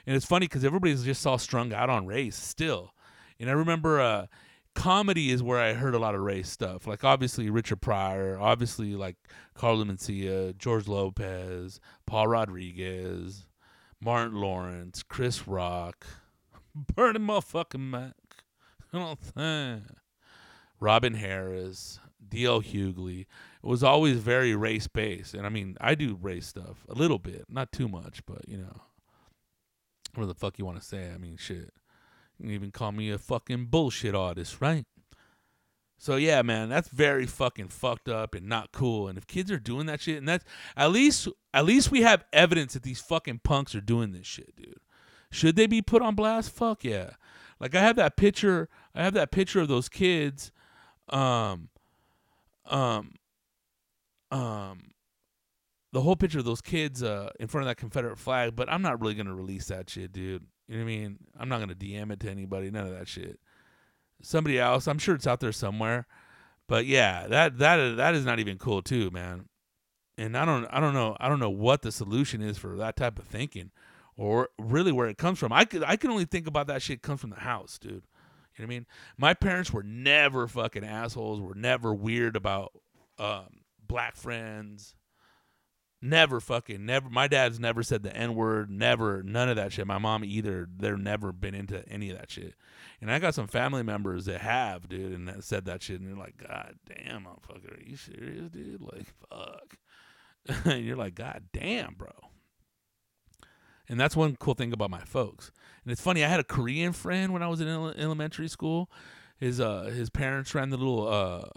And 0.05 0.15
it's 0.15 0.25
funny 0.25 0.45
because 0.45 0.65
everybody's 0.65 1.03
just 1.03 1.25
all 1.25 1.37
strung 1.37 1.73
out 1.73 1.89
on 1.89 2.05
race 2.05 2.35
still. 2.35 2.91
And 3.39 3.49
i 3.49 3.53
remember 3.53 4.01
uh 4.01 4.27
comedy 4.75 5.31
is 5.31 5.41
where 5.41 5.59
I 5.59 5.73
heard 5.73 5.95
a 5.95 5.99
lot 5.99 6.13
of 6.13 6.21
race 6.21 6.49
stuff. 6.49 6.85
Like 6.85 7.03
obviously 7.03 7.49
Richard 7.49 7.81
Pryor, 7.81 8.37
obviously 8.39 8.93
like 8.93 9.15
Carlos 9.55 9.87
Mencia, 9.87 10.55
George 10.55 10.87
Lopez, 10.87 11.79
Paul 12.05 12.27
Rodriguez, 12.27 13.46
Martin 14.01 14.39
Lawrence, 14.39 15.03
Chris 15.03 15.47
Rock, 15.47 16.05
Bernie 16.75 17.19
motherfucking 17.19 17.79
Mac? 17.79 18.13
Robin 20.79 21.13
Harris, 21.15 21.99
D.L. 22.29 22.61
Hughley. 22.61 23.21
It 23.21 23.27
was 23.63 23.83
always 23.83 24.17
very 24.17 24.55
race 24.55 24.87
based. 24.87 25.33
And 25.33 25.45
I 25.45 25.49
mean, 25.49 25.75
I 25.81 25.95
do 25.95 26.17
race 26.21 26.47
stuff 26.47 26.85
a 26.87 26.93
little 26.93 27.19
bit, 27.19 27.45
not 27.49 27.71
too 27.71 27.87
much, 27.87 28.25
but 28.25 28.47
you 28.47 28.57
know, 28.57 28.81
what 30.15 30.27
the 30.27 30.35
fuck 30.35 30.57
you 30.59 30.65
want 30.65 30.79
to 30.79 30.85
say? 30.85 31.11
I 31.13 31.17
mean, 31.17 31.37
shit. 31.37 31.73
You 32.37 32.45
can 32.45 32.51
even 32.51 32.71
call 32.71 32.91
me 32.91 33.09
a 33.09 33.17
fucking 33.17 33.65
bullshit 33.65 34.13
artist, 34.13 34.61
right? 34.61 34.85
So 35.97 36.15
yeah, 36.15 36.41
man, 36.43 36.69
that's 36.69 36.89
very 36.89 37.25
fucking 37.25 37.69
fucked 37.69 38.07
up 38.07 38.35
and 38.35 38.47
not 38.47 38.71
cool. 38.71 39.07
And 39.07 39.17
if 39.17 39.25
kids 39.25 39.51
are 39.51 39.59
doing 39.59 39.87
that 39.87 40.01
shit, 40.01 40.17
and 40.17 40.27
that's 40.27 40.45
at 40.75 40.91
least 40.91 41.27
at 41.53 41.65
least 41.65 41.91
we 41.91 42.03
have 42.03 42.23
evidence 42.31 42.73
that 42.73 42.83
these 42.83 43.01
fucking 43.01 43.41
punks 43.43 43.73
are 43.73 43.81
doing 43.81 44.11
this 44.11 44.27
shit, 44.27 44.55
dude. 44.55 44.79
Should 45.31 45.55
they 45.55 45.67
be 45.67 45.81
put 45.81 46.01
on 46.01 46.15
blast? 46.15 46.51
Fuck 46.51 46.83
yeah. 46.83 47.11
Like 47.59 47.73
I 47.73 47.81
have 47.81 47.95
that 47.95 48.15
picture, 48.15 48.69
I 48.93 49.03
have 49.03 49.15
that 49.15 49.31
picture 49.31 49.59
of 49.59 49.67
those 49.67 49.89
kids, 49.89 50.51
um, 51.09 51.69
um, 52.67 53.13
um, 54.29 54.91
the 55.91 56.01
whole 56.01 56.15
picture 56.15 56.39
of 56.39 56.45
those 56.45 56.61
kids 56.61 57.01
uh 57.01 57.29
in 57.39 57.47
front 57.47 57.63
of 57.63 57.69
that 57.69 57.77
Confederate 57.77 58.19
flag. 58.19 58.55
But 58.55 58.71
I'm 58.71 58.83
not 58.83 59.01
really 59.01 59.15
gonna 59.15 59.35
release 59.35 59.65
that 59.69 59.89
shit, 59.89 60.13
dude. 60.13 60.45
You 60.67 60.77
know 60.77 60.83
what 60.83 60.91
I 60.91 60.95
mean? 60.95 61.17
I'm 61.39 61.49
not 61.49 61.59
gonna 61.59 61.73
DM 61.75 62.11
it 62.11 62.19
to 62.19 62.29
anybody. 62.29 62.69
None 62.69 62.85
of 62.85 62.93
that 62.93 63.07
shit 63.07 63.39
somebody 64.21 64.59
else. 64.59 64.87
I'm 64.87 64.99
sure 64.99 65.15
it's 65.15 65.27
out 65.27 65.39
there 65.39 65.51
somewhere. 65.51 66.07
But 66.67 66.85
yeah, 66.85 67.27
that 67.27 67.57
that 67.59 67.97
that 67.97 68.13
is 68.13 68.25
not 68.25 68.39
even 68.39 68.57
cool 68.57 68.81
too, 68.81 69.09
man. 69.11 69.47
And 70.17 70.37
I 70.37 70.45
don't 70.45 70.65
I 70.65 70.79
don't 70.79 70.93
know 70.93 71.15
I 71.19 71.29
don't 71.29 71.39
know 71.39 71.49
what 71.49 71.81
the 71.81 71.91
solution 71.91 72.41
is 72.41 72.57
for 72.57 72.75
that 72.77 72.97
type 72.97 73.19
of 73.19 73.25
thinking, 73.25 73.71
or 74.17 74.49
really 74.59 74.91
where 74.91 75.07
it 75.07 75.17
comes 75.17 75.39
from. 75.39 75.53
I 75.53 75.65
could 75.65 75.83
I 75.83 75.95
can 75.95 76.11
only 76.11 76.25
think 76.25 76.47
about 76.47 76.67
that 76.67 76.81
shit 76.81 77.01
comes 77.01 77.21
from 77.21 77.29
the 77.29 77.37
house, 77.37 77.77
dude. 77.77 77.91
You 77.91 77.99
know 77.99 78.03
what 78.57 78.65
I 78.65 78.67
mean? 78.67 78.85
My 79.17 79.33
parents 79.33 79.71
were 79.71 79.83
never 79.83 80.47
fucking 80.47 80.83
assholes. 80.83 81.39
Were 81.39 81.55
never 81.55 81.93
weird 81.93 82.35
about 82.35 82.73
um, 83.19 83.61
black 83.87 84.15
friends. 84.15 84.95
Never 86.01 86.39
fucking 86.39 86.85
never. 86.85 87.09
My 87.09 87.27
dad's 87.27 87.59
never 87.59 87.81
said 87.81 88.03
the 88.03 88.15
n 88.15 88.35
word. 88.35 88.69
Never 88.69 89.23
none 89.23 89.49
of 89.49 89.55
that 89.55 89.73
shit. 89.73 89.87
My 89.87 89.97
mom 89.97 90.23
either. 90.23 90.69
They're 90.77 90.95
never 90.95 91.31
been 91.31 91.55
into 91.55 91.87
any 91.89 92.11
of 92.11 92.17
that 92.17 92.29
shit. 92.29 92.53
And 93.01 93.11
I 93.11 93.17
got 93.19 93.33
some 93.33 93.47
family 93.47 93.83
members 93.83 94.25
that 94.25 94.41
have, 94.41 94.87
dude, 94.87 95.13
and 95.13 95.27
that 95.27 95.43
said 95.43 95.65
that 95.65 95.81
shit, 95.81 95.99
and 95.99 96.07
they're 96.07 96.17
like, 96.17 96.37
God 96.37 96.75
damn, 96.85 97.25
motherfucker, 97.25 97.77
are 97.77 97.83
you 97.83 97.95
serious, 97.95 98.49
dude? 98.49 98.81
Like, 98.81 99.05
fuck. 99.29 100.65
and 100.65 100.83
you're 100.85 100.95
like, 100.95 101.15
God 101.15 101.43
damn, 101.53 101.93
bro. 101.95 102.11
And 103.89 103.99
that's 103.99 104.15
one 104.15 104.35
cool 104.35 104.53
thing 104.53 104.73
about 104.73 104.89
my 104.89 105.01
folks. 105.01 105.51
And 105.83 105.91
it's 105.91 106.01
funny, 106.01 106.23
I 106.23 106.27
had 106.27 106.39
a 106.39 106.43
Korean 106.43 106.91
friend 106.91 107.33
when 107.33 107.41
I 107.41 107.47
was 107.47 107.61
in 107.61 107.67
elementary 107.67 108.47
school. 108.47 108.91
His 109.37 109.59
uh 109.59 109.83
his 109.83 110.09
parents 110.09 110.53
ran 110.53 110.69
the 110.69 110.77
little 110.77 111.07
uh 111.07 111.49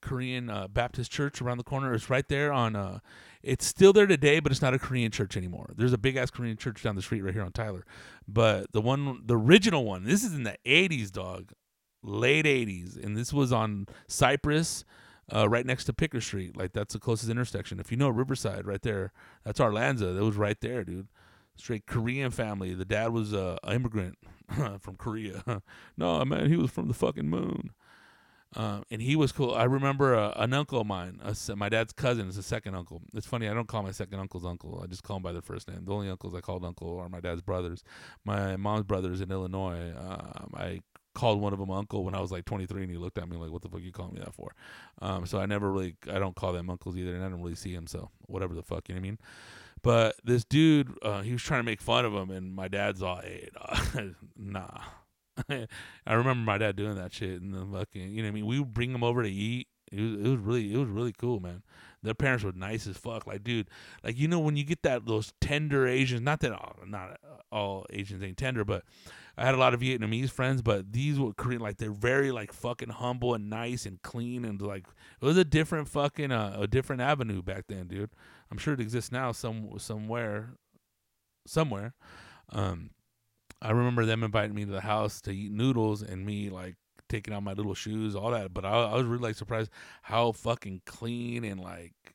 Korean 0.00 0.50
uh, 0.50 0.66
Baptist 0.66 1.10
church 1.10 1.40
around 1.40 1.58
the 1.58 1.64
corner. 1.64 1.94
It's 1.94 2.10
right 2.10 2.26
there 2.28 2.52
on 2.52 2.74
uh 2.74 2.98
it's 3.42 3.64
still 3.64 3.92
there 3.92 4.06
today, 4.06 4.40
but 4.40 4.52
it's 4.52 4.62
not 4.62 4.74
a 4.74 4.78
Korean 4.78 5.10
church 5.10 5.36
anymore. 5.36 5.72
There's 5.76 5.92
a 5.92 5.98
big 5.98 6.16
ass 6.16 6.30
Korean 6.30 6.56
church 6.56 6.82
down 6.82 6.96
the 6.96 7.02
street 7.02 7.22
right 7.22 7.34
here 7.34 7.42
on 7.42 7.52
Tyler. 7.52 7.84
But 8.28 8.72
the 8.72 8.80
one 8.80 9.22
the 9.24 9.36
original 9.36 9.84
one, 9.84 10.04
this 10.04 10.24
is 10.24 10.34
in 10.34 10.42
the 10.42 10.56
80s, 10.66 11.10
dog. 11.10 11.52
Late 12.02 12.46
80s 12.46 12.96
and 12.96 13.14
this 13.14 13.30
was 13.30 13.52
on 13.52 13.86
Cypress 14.08 14.86
uh, 15.34 15.48
right 15.48 15.66
next 15.66 15.84
to 15.84 15.92
Picker 15.92 16.20
Street. 16.20 16.56
Like 16.56 16.72
that's 16.72 16.94
the 16.94 17.00
closest 17.00 17.30
intersection. 17.30 17.78
If 17.78 17.90
you 17.90 17.96
know 17.96 18.08
Riverside, 18.08 18.66
right 18.66 18.82
there, 18.82 19.12
that's 19.44 19.60
Arlanza. 19.60 20.14
That 20.14 20.24
was 20.24 20.36
right 20.36 20.58
there, 20.60 20.84
dude. 20.84 21.08
Straight 21.56 21.86
Korean 21.86 22.30
family. 22.30 22.72
The 22.74 22.86
dad 22.86 23.12
was 23.12 23.34
uh, 23.34 23.58
an 23.64 23.74
immigrant 23.74 24.16
from 24.80 24.96
Korea. 24.96 25.42
no, 25.96 26.24
man, 26.24 26.48
he 26.48 26.56
was 26.56 26.70
from 26.70 26.88
the 26.88 26.94
fucking 26.94 27.28
moon. 27.28 27.70
Um, 28.56 28.82
and 28.90 29.00
he 29.00 29.14
was 29.14 29.30
cool. 29.30 29.54
I 29.54 29.64
remember 29.64 30.16
uh, 30.16 30.32
an 30.36 30.52
uncle 30.52 30.80
of 30.80 30.86
mine, 30.86 31.20
a, 31.22 31.56
my 31.56 31.68
dad's 31.68 31.92
cousin, 31.92 32.28
is 32.28 32.36
a 32.36 32.42
second 32.42 32.74
uncle. 32.74 33.00
It's 33.14 33.26
funny, 33.26 33.48
I 33.48 33.54
don't 33.54 33.68
call 33.68 33.82
my 33.82 33.92
second 33.92 34.18
uncles 34.18 34.44
uncle. 34.44 34.80
I 34.82 34.86
just 34.88 35.04
call 35.04 35.18
him 35.18 35.22
by 35.22 35.32
their 35.32 35.42
first 35.42 35.68
name. 35.68 35.84
The 35.84 35.92
only 35.92 36.10
uncles 36.10 36.34
I 36.34 36.40
called 36.40 36.64
uncle 36.64 36.98
are 36.98 37.08
my 37.08 37.20
dad's 37.20 37.42
brothers. 37.42 37.84
My 38.24 38.56
mom's 38.56 38.84
brothers 38.84 39.20
in 39.20 39.30
Illinois. 39.30 39.92
Um, 39.96 40.50
I 40.54 40.80
called 41.14 41.40
one 41.40 41.52
of 41.52 41.58
them 41.60 41.70
uncle 41.70 42.04
when 42.04 42.14
I 42.14 42.20
was 42.20 42.32
like 42.32 42.44
23, 42.44 42.82
and 42.82 42.90
he 42.90 42.96
looked 42.96 43.18
at 43.18 43.28
me 43.28 43.36
like, 43.36 43.50
"What 43.52 43.62
the 43.62 43.68
fuck 43.68 43.82
you 43.82 43.92
calling 43.92 44.14
me 44.14 44.20
that 44.20 44.34
for?" 44.34 44.52
Um, 45.00 45.26
so 45.26 45.38
I 45.38 45.46
never 45.46 45.70
really, 45.70 45.96
I 46.10 46.18
don't 46.18 46.34
call 46.34 46.52
them 46.52 46.70
uncles 46.70 46.96
either, 46.96 47.14
and 47.14 47.24
I 47.24 47.28
don't 47.28 47.42
really 47.42 47.54
see 47.54 47.72
him. 47.72 47.86
So 47.86 48.10
whatever 48.26 48.54
the 48.54 48.62
fuck, 48.62 48.88
you 48.88 48.94
know 48.94 49.00
what 49.00 49.06
I 49.06 49.10
mean? 49.10 49.18
But 49.82 50.16
this 50.24 50.44
dude, 50.44 50.92
uh, 51.02 51.22
he 51.22 51.32
was 51.32 51.42
trying 51.42 51.60
to 51.60 51.64
make 51.64 51.80
fun 51.80 52.04
of 52.04 52.12
him, 52.12 52.30
and 52.30 52.54
my 52.54 52.66
dad's 52.66 53.00
all, 53.02 53.20
"Hey, 53.20 53.48
nah." 54.36 54.80
I 56.06 56.12
remember 56.12 56.44
my 56.44 56.58
dad 56.58 56.76
doing 56.76 56.96
that 56.96 57.12
shit, 57.12 57.40
and 57.40 57.54
the 57.54 57.66
fucking, 57.78 58.10
you 58.10 58.22
know 58.22 58.28
what 58.28 58.32
I 58.32 58.34
mean. 58.34 58.46
We 58.46 58.58
would 58.58 58.74
bring 58.74 58.92
them 58.92 59.04
over 59.04 59.22
to 59.22 59.30
eat. 59.30 59.68
It 59.92 60.00
was, 60.00 60.12
it 60.14 60.28
was 60.28 60.38
really, 60.40 60.72
it 60.72 60.78
was 60.78 60.88
really 60.88 61.12
cool, 61.12 61.40
man. 61.40 61.62
Their 62.02 62.14
parents 62.14 62.44
were 62.44 62.52
nice 62.52 62.86
as 62.86 62.96
fuck. 62.96 63.26
Like, 63.26 63.42
dude, 63.42 63.68
like 64.02 64.18
you 64.18 64.28
know 64.28 64.38
when 64.38 64.56
you 64.56 64.64
get 64.64 64.82
that 64.82 65.06
those 65.06 65.32
tender 65.40 65.86
Asians. 65.86 66.22
Not 66.22 66.40
that 66.40 66.52
all, 66.52 66.76
not 66.86 67.18
all 67.52 67.86
Asians 67.90 68.22
ain't 68.22 68.38
tender, 68.38 68.64
but 68.64 68.84
I 69.36 69.44
had 69.44 69.54
a 69.54 69.58
lot 69.58 69.74
of 69.74 69.80
Vietnamese 69.80 70.30
friends, 70.30 70.62
but 70.62 70.92
these 70.92 71.18
were 71.18 71.32
Korean. 71.32 71.60
Like 71.60 71.78
they're 71.78 71.90
very 71.90 72.30
like 72.30 72.52
fucking 72.52 72.90
humble 72.90 73.34
and 73.34 73.50
nice 73.50 73.86
and 73.86 74.00
clean 74.02 74.44
and 74.44 74.60
like 74.60 74.86
it 75.20 75.24
was 75.24 75.36
a 75.36 75.44
different 75.44 75.88
fucking 75.88 76.30
uh, 76.30 76.56
a 76.58 76.66
different 76.66 77.02
avenue 77.02 77.42
back 77.42 77.64
then, 77.68 77.88
dude. 77.88 78.10
I'm 78.50 78.58
sure 78.58 78.74
it 78.74 78.80
exists 78.80 79.12
now 79.12 79.32
some 79.32 79.78
somewhere, 79.78 80.54
somewhere. 81.46 81.94
Um, 82.50 82.90
I 83.62 83.72
remember 83.72 84.06
them 84.06 84.22
inviting 84.22 84.54
me 84.54 84.64
to 84.64 84.70
the 84.70 84.80
house 84.80 85.20
to 85.22 85.30
eat 85.30 85.52
noodles 85.52 86.02
and 86.02 86.24
me 86.24 86.48
like 86.50 86.76
taking 87.08 87.34
out 87.34 87.42
my 87.42 87.52
little 87.52 87.74
shoes, 87.74 88.16
all 88.16 88.30
that. 88.30 88.54
But 88.54 88.64
I, 88.64 88.70
I 88.70 88.94
was 88.96 89.04
really 89.04 89.22
like 89.22 89.36
surprised 89.36 89.70
how 90.02 90.32
fucking 90.32 90.82
clean 90.86 91.44
and 91.44 91.60
like 91.60 92.14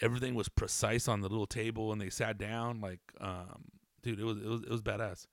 everything 0.00 0.34
was 0.34 0.48
precise 0.48 1.08
on 1.08 1.20
the 1.20 1.28
little 1.28 1.46
table 1.46 1.92
and 1.92 2.00
they 2.00 2.10
sat 2.10 2.38
down. 2.38 2.80
Like, 2.80 3.00
um, 3.20 3.64
dude, 4.02 4.20
it 4.20 4.24
was 4.24 4.38
it 4.38 4.46
was 4.46 4.62
it 4.62 4.70
was 4.70 4.82
badass. 4.82 5.26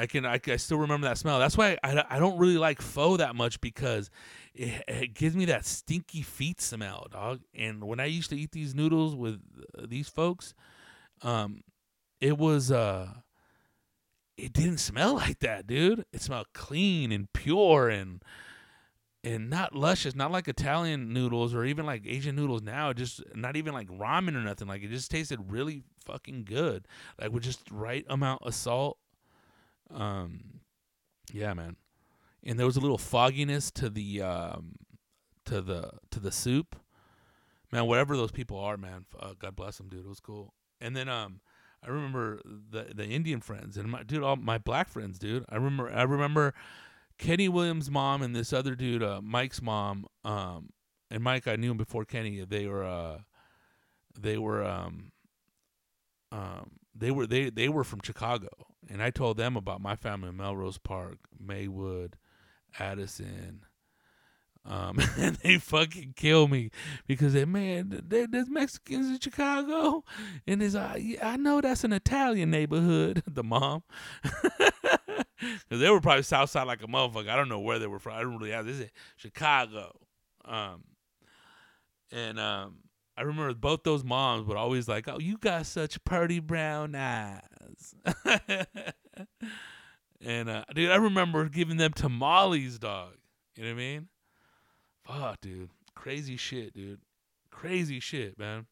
I 0.00 0.06
can 0.06 0.24
I, 0.24 0.40
I 0.46 0.56
still 0.56 0.78
remember 0.78 1.08
that 1.08 1.18
smell. 1.18 1.40
That's 1.40 1.56
why 1.56 1.76
I, 1.82 2.04
I 2.08 2.18
don't 2.20 2.38
really 2.38 2.58
like 2.58 2.80
pho 2.80 3.16
that 3.16 3.34
much 3.34 3.60
because 3.60 4.10
it, 4.54 4.84
it 4.86 5.14
gives 5.14 5.34
me 5.34 5.46
that 5.46 5.66
stinky 5.66 6.22
feet 6.22 6.60
smell, 6.60 7.08
dog. 7.10 7.40
And 7.52 7.82
when 7.82 7.98
I 7.98 8.04
used 8.04 8.30
to 8.30 8.38
eat 8.38 8.52
these 8.52 8.76
noodles 8.76 9.16
with 9.16 9.40
uh, 9.76 9.86
these 9.88 10.08
folks, 10.08 10.54
um, 11.22 11.64
it 12.20 12.38
was 12.38 12.70
uh 12.70 13.08
it 14.38 14.52
didn't 14.52 14.78
smell 14.78 15.14
like 15.14 15.40
that, 15.40 15.66
dude. 15.66 16.04
It 16.12 16.22
smelled 16.22 16.52
clean 16.54 17.12
and 17.12 17.30
pure 17.32 17.88
and 17.88 18.22
and 19.24 19.50
not 19.50 19.74
luscious, 19.74 20.14
not 20.14 20.30
like 20.30 20.46
Italian 20.46 21.12
noodles 21.12 21.52
or 21.52 21.64
even 21.64 21.84
like 21.84 22.06
Asian 22.06 22.36
noodles 22.36 22.62
now. 22.62 22.92
Just 22.92 23.22
not 23.34 23.56
even 23.56 23.74
like 23.74 23.88
ramen 23.88 24.36
or 24.36 24.42
nothing. 24.42 24.68
Like 24.68 24.82
it 24.82 24.90
just 24.90 25.10
tasted 25.10 25.50
really 25.50 25.82
fucking 26.06 26.44
good, 26.44 26.86
like 27.20 27.32
with 27.32 27.42
just 27.42 27.60
right 27.70 28.06
amount 28.08 28.42
of 28.42 28.54
salt. 28.54 28.98
Um, 29.92 30.60
yeah, 31.32 31.52
man. 31.52 31.76
And 32.44 32.58
there 32.58 32.66
was 32.66 32.76
a 32.76 32.80
little 32.80 32.98
fogginess 32.98 33.70
to 33.72 33.90
the 33.90 34.22
um 34.22 34.76
to 35.46 35.60
the 35.60 35.90
to 36.12 36.20
the 36.20 36.32
soup. 36.32 36.76
Man, 37.72 37.86
whatever 37.86 38.16
those 38.16 38.30
people 38.30 38.58
are, 38.58 38.78
man, 38.78 39.04
uh, 39.18 39.34
God 39.38 39.54
bless 39.56 39.76
them, 39.76 39.88
dude. 39.88 40.06
It 40.06 40.08
was 40.08 40.20
cool. 40.20 40.54
And 40.80 40.96
then 40.96 41.08
um 41.08 41.40
I 41.84 41.90
remember 41.90 42.40
the 42.44 42.86
the 42.94 43.06
Indian 43.06 43.40
friends 43.40 43.76
and 43.76 43.90
my 43.90 44.02
dude, 44.02 44.22
all 44.22 44.36
my 44.36 44.58
black 44.58 44.88
friends, 44.88 45.18
dude. 45.18 45.44
I 45.48 45.56
remember 45.56 45.90
I 45.92 46.02
remember 46.02 46.54
Kenny 47.18 47.48
Williams' 47.48 47.90
mom 47.90 48.22
and 48.22 48.34
this 48.34 48.52
other 48.52 48.74
dude, 48.74 49.02
uh, 49.02 49.20
Mike's 49.22 49.60
mom. 49.60 50.06
Um, 50.24 50.70
and 51.10 51.22
Mike, 51.22 51.48
I 51.48 51.56
knew 51.56 51.70
him 51.70 51.76
before 51.76 52.04
Kenny. 52.04 52.44
They 52.44 52.66
were 52.66 52.84
uh, 52.84 53.18
they 54.18 54.38
were 54.38 54.64
um, 54.64 55.12
um, 56.32 56.72
they 56.94 57.10
were 57.10 57.26
they 57.26 57.50
they 57.50 57.68
were 57.68 57.84
from 57.84 58.00
Chicago, 58.02 58.48
and 58.88 59.02
I 59.02 59.10
told 59.10 59.36
them 59.36 59.56
about 59.56 59.80
my 59.80 59.96
family 59.96 60.28
in 60.28 60.36
Melrose 60.36 60.78
Park, 60.78 61.18
Maywood, 61.38 62.16
Addison. 62.78 63.64
Um, 64.64 64.98
and 65.18 65.36
they 65.36 65.58
fucking 65.58 66.14
kill 66.16 66.46
me 66.48 66.70
because 67.06 67.32
they 67.32 67.44
man, 67.44 68.02
there's 68.06 68.50
Mexicans 68.50 69.06
in 69.08 69.18
Chicago, 69.18 70.04
and 70.46 70.60
there's 70.60 70.74
uh, 70.74 70.96
yeah, 70.98 71.28
I 71.28 71.36
know 71.36 71.60
that's 71.60 71.84
an 71.84 71.92
Italian 71.92 72.50
neighborhood. 72.50 73.22
The 73.38 73.44
mom, 73.44 73.84
because 74.22 75.80
they 75.80 75.88
were 75.90 76.00
probably 76.00 76.24
South 76.24 76.50
Side 76.50 76.66
like 76.66 76.82
a 76.82 76.88
motherfucker. 76.88 77.28
I 77.28 77.36
don't 77.36 77.48
know 77.48 77.60
where 77.60 77.78
they 77.78 77.86
were 77.86 78.00
from. 78.00 78.14
I 78.14 78.22
don't 78.22 78.36
really 78.36 78.50
have 78.50 78.66
this 78.66 78.80
is 78.80 78.90
Chicago, 79.16 79.96
um, 80.44 80.82
and 82.10 82.40
um, 82.40 82.78
I 83.16 83.22
remember 83.22 83.54
both 83.54 83.84
those 83.84 84.02
moms 84.02 84.46
would 84.46 84.56
always 84.56 84.88
like, 84.88 85.06
"Oh, 85.08 85.20
you 85.20 85.38
got 85.38 85.66
such 85.66 86.02
pretty 86.04 86.40
brown 86.40 86.96
eyes." 86.96 87.94
and 90.20 90.48
uh, 90.48 90.64
dude, 90.74 90.90
I 90.90 90.96
remember 90.96 91.48
giving 91.48 91.76
them 91.76 91.92
tamales, 91.92 92.78
dog. 92.78 93.14
You 93.56 93.64
know 93.64 93.70
what 93.70 93.74
I 93.74 93.78
mean? 93.78 94.08
Fuck, 95.08 95.40
dude. 95.40 95.70
Crazy 95.94 96.36
shit, 96.36 96.74
dude. 96.74 97.00
Crazy 97.50 97.98
shit, 97.98 98.38
man. 98.38 98.66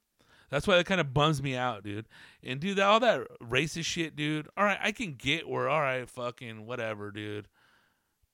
That's 0.50 0.66
why 0.66 0.76
that 0.76 0.86
kind 0.86 1.00
of 1.00 1.12
bums 1.12 1.42
me 1.42 1.56
out, 1.56 1.82
dude. 1.82 2.06
And 2.44 2.60
dude, 2.60 2.78
all 2.78 3.00
that 3.00 3.26
racist 3.42 3.86
shit, 3.86 4.14
dude. 4.14 4.48
All 4.56 4.64
right, 4.64 4.78
I 4.80 4.92
can 4.92 5.14
get 5.14 5.48
where, 5.48 5.68
all 5.68 5.80
right, 5.80 6.08
fucking 6.08 6.66
whatever, 6.66 7.10
dude, 7.10 7.48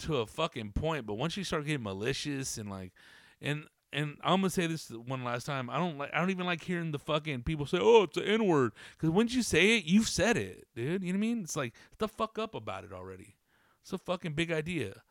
to 0.01 0.19
a 0.19 0.27
fucking 0.27 0.73
point. 0.73 1.07
But 1.07 1.15
once 1.15 1.37
you 1.37 1.45
start 1.45 1.65
getting 1.65 1.83
malicious 1.83 2.59
and 2.59 2.69
like, 2.69 2.93
and 3.41 3.65
and 3.93 4.17
I'm 4.23 4.41
gonna 4.41 4.51
say 4.51 4.67
this 4.67 4.91
one 4.91 5.23
last 5.23 5.45
time. 5.45 5.69
I 5.69 5.77
don't 5.79 5.99
like. 5.99 6.11
I 6.13 6.19
don't 6.19 6.31
even 6.31 6.47
like 6.47 6.65
hearing 6.65 6.93
the 6.93 6.99
fucking 6.99 7.43
people 7.43 7.67
say, 7.67 7.79
"Oh, 7.81 8.05
it's 8.05 8.17
an 8.17 8.25
N 8.25 8.47
word," 8.47 8.73
because 8.97 9.11
once 9.11 9.35
you 9.35 9.43
say 9.43 9.79
it, 9.79 9.85
you've 9.85 10.09
said 10.09 10.37
it, 10.37 10.67
dude. 10.75 11.03
You 11.05 11.13
know 11.13 11.19
what 11.19 11.25
I 11.25 11.29
mean? 11.29 11.43
It's 11.43 11.57
like 11.57 11.75
the 11.99 12.09
fuck 12.09 12.39
up 12.39 12.55
about 12.55 12.85
it 12.85 12.93
already. 12.93 13.37
It's 13.83 13.93
a 13.93 13.99
fucking 13.99 14.33
big 14.33 14.51
idea. 14.51 15.03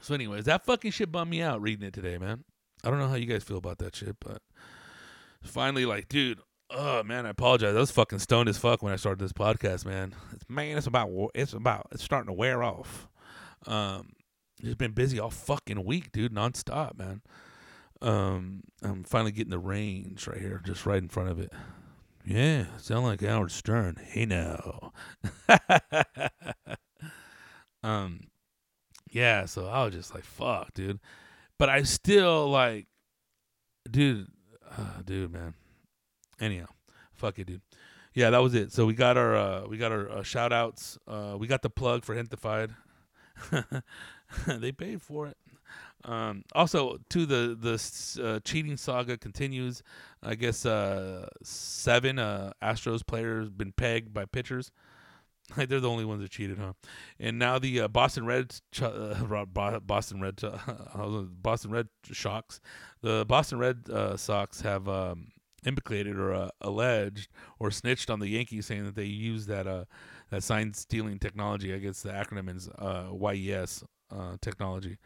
So, 0.00 0.14
anyways, 0.14 0.44
that 0.44 0.64
fucking 0.64 0.90
shit 0.90 1.12
bummed 1.12 1.30
me 1.30 1.42
out 1.42 1.60
reading 1.60 1.86
it 1.86 1.92
today, 1.94 2.18
man. 2.18 2.44
I 2.84 2.90
don't 2.90 2.98
know 2.98 3.08
how 3.08 3.14
you 3.14 3.26
guys 3.26 3.44
feel 3.44 3.58
about 3.58 3.78
that 3.78 3.94
shit, 3.94 4.16
but 4.20 4.42
finally, 5.42 5.86
like, 5.86 6.08
dude, 6.08 6.40
oh 6.70 7.02
man, 7.02 7.26
I 7.26 7.30
apologize. 7.30 7.76
I 7.76 7.80
was 7.80 7.90
fucking 7.90 8.18
stoned 8.18 8.48
as 8.48 8.58
fuck 8.58 8.82
when 8.82 8.92
I 8.92 8.96
started 8.96 9.20
this 9.20 9.32
podcast, 9.32 9.84
man. 9.86 10.14
It's, 10.32 10.44
man, 10.48 10.76
it's 10.76 10.86
about 10.86 11.10
it's 11.34 11.52
about 11.52 11.86
it's 11.92 12.02
starting 12.02 12.26
to 12.26 12.32
wear 12.32 12.62
off. 12.62 13.08
Um, 13.66 14.10
just 14.60 14.78
been 14.78 14.92
busy 14.92 15.20
all 15.20 15.30
fucking 15.30 15.84
week, 15.84 16.12
dude, 16.12 16.34
nonstop, 16.34 16.98
man. 16.98 17.22
Um, 18.00 18.62
I'm 18.82 19.04
finally 19.04 19.32
getting 19.32 19.50
the 19.50 19.58
range 19.58 20.26
right 20.26 20.40
here, 20.40 20.60
just 20.64 20.86
right 20.86 21.00
in 21.02 21.08
front 21.08 21.30
of 21.30 21.38
it. 21.38 21.52
Yeah, 22.24 22.66
sound 22.78 23.04
like 23.04 23.20
Howard 23.20 23.52
Stern. 23.52 23.96
Hey 24.04 24.26
now. 24.26 24.92
um, 27.82 28.20
yeah, 29.12 29.44
so 29.44 29.66
I 29.66 29.84
was 29.84 29.94
just 29.94 30.14
like, 30.14 30.24
fuck, 30.24 30.72
dude. 30.74 30.98
But 31.58 31.68
I 31.68 31.82
still 31.82 32.48
like, 32.50 32.86
dude, 33.88 34.26
uh, 34.70 35.02
dude, 35.04 35.32
man. 35.32 35.54
Anyhow, 36.40 36.66
fuck 37.12 37.38
it, 37.38 37.46
dude. 37.46 37.60
Yeah, 38.14 38.30
that 38.30 38.42
was 38.42 38.54
it. 38.54 38.72
So 38.72 38.86
we 38.86 38.94
got 38.94 39.16
our 39.16 39.36
uh, 39.36 39.66
we 39.68 39.76
got 39.76 39.92
our 39.92 40.10
uh, 40.10 40.22
shout 40.22 40.52
outs. 40.52 40.98
Uh, 41.06 41.36
we 41.38 41.46
got 41.46 41.62
the 41.62 41.70
plug 41.70 42.04
for 42.04 42.16
Gentefied. 42.16 42.74
they 44.46 44.72
paid 44.72 45.00
for 45.00 45.28
it. 45.28 45.36
Um, 46.04 46.42
also, 46.54 46.98
to 47.10 47.26
the 47.26 47.56
the 47.58 48.24
uh, 48.24 48.40
cheating 48.40 48.76
saga 48.76 49.16
continues. 49.16 49.82
I 50.22 50.34
guess 50.34 50.66
uh, 50.66 51.28
seven 51.42 52.18
uh, 52.18 52.52
Astros 52.62 53.06
players 53.06 53.50
been 53.50 53.72
pegged 53.72 54.12
by 54.12 54.24
pitchers. 54.24 54.70
Like 55.56 55.68
they're 55.68 55.80
the 55.80 55.90
only 55.90 56.04
ones 56.04 56.22
that 56.22 56.30
cheated, 56.30 56.58
huh? 56.58 56.72
And 57.18 57.38
now 57.38 57.58
the 57.58 57.82
uh, 57.82 57.88
Boston 57.88 58.26
Red, 58.26 58.54
Ch- 58.72 58.82
uh, 58.82 59.46
Boston 59.84 60.20
Red, 60.20 60.40
Boston 61.42 61.70
Red 61.70 61.88
Shocks, 62.10 62.60
the 63.02 63.24
Boston 63.26 63.58
Red 63.58 63.88
uh, 63.90 64.16
Sox 64.16 64.60
have 64.62 64.88
um, 64.88 65.28
implicated 65.66 66.18
or 66.18 66.32
uh, 66.32 66.48
alleged 66.60 67.28
or 67.58 67.70
snitched 67.70 68.10
on 68.10 68.20
the 68.20 68.28
Yankees, 68.28 68.66
saying 68.66 68.84
that 68.84 68.94
they 68.94 69.04
used 69.04 69.48
that 69.48 69.66
uh, 69.66 69.84
that 70.30 70.42
sign 70.42 70.72
stealing 70.74 71.18
technology. 71.18 71.74
I 71.74 71.78
guess 71.78 72.02
the 72.02 72.10
acronym 72.10 72.54
is 72.54 72.68
YES 73.38 73.84
technology 74.40 74.98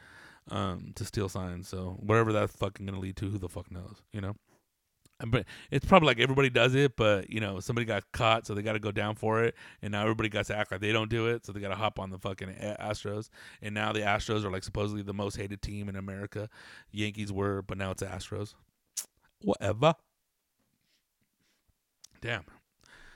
um, 0.50 0.92
to 0.94 1.04
steal 1.04 1.28
signs. 1.28 1.68
So 1.68 1.96
whatever 2.00 2.32
that's 2.32 2.54
fucking 2.56 2.86
gonna 2.86 3.00
lead 3.00 3.16
to, 3.16 3.30
who 3.30 3.38
the 3.38 3.48
fuck 3.48 3.70
knows, 3.70 4.02
you 4.12 4.20
know? 4.20 4.36
But 5.24 5.46
it's 5.70 5.86
probably 5.86 6.08
like 6.08 6.20
everybody 6.20 6.50
does 6.50 6.74
it, 6.74 6.96
but 6.96 7.30
you 7.30 7.40
know 7.40 7.58
somebody 7.60 7.86
got 7.86 8.04
caught, 8.12 8.46
so 8.46 8.54
they 8.54 8.62
got 8.62 8.74
to 8.74 8.78
go 8.78 8.92
down 8.92 9.14
for 9.14 9.44
it, 9.44 9.54
and 9.80 9.92
now 9.92 10.02
everybody 10.02 10.28
got 10.28 10.44
to 10.46 10.56
act 10.56 10.70
like 10.70 10.80
they 10.80 10.92
don't 10.92 11.08
do 11.08 11.26
it, 11.28 11.46
so 11.46 11.52
they 11.52 11.60
got 11.60 11.70
to 11.70 11.74
hop 11.74 11.98
on 11.98 12.10
the 12.10 12.18
fucking 12.18 12.48
Astros, 12.48 13.30
and 13.62 13.74
now 13.74 13.92
the 13.92 14.00
Astros 14.00 14.44
are 14.44 14.50
like 14.50 14.62
supposedly 14.62 15.02
the 15.02 15.14
most 15.14 15.36
hated 15.36 15.62
team 15.62 15.88
in 15.88 15.96
America. 15.96 16.50
Yankees 16.90 17.32
were, 17.32 17.62
but 17.62 17.78
now 17.78 17.92
it's 17.92 18.02
Astros. 18.02 18.54
Whatever. 19.40 19.94
Damn. 22.20 22.44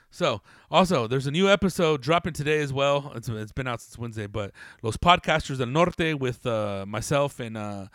So, 0.09 0.41
also, 0.69 1.07
there's 1.07 1.27
a 1.27 1.31
new 1.31 1.49
episode 1.49 2.01
dropping 2.01 2.33
today 2.33 2.59
as 2.59 2.73
well. 2.73 3.13
It's, 3.15 3.29
it's 3.29 3.53
been 3.53 3.67
out 3.67 3.79
since 3.79 3.97
Wednesday, 3.97 4.27
but 4.27 4.51
Los 4.81 4.97
Podcasters 4.97 5.57
del 5.57 5.67
Norte 5.67 6.19
with 6.19 6.45
uh, 6.45 6.85
myself 6.85 7.39
and 7.39 7.57
uh, 7.57 7.85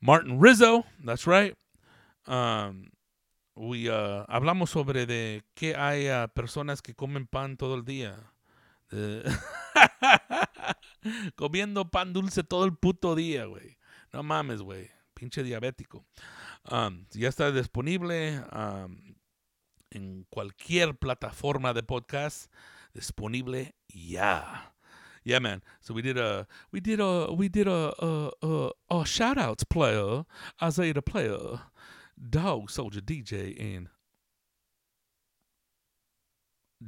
Martin 0.00 0.38
Rizzo. 0.38 0.84
That's 1.02 1.26
right. 1.26 1.56
Um, 2.26 2.88
we 3.54 3.90
uh, 3.90 4.24
hablamos 4.28 4.70
sobre 4.70 5.06
de 5.06 5.44
que 5.54 5.76
hay 5.76 6.08
uh, 6.08 6.28
personas 6.28 6.82
que 6.82 6.94
comen 6.94 7.26
pan 7.26 7.56
todo 7.56 7.74
el 7.74 7.84
día. 7.84 8.16
Comiendo 11.36 11.90
pan 11.90 12.12
dulce 12.12 12.44
todo 12.44 12.64
el 12.64 12.76
puto 12.76 13.14
día, 13.14 13.46
güey. 13.46 13.78
No 14.12 14.22
mames, 14.22 14.62
güey. 14.62 14.90
Pinche 15.14 15.42
diabético. 15.42 16.04
Um, 16.70 17.06
ya 17.12 17.28
está 17.28 17.50
disponible. 17.50 18.42
Um, 18.52 19.16
en 19.94 20.26
cualquier 20.30 20.96
plataforma 20.96 21.72
de 21.72 21.82
podcast 21.82 22.50
disponible 22.94 23.74
ya. 23.88 24.74
Yeah, 25.24 25.38
man. 25.38 25.62
So 25.80 25.94
we 25.94 26.02
did 26.02 26.18
a 26.18 26.48
we 26.72 26.80
did 26.80 27.00
a 27.00 27.32
we 27.32 27.48
did 27.48 27.68
a 27.68 27.92
a 27.98 28.30
a, 28.42 28.70
a 28.90 29.06
shout 29.06 29.38
outs 29.38 29.64
player, 29.64 30.24
Isaiah 30.60 31.00
player, 31.00 31.60
Dog 32.28 32.70
Soldier 32.70 33.00
DJ, 33.00 33.58
and 33.60 33.88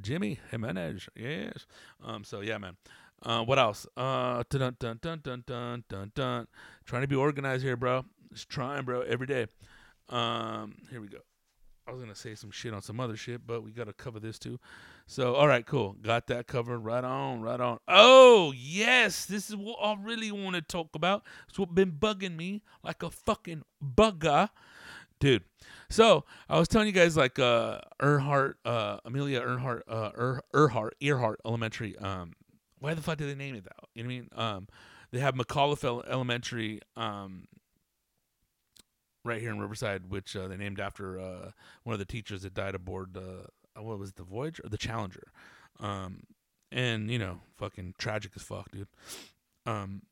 Jimmy 0.01 0.39
Jimenez. 0.51 1.09
Yes. 1.16 1.66
Um. 2.03 2.24
So 2.24 2.41
yeah, 2.41 2.59
man. 2.59 2.76
Uh. 3.22 3.45
What 3.45 3.59
else? 3.59 3.87
Uh. 3.97 4.43
Dun 4.49 4.76
dun 4.78 4.99
dun 5.01 5.20
dun 5.22 5.45
dun 5.47 5.85
dun 5.89 6.12
dun. 6.14 6.47
Trying 6.85 7.03
to 7.03 7.09
be 7.09 7.16
organized 7.16 7.64
here, 7.64 7.76
bro. 7.76 8.05
Just 8.32 8.49
trying, 8.49 8.85
bro. 8.85 9.03
Every 9.03 9.26
day. 9.26 9.47
Um. 10.09 10.76
Here 10.91 11.01
we 11.01 11.09
go. 11.09 11.18
I 11.87 11.93
was 11.93 12.01
gonna 12.01 12.14
say 12.14 12.35
some 12.35 12.51
shit 12.51 12.72
on 12.72 12.80
some 12.80 12.99
other 12.99 13.16
shit, 13.16 13.47
but 13.47 13.62
we 13.62 13.70
gotta 13.70 13.93
cover 13.93 14.18
this 14.18 14.39
too. 14.39 14.59
So, 15.07 15.35
all 15.35 15.47
right, 15.47 15.66
cool, 15.66 15.97
got 16.01 16.28
that 16.28 16.47
covered. 16.47 16.78
Right 16.78 17.05
on, 17.05 17.43
right 17.43 17.61
on. 17.61 17.78
Oh 17.87 18.55
yes, 18.57 19.26
this 19.26 19.51
is 19.51 19.57
what 19.57 19.76
I 19.82 19.95
really 20.01 20.32
want 20.32 20.57
to 20.57 20.62
talk 20.62 20.95
about. 20.95 21.24
It's 21.49 21.59
what 21.59 21.74
been 21.74 21.93
bugging 21.93 22.37
me 22.37 22.62
like 22.82 23.03
a 23.03 23.11
fucking 23.11 23.64
bugger, 23.85 24.49
dude. 25.25 25.43
So 25.89 26.25
I 26.51 26.59
was 26.59 26.68
telling 26.68 26.87
you 26.87 26.93
guys 26.93 27.16
like 27.16 27.39
uh 27.39 27.81
Earhart, 28.01 28.59
uh 28.64 28.99
Amelia 29.05 29.41
Earhart, 29.41 29.85
uh 29.89 30.11
er, 30.16 30.43
Earhart, 30.55 30.95
Earhart 31.01 31.41
Elementary. 31.47 31.97
Um, 31.99 32.35
why 32.79 32.93
the 32.93 33.01
fuck 33.01 33.16
did 33.16 33.31
they 33.31 33.35
name 33.35 33.55
it 33.55 33.64
that? 33.64 33.77
You 33.95 34.03
know 34.03 34.09
what 34.09 34.12
I 34.12 34.16
mean? 34.16 34.29
Um, 34.37 34.68
they 35.12 35.20
have 35.20 35.35
McAuliffe 35.35 36.07
Elementary. 36.09 36.81
Um, 36.97 37.49
right 39.25 39.41
here 39.41 39.51
in 39.51 39.59
Riverside, 39.59 40.11
which 40.11 40.37
uh, 40.37 40.49
they 40.49 40.59
named 40.59 40.79
after 40.79 41.18
uh, 41.18 41.51
one 41.85 41.95
of 41.95 41.99
the 41.99 42.05
teachers 42.05 42.43
that 42.43 42.53
died 42.53 42.75
aboard 42.75 43.16
uh, 43.16 43.81
what 43.81 43.99
was 43.99 44.11
it, 44.11 44.16
the 44.16 44.22
Voyager 44.22 44.62
or 44.66 44.68
the 44.68 44.77
Challenger, 44.77 45.33
um, 45.81 46.25
and 46.70 47.11
you 47.11 47.18
know, 47.18 47.41
fucking 47.57 47.95
tragic 47.97 48.33
as 48.37 48.43
fuck, 48.43 48.70
dude. 48.70 48.89
Um, 49.64 50.03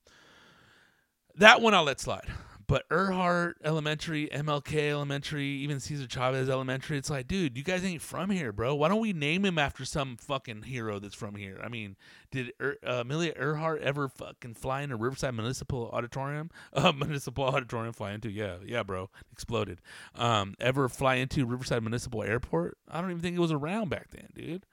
that 1.34 1.60
one 1.60 1.74
I'll 1.74 1.84
let 1.84 2.00
slide. 2.00 2.28
But 2.72 2.86
Earhart 2.90 3.58
Elementary, 3.62 4.30
MLK 4.32 4.92
Elementary, 4.92 5.46
even 5.46 5.78
Cesar 5.78 6.06
Chavez 6.06 6.48
Elementary, 6.48 6.96
it's 6.96 7.10
like, 7.10 7.28
dude, 7.28 7.54
you 7.58 7.62
guys 7.62 7.84
ain't 7.84 8.00
from 8.00 8.30
here, 8.30 8.50
bro. 8.50 8.74
Why 8.74 8.88
don't 8.88 9.02
we 9.02 9.12
name 9.12 9.44
him 9.44 9.58
after 9.58 9.84
some 9.84 10.16
fucking 10.16 10.62
hero 10.62 10.98
that's 10.98 11.14
from 11.14 11.34
here? 11.34 11.60
I 11.62 11.68
mean, 11.68 11.96
did 12.30 12.54
er, 12.58 12.78
uh, 12.82 13.02
Amelia 13.02 13.34
Earhart 13.36 13.82
ever 13.82 14.08
fucking 14.08 14.54
fly 14.54 14.80
into 14.80 14.96
Riverside 14.96 15.34
Municipal 15.34 15.90
Auditorium? 15.92 16.50
Uh, 16.72 16.92
Municipal 16.92 17.44
Auditorium 17.44 17.92
fly 17.92 18.12
into? 18.12 18.30
Yeah, 18.30 18.56
yeah, 18.64 18.82
bro, 18.82 19.10
exploded. 19.30 19.82
Um, 20.14 20.54
ever 20.58 20.88
fly 20.88 21.16
into 21.16 21.44
Riverside 21.44 21.82
Municipal 21.82 22.22
Airport? 22.22 22.78
I 22.88 23.02
don't 23.02 23.10
even 23.10 23.20
think 23.20 23.36
it 23.36 23.40
was 23.40 23.52
around 23.52 23.90
back 23.90 24.12
then, 24.12 24.28
dude. 24.34 24.64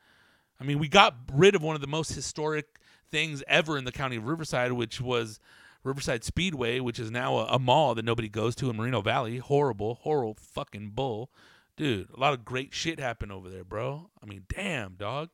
I 0.58 0.64
mean, 0.64 0.80
we 0.80 0.88
got 0.88 1.18
rid 1.34 1.54
of 1.54 1.62
one 1.62 1.76
of 1.76 1.82
the 1.82 1.88
most 1.88 2.14
historic 2.14 2.80
things 3.12 3.44
ever 3.50 3.78
in 3.78 3.84
the 3.84 3.92
county 3.92 4.16
of 4.16 4.26
Riverside, 4.26 4.72
which 4.72 5.02
was 5.02 5.42
Riverside 5.84 6.24
Speedway, 6.24 6.80
which 6.80 7.00
is 7.00 7.10
now 7.10 7.38
a, 7.38 7.46
a, 7.46 7.60
mall 7.60 7.96
that 7.96 8.06
nobody 8.06 8.28
goes 8.28 8.56
to 8.56 8.70
in 8.70 8.76
Moreno 8.76 9.02
Valley. 9.02 9.38
Horrible, 9.38 9.96
horrible 10.02 10.36
fucking 10.36 10.92
bull. 10.94 11.32
Dude, 11.78 12.10
a 12.16 12.20
lot 12.20 12.34
of 12.34 12.44
great 12.44 12.74
shit 12.74 13.00
happened 13.00 13.32
over 13.32 13.50
there, 13.50 13.64
bro. 13.64 14.10
I 14.22 14.26
mean, 14.26 14.44
damn, 14.54 14.96
dog. 14.96 15.30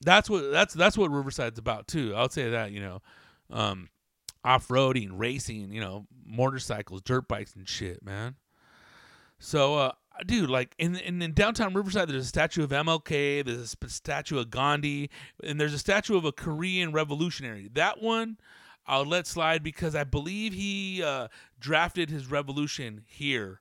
That's 0.00 0.28
what 0.28 0.50
that's 0.50 0.74
that's 0.74 0.98
what 0.98 1.10
Riverside's 1.10 1.58
about 1.58 1.86
too. 1.86 2.14
I'll 2.14 2.28
say 2.28 2.50
that, 2.50 2.72
you 2.72 2.80
know. 2.80 3.02
Um 3.50 3.88
off-roading, 4.42 5.08
racing, 5.12 5.72
you 5.72 5.80
know, 5.80 6.06
motorcycles, 6.26 7.00
dirt 7.00 7.26
bikes 7.28 7.56
and 7.56 7.66
shit, 7.68 8.04
man. 8.04 8.36
So 9.38 9.76
uh 9.76 9.92
dude, 10.26 10.50
like 10.50 10.74
in, 10.78 10.96
in, 10.96 11.20
in 11.20 11.32
downtown 11.32 11.74
Riverside, 11.74 12.08
there's 12.08 12.24
a 12.24 12.28
statue 12.28 12.62
of 12.62 12.70
MLK, 12.70 13.44
there's 13.44 13.76
a 13.82 13.88
statue 13.88 14.38
of 14.38 14.50
Gandhi, 14.50 15.10
and 15.42 15.60
there's 15.60 15.74
a 15.74 15.78
statue 15.78 16.16
of 16.16 16.24
a 16.24 16.32
Korean 16.32 16.92
revolutionary. 16.92 17.68
That 17.72 18.00
one, 18.00 18.38
I'll 18.86 19.04
let 19.04 19.26
slide 19.26 19.62
because 19.62 19.94
I 19.94 20.04
believe 20.04 20.52
he 20.52 21.02
uh, 21.02 21.28
drafted 21.58 22.10
his 22.10 22.30
revolution 22.30 23.04
here, 23.06 23.60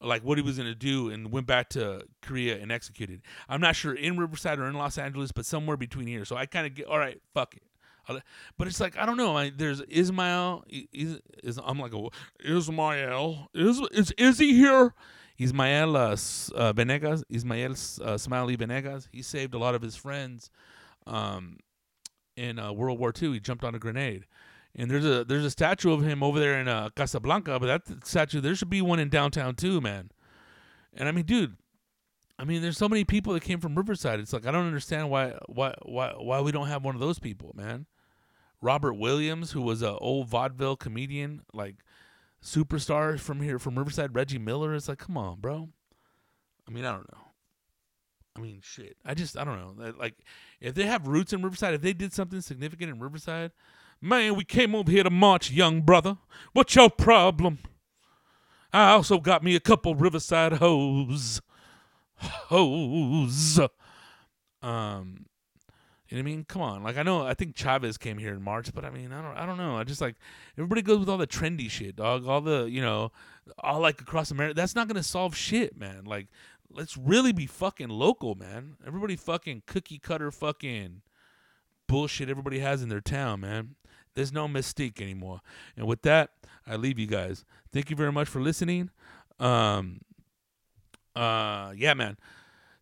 like 0.00 0.22
what 0.22 0.38
he 0.38 0.42
was 0.42 0.56
going 0.56 0.68
to 0.68 0.74
do, 0.74 1.10
and 1.10 1.30
went 1.30 1.46
back 1.46 1.68
to 1.70 2.04
Korea 2.22 2.60
and 2.60 2.72
executed. 2.72 3.22
I'm 3.48 3.60
not 3.60 3.76
sure 3.76 3.94
in 3.94 4.16
Riverside 4.18 4.58
or 4.58 4.66
in 4.66 4.74
Los 4.74 4.98
Angeles, 4.98 5.32
but 5.32 5.44
somewhere 5.44 5.76
between 5.76 6.06
here. 6.06 6.24
So 6.24 6.36
I 6.36 6.46
kind 6.46 6.66
of 6.66 6.74
get 6.74 6.86
all 6.86 6.98
right, 6.98 7.20
fuck 7.34 7.54
it. 7.54 7.62
But 8.56 8.68
it's 8.68 8.80
like 8.80 8.96
I 8.96 9.04
don't 9.04 9.16
know. 9.16 9.36
I, 9.36 9.50
there's 9.50 9.80
Ismael. 9.82 10.64
Is, 10.68 11.20
is 11.42 11.58
I'm 11.62 11.78
like 11.78 11.92
a, 11.92 12.08
Ismael. 12.44 13.48
Is 13.52 13.80
is 13.92 14.12
is 14.12 14.38
he 14.38 14.54
here? 14.54 14.94
Ismael 15.38 15.96
uh, 15.96 16.16
uh, 16.54 16.72
Venegas. 16.72 17.24
Ismael 17.28 17.74
uh, 18.02 18.16
Smiley 18.16 18.56
Venegas. 18.56 19.08
He 19.12 19.22
saved 19.22 19.54
a 19.54 19.58
lot 19.58 19.74
of 19.74 19.82
his 19.82 19.96
friends. 19.96 20.50
Um, 21.06 21.58
in 22.36 22.58
uh, 22.58 22.72
World 22.72 22.98
War 22.98 23.12
II. 23.20 23.32
He 23.32 23.40
jumped 23.40 23.64
on 23.64 23.74
a 23.74 23.78
grenade, 23.78 24.26
and 24.76 24.90
there's 24.90 25.06
a 25.06 25.24
there's 25.24 25.44
a 25.44 25.50
statue 25.50 25.92
of 25.92 26.02
him 26.02 26.22
over 26.22 26.38
there 26.38 26.60
in 26.60 26.68
uh, 26.68 26.90
Casa 26.94 27.18
Blanca. 27.18 27.58
But 27.58 27.66
that 27.86 28.06
statue, 28.06 28.40
there 28.40 28.54
should 28.54 28.70
be 28.70 28.82
one 28.82 29.00
in 29.00 29.08
downtown 29.08 29.54
too, 29.54 29.80
man. 29.80 30.10
And 30.92 31.08
I 31.08 31.12
mean, 31.12 31.24
dude, 31.24 31.56
I 32.38 32.44
mean, 32.44 32.60
there's 32.60 32.76
so 32.76 32.88
many 32.88 33.04
people 33.04 33.32
that 33.32 33.42
came 33.42 33.60
from 33.60 33.74
Riverside. 33.74 34.20
It's 34.20 34.32
like 34.32 34.46
I 34.46 34.50
don't 34.50 34.66
understand 34.66 35.10
why 35.10 35.34
why 35.46 35.74
why 35.82 36.12
why 36.18 36.40
we 36.42 36.52
don't 36.52 36.68
have 36.68 36.84
one 36.84 36.94
of 36.94 37.00
those 37.00 37.18
people, 37.18 37.52
man. 37.56 37.86
Robert 38.60 38.94
Williams, 38.94 39.52
who 39.52 39.62
was 39.62 39.82
a 39.82 39.96
old 39.96 40.28
vaudeville 40.28 40.76
comedian, 40.76 41.42
like 41.54 41.76
superstar 42.42 43.18
from 43.18 43.40
here 43.40 43.58
from 43.58 43.78
Riverside. 43.78 44.14
Reggie 44.14 44.38
Miller. 44.38 44.74
It's 44.74 44.88
like, 44.88 44.98
come 44.98 45.16
on, 45.16 45.40
bro. 45.40 45.70
I 46.68 46.70
mean, 46.70 46.84
I 46.84 46.92
don't 46.92 47.10
know. 47.12 47.20
I 48.36 48.40
mean, 48.40 48.60
shit. 48.62 48.96
I 49.04 49.14
just 49.14 49.38
I 49.38 49.44
don't 49.44 49.78
know. 49.78 49.94
Like 49.98 50.16
if 50.60 50.74
they 50.74 50.84
have 50.84 51.06
roots 51.06 51.32
in 51.32 51.42
Riverside, 51.42 51.72
if 51.72 51.80
they 51.80 51.94
did 51.94 52.12
something 52.12 52.42
significant 52.42 52.90
in 52.90 53.00
Riverside, 53.00 53.52
man, 54.00 54.34
we 54.36 54.44
came 54.44 54.74
over 54.74 54.90
here 54.90 55.02
to 55.02 55.10
march, 55.10 55.50
young 55.50 55.82
brother. 55.82 56.18
What's 56.52 56.74
your 56.74 56.90
problem? 56.90 57.58
I 58.72 58.90
also 58.90 59.18
got 59.18 59.42
me 59.42 59.56
a 59.56 59.60
couple 59.60 59.94
Riverside 59.94 60.54
hoes. 60.54 61.40
Hoes. 62.16 63.60
Um 64.62 65.26
you 66.08 66.16
know 66.16 66.22
what 66.22 66.28
I 66.28 66.34
mean? 66.34 66.44
Come 66.44 66.62
on. 66.62 66.82
Like 66.82 66.96
I 66.96 67.02
know 67.02 67.26
I 67.26 67.34
think 67.34 67.56
Chavez 67.56 67.98
came 67.98 68.18
here 68.18 68.32
in 68.32 68.42
March, 68.42 68.72
but 68.72 68.84
I 68.84 68.90
mean, 68.90 69.12
I 69.12 69.22
don't 69.22 69.36
I 69.36 69.44
don't 69.44 69.58
know. 69.58 69.76
I 69.76 69.84
just 69.84 70.00
like 70.00 70.14
everybody 70.56 70.82
goes 70.82 71.00
with 71.00 71.08
all 71.08 71.18
the 71.18 71.26
trendy 71.26 71.68
shit, 71.68 71.96
dog. 71.96 72.26
All 72.26 72.40
the, 72.40 72.64
you 72.64 72.80
know, 72.80 73.10
all 73.58 73.80
like 73.80 74.00
across 74.00 74.30
America. 74.30 74.54
That's 74.54 74.74
not 74.74 74.88
to 74.88 75.02
solve 75.02 75.36
shit, 75.36 75.76
man. 75.76 76.04
Like 76.04 76.28
let's 76.70 76.96
really 76.96 77.32
be 77.32 77.46
fucking 77.46 77.88
local, 77.88 78.34
man. 78.34 78.76
Everybody 78.86 79.16
fucking 79.16 79.64
cookie 79.66 79.98
cutter 79.98 80.30
fucking 80.30 81.02
bullshit 81.86 82.28
everybody 82.28 82.58
has 82.60 82.82
in 82.82 82.88
their 82.88 83.00
town, 83.00 83.40
man. 83.40 83.76
There's 84.16 84.32
no 84.32 84.48
mystique 84.48 85.00
anymore. 85.00 85.40
And 85.76 85.86
with 85.86 86.02
that, 86.02 86.30
I 86.66 86.76
leave 86.76 86.98
you 86.98 87.06
guys. 87.06 87.44
Thank 87.72 87.90
you 87.90 87.96
very 87.96 88.10
much 88.10 88.28
for 88.28 88.40
listening. 88.40 88.90
Um, 89.38 90.00
uh, 91.14 91.72
yeah, 91.76 91.94
man. 91.94 92.16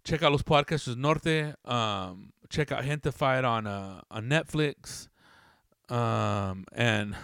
Check 0.05 0.23
out 0.23 0.33
Los 0.33 0.43
Podcasts 0.43 0.97
Norte. 0.97 1.57
Um, 1.65 2.33
check 2.49 2.71
out 2.71 2.85
Gentefied 2.85 3.45
on 3.45 3.67
uh, 3.67 4.03
on 4.11 4.29
Netflix. 4.29 5.09
Um, 5.89 6.65
and 6.73 7.17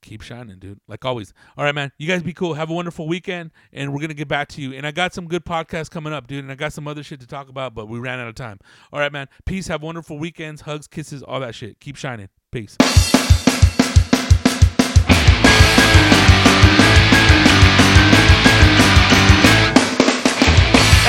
keep 0.00 0.22
shining, 0.22 0.58
dude. 0.58 0.80
Like 0.88 1.04
always. 1.04 1.34
All 1.58 1.64
right, 1.64 1.74
man. 1.74 1.92
You 1.98 2.08
guys 2.08 2.22
be 2.22 2.32
cool. 2.32 2.54
Have 2.54 2.70
a 2.70 2.74
wonderful 2.74 3.06
weekend, 3.06 3.50
and 3.74 3.92
we're 3.92 4.00
gonna 4.00 4.14
get 4.14 4.28
back 4.28 4.48
to 4.50 4.62
you. 4.62 4.72
And 4.72 4.86
I 4.86 4.90
got 4.90 5.12
some 5.12 5.26
good 5.26 5.44
podcasts 5.44 5.90
coming 5.90 6.14
up, 6.14 6.26
dude. 6.26 6.44
And 6.44 6.50
I 6.50 6.54
got 6.54 6.72
some 6.72 6.88
other 6.88 7.02
shit 7.02 7.20
to 7.20 7.26
talk 7.26 7.50
about, 7.50 7.74
but 7.74 7.88
we 7.88 7.98
ran 7.98 8.20
out 8.20 8.28
of 8.28 8.36
time. 8.36 8.58
All 8.90 9.00
right, 9.00 9.12
man. 9.12 9.28
Peace. 9.44 9.66
Have 9.66 9.82
wonderful 9.82 10.18
weekends. 10.18 10.62
Hugs, 10.62 10.86
kisses, 10.86 11.22
all 11.22 11.40
that 11.40 11.54
shit. 11.54 11.78
Keep 11.80 11.96
shining. 11.96 12.28
Peace. 12.50 12.78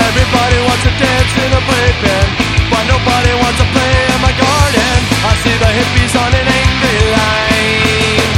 Everybody 0.03 0.59
wants 0.67 0.83
to 0.83 0.91
dance 0.99 1.31
in 1.39 1.55
a 1.55 1.61
playpen, 1.63 2.27
but 2.67 2.83
nobody 2.91 3.31
wants 3.39 3.55
to 3.55 3.63
play 3.71 3.87
in 4.11 4.19
my 4.19 4.35
garden. 4.35 4.99
I 5.23 5.31
see 5.39 5.55
the 5.55 5.71
hippies 5.79 6.11
on 6.19 6.27
an 6.27 6.43
angry 6.43 6.99
line. 7.07 8.35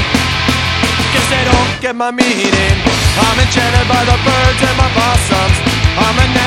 Guess 1.10 1.26
they 1.34 1.42
don't 1.50 1.82
get 1.82 1.96
my 1.96 2.12
meaning. 2.12 2.78
I'm 3.18 3.38
enchanted 3.42 3.90
by 3.90 4.06
the 4.06 4.14
birds 4.22 4.62
and 4.62 4.78
my 4.78 4.94
blossoms. 4.94 5.58
I'm 5.98 6.22
enamored 6.22 6.41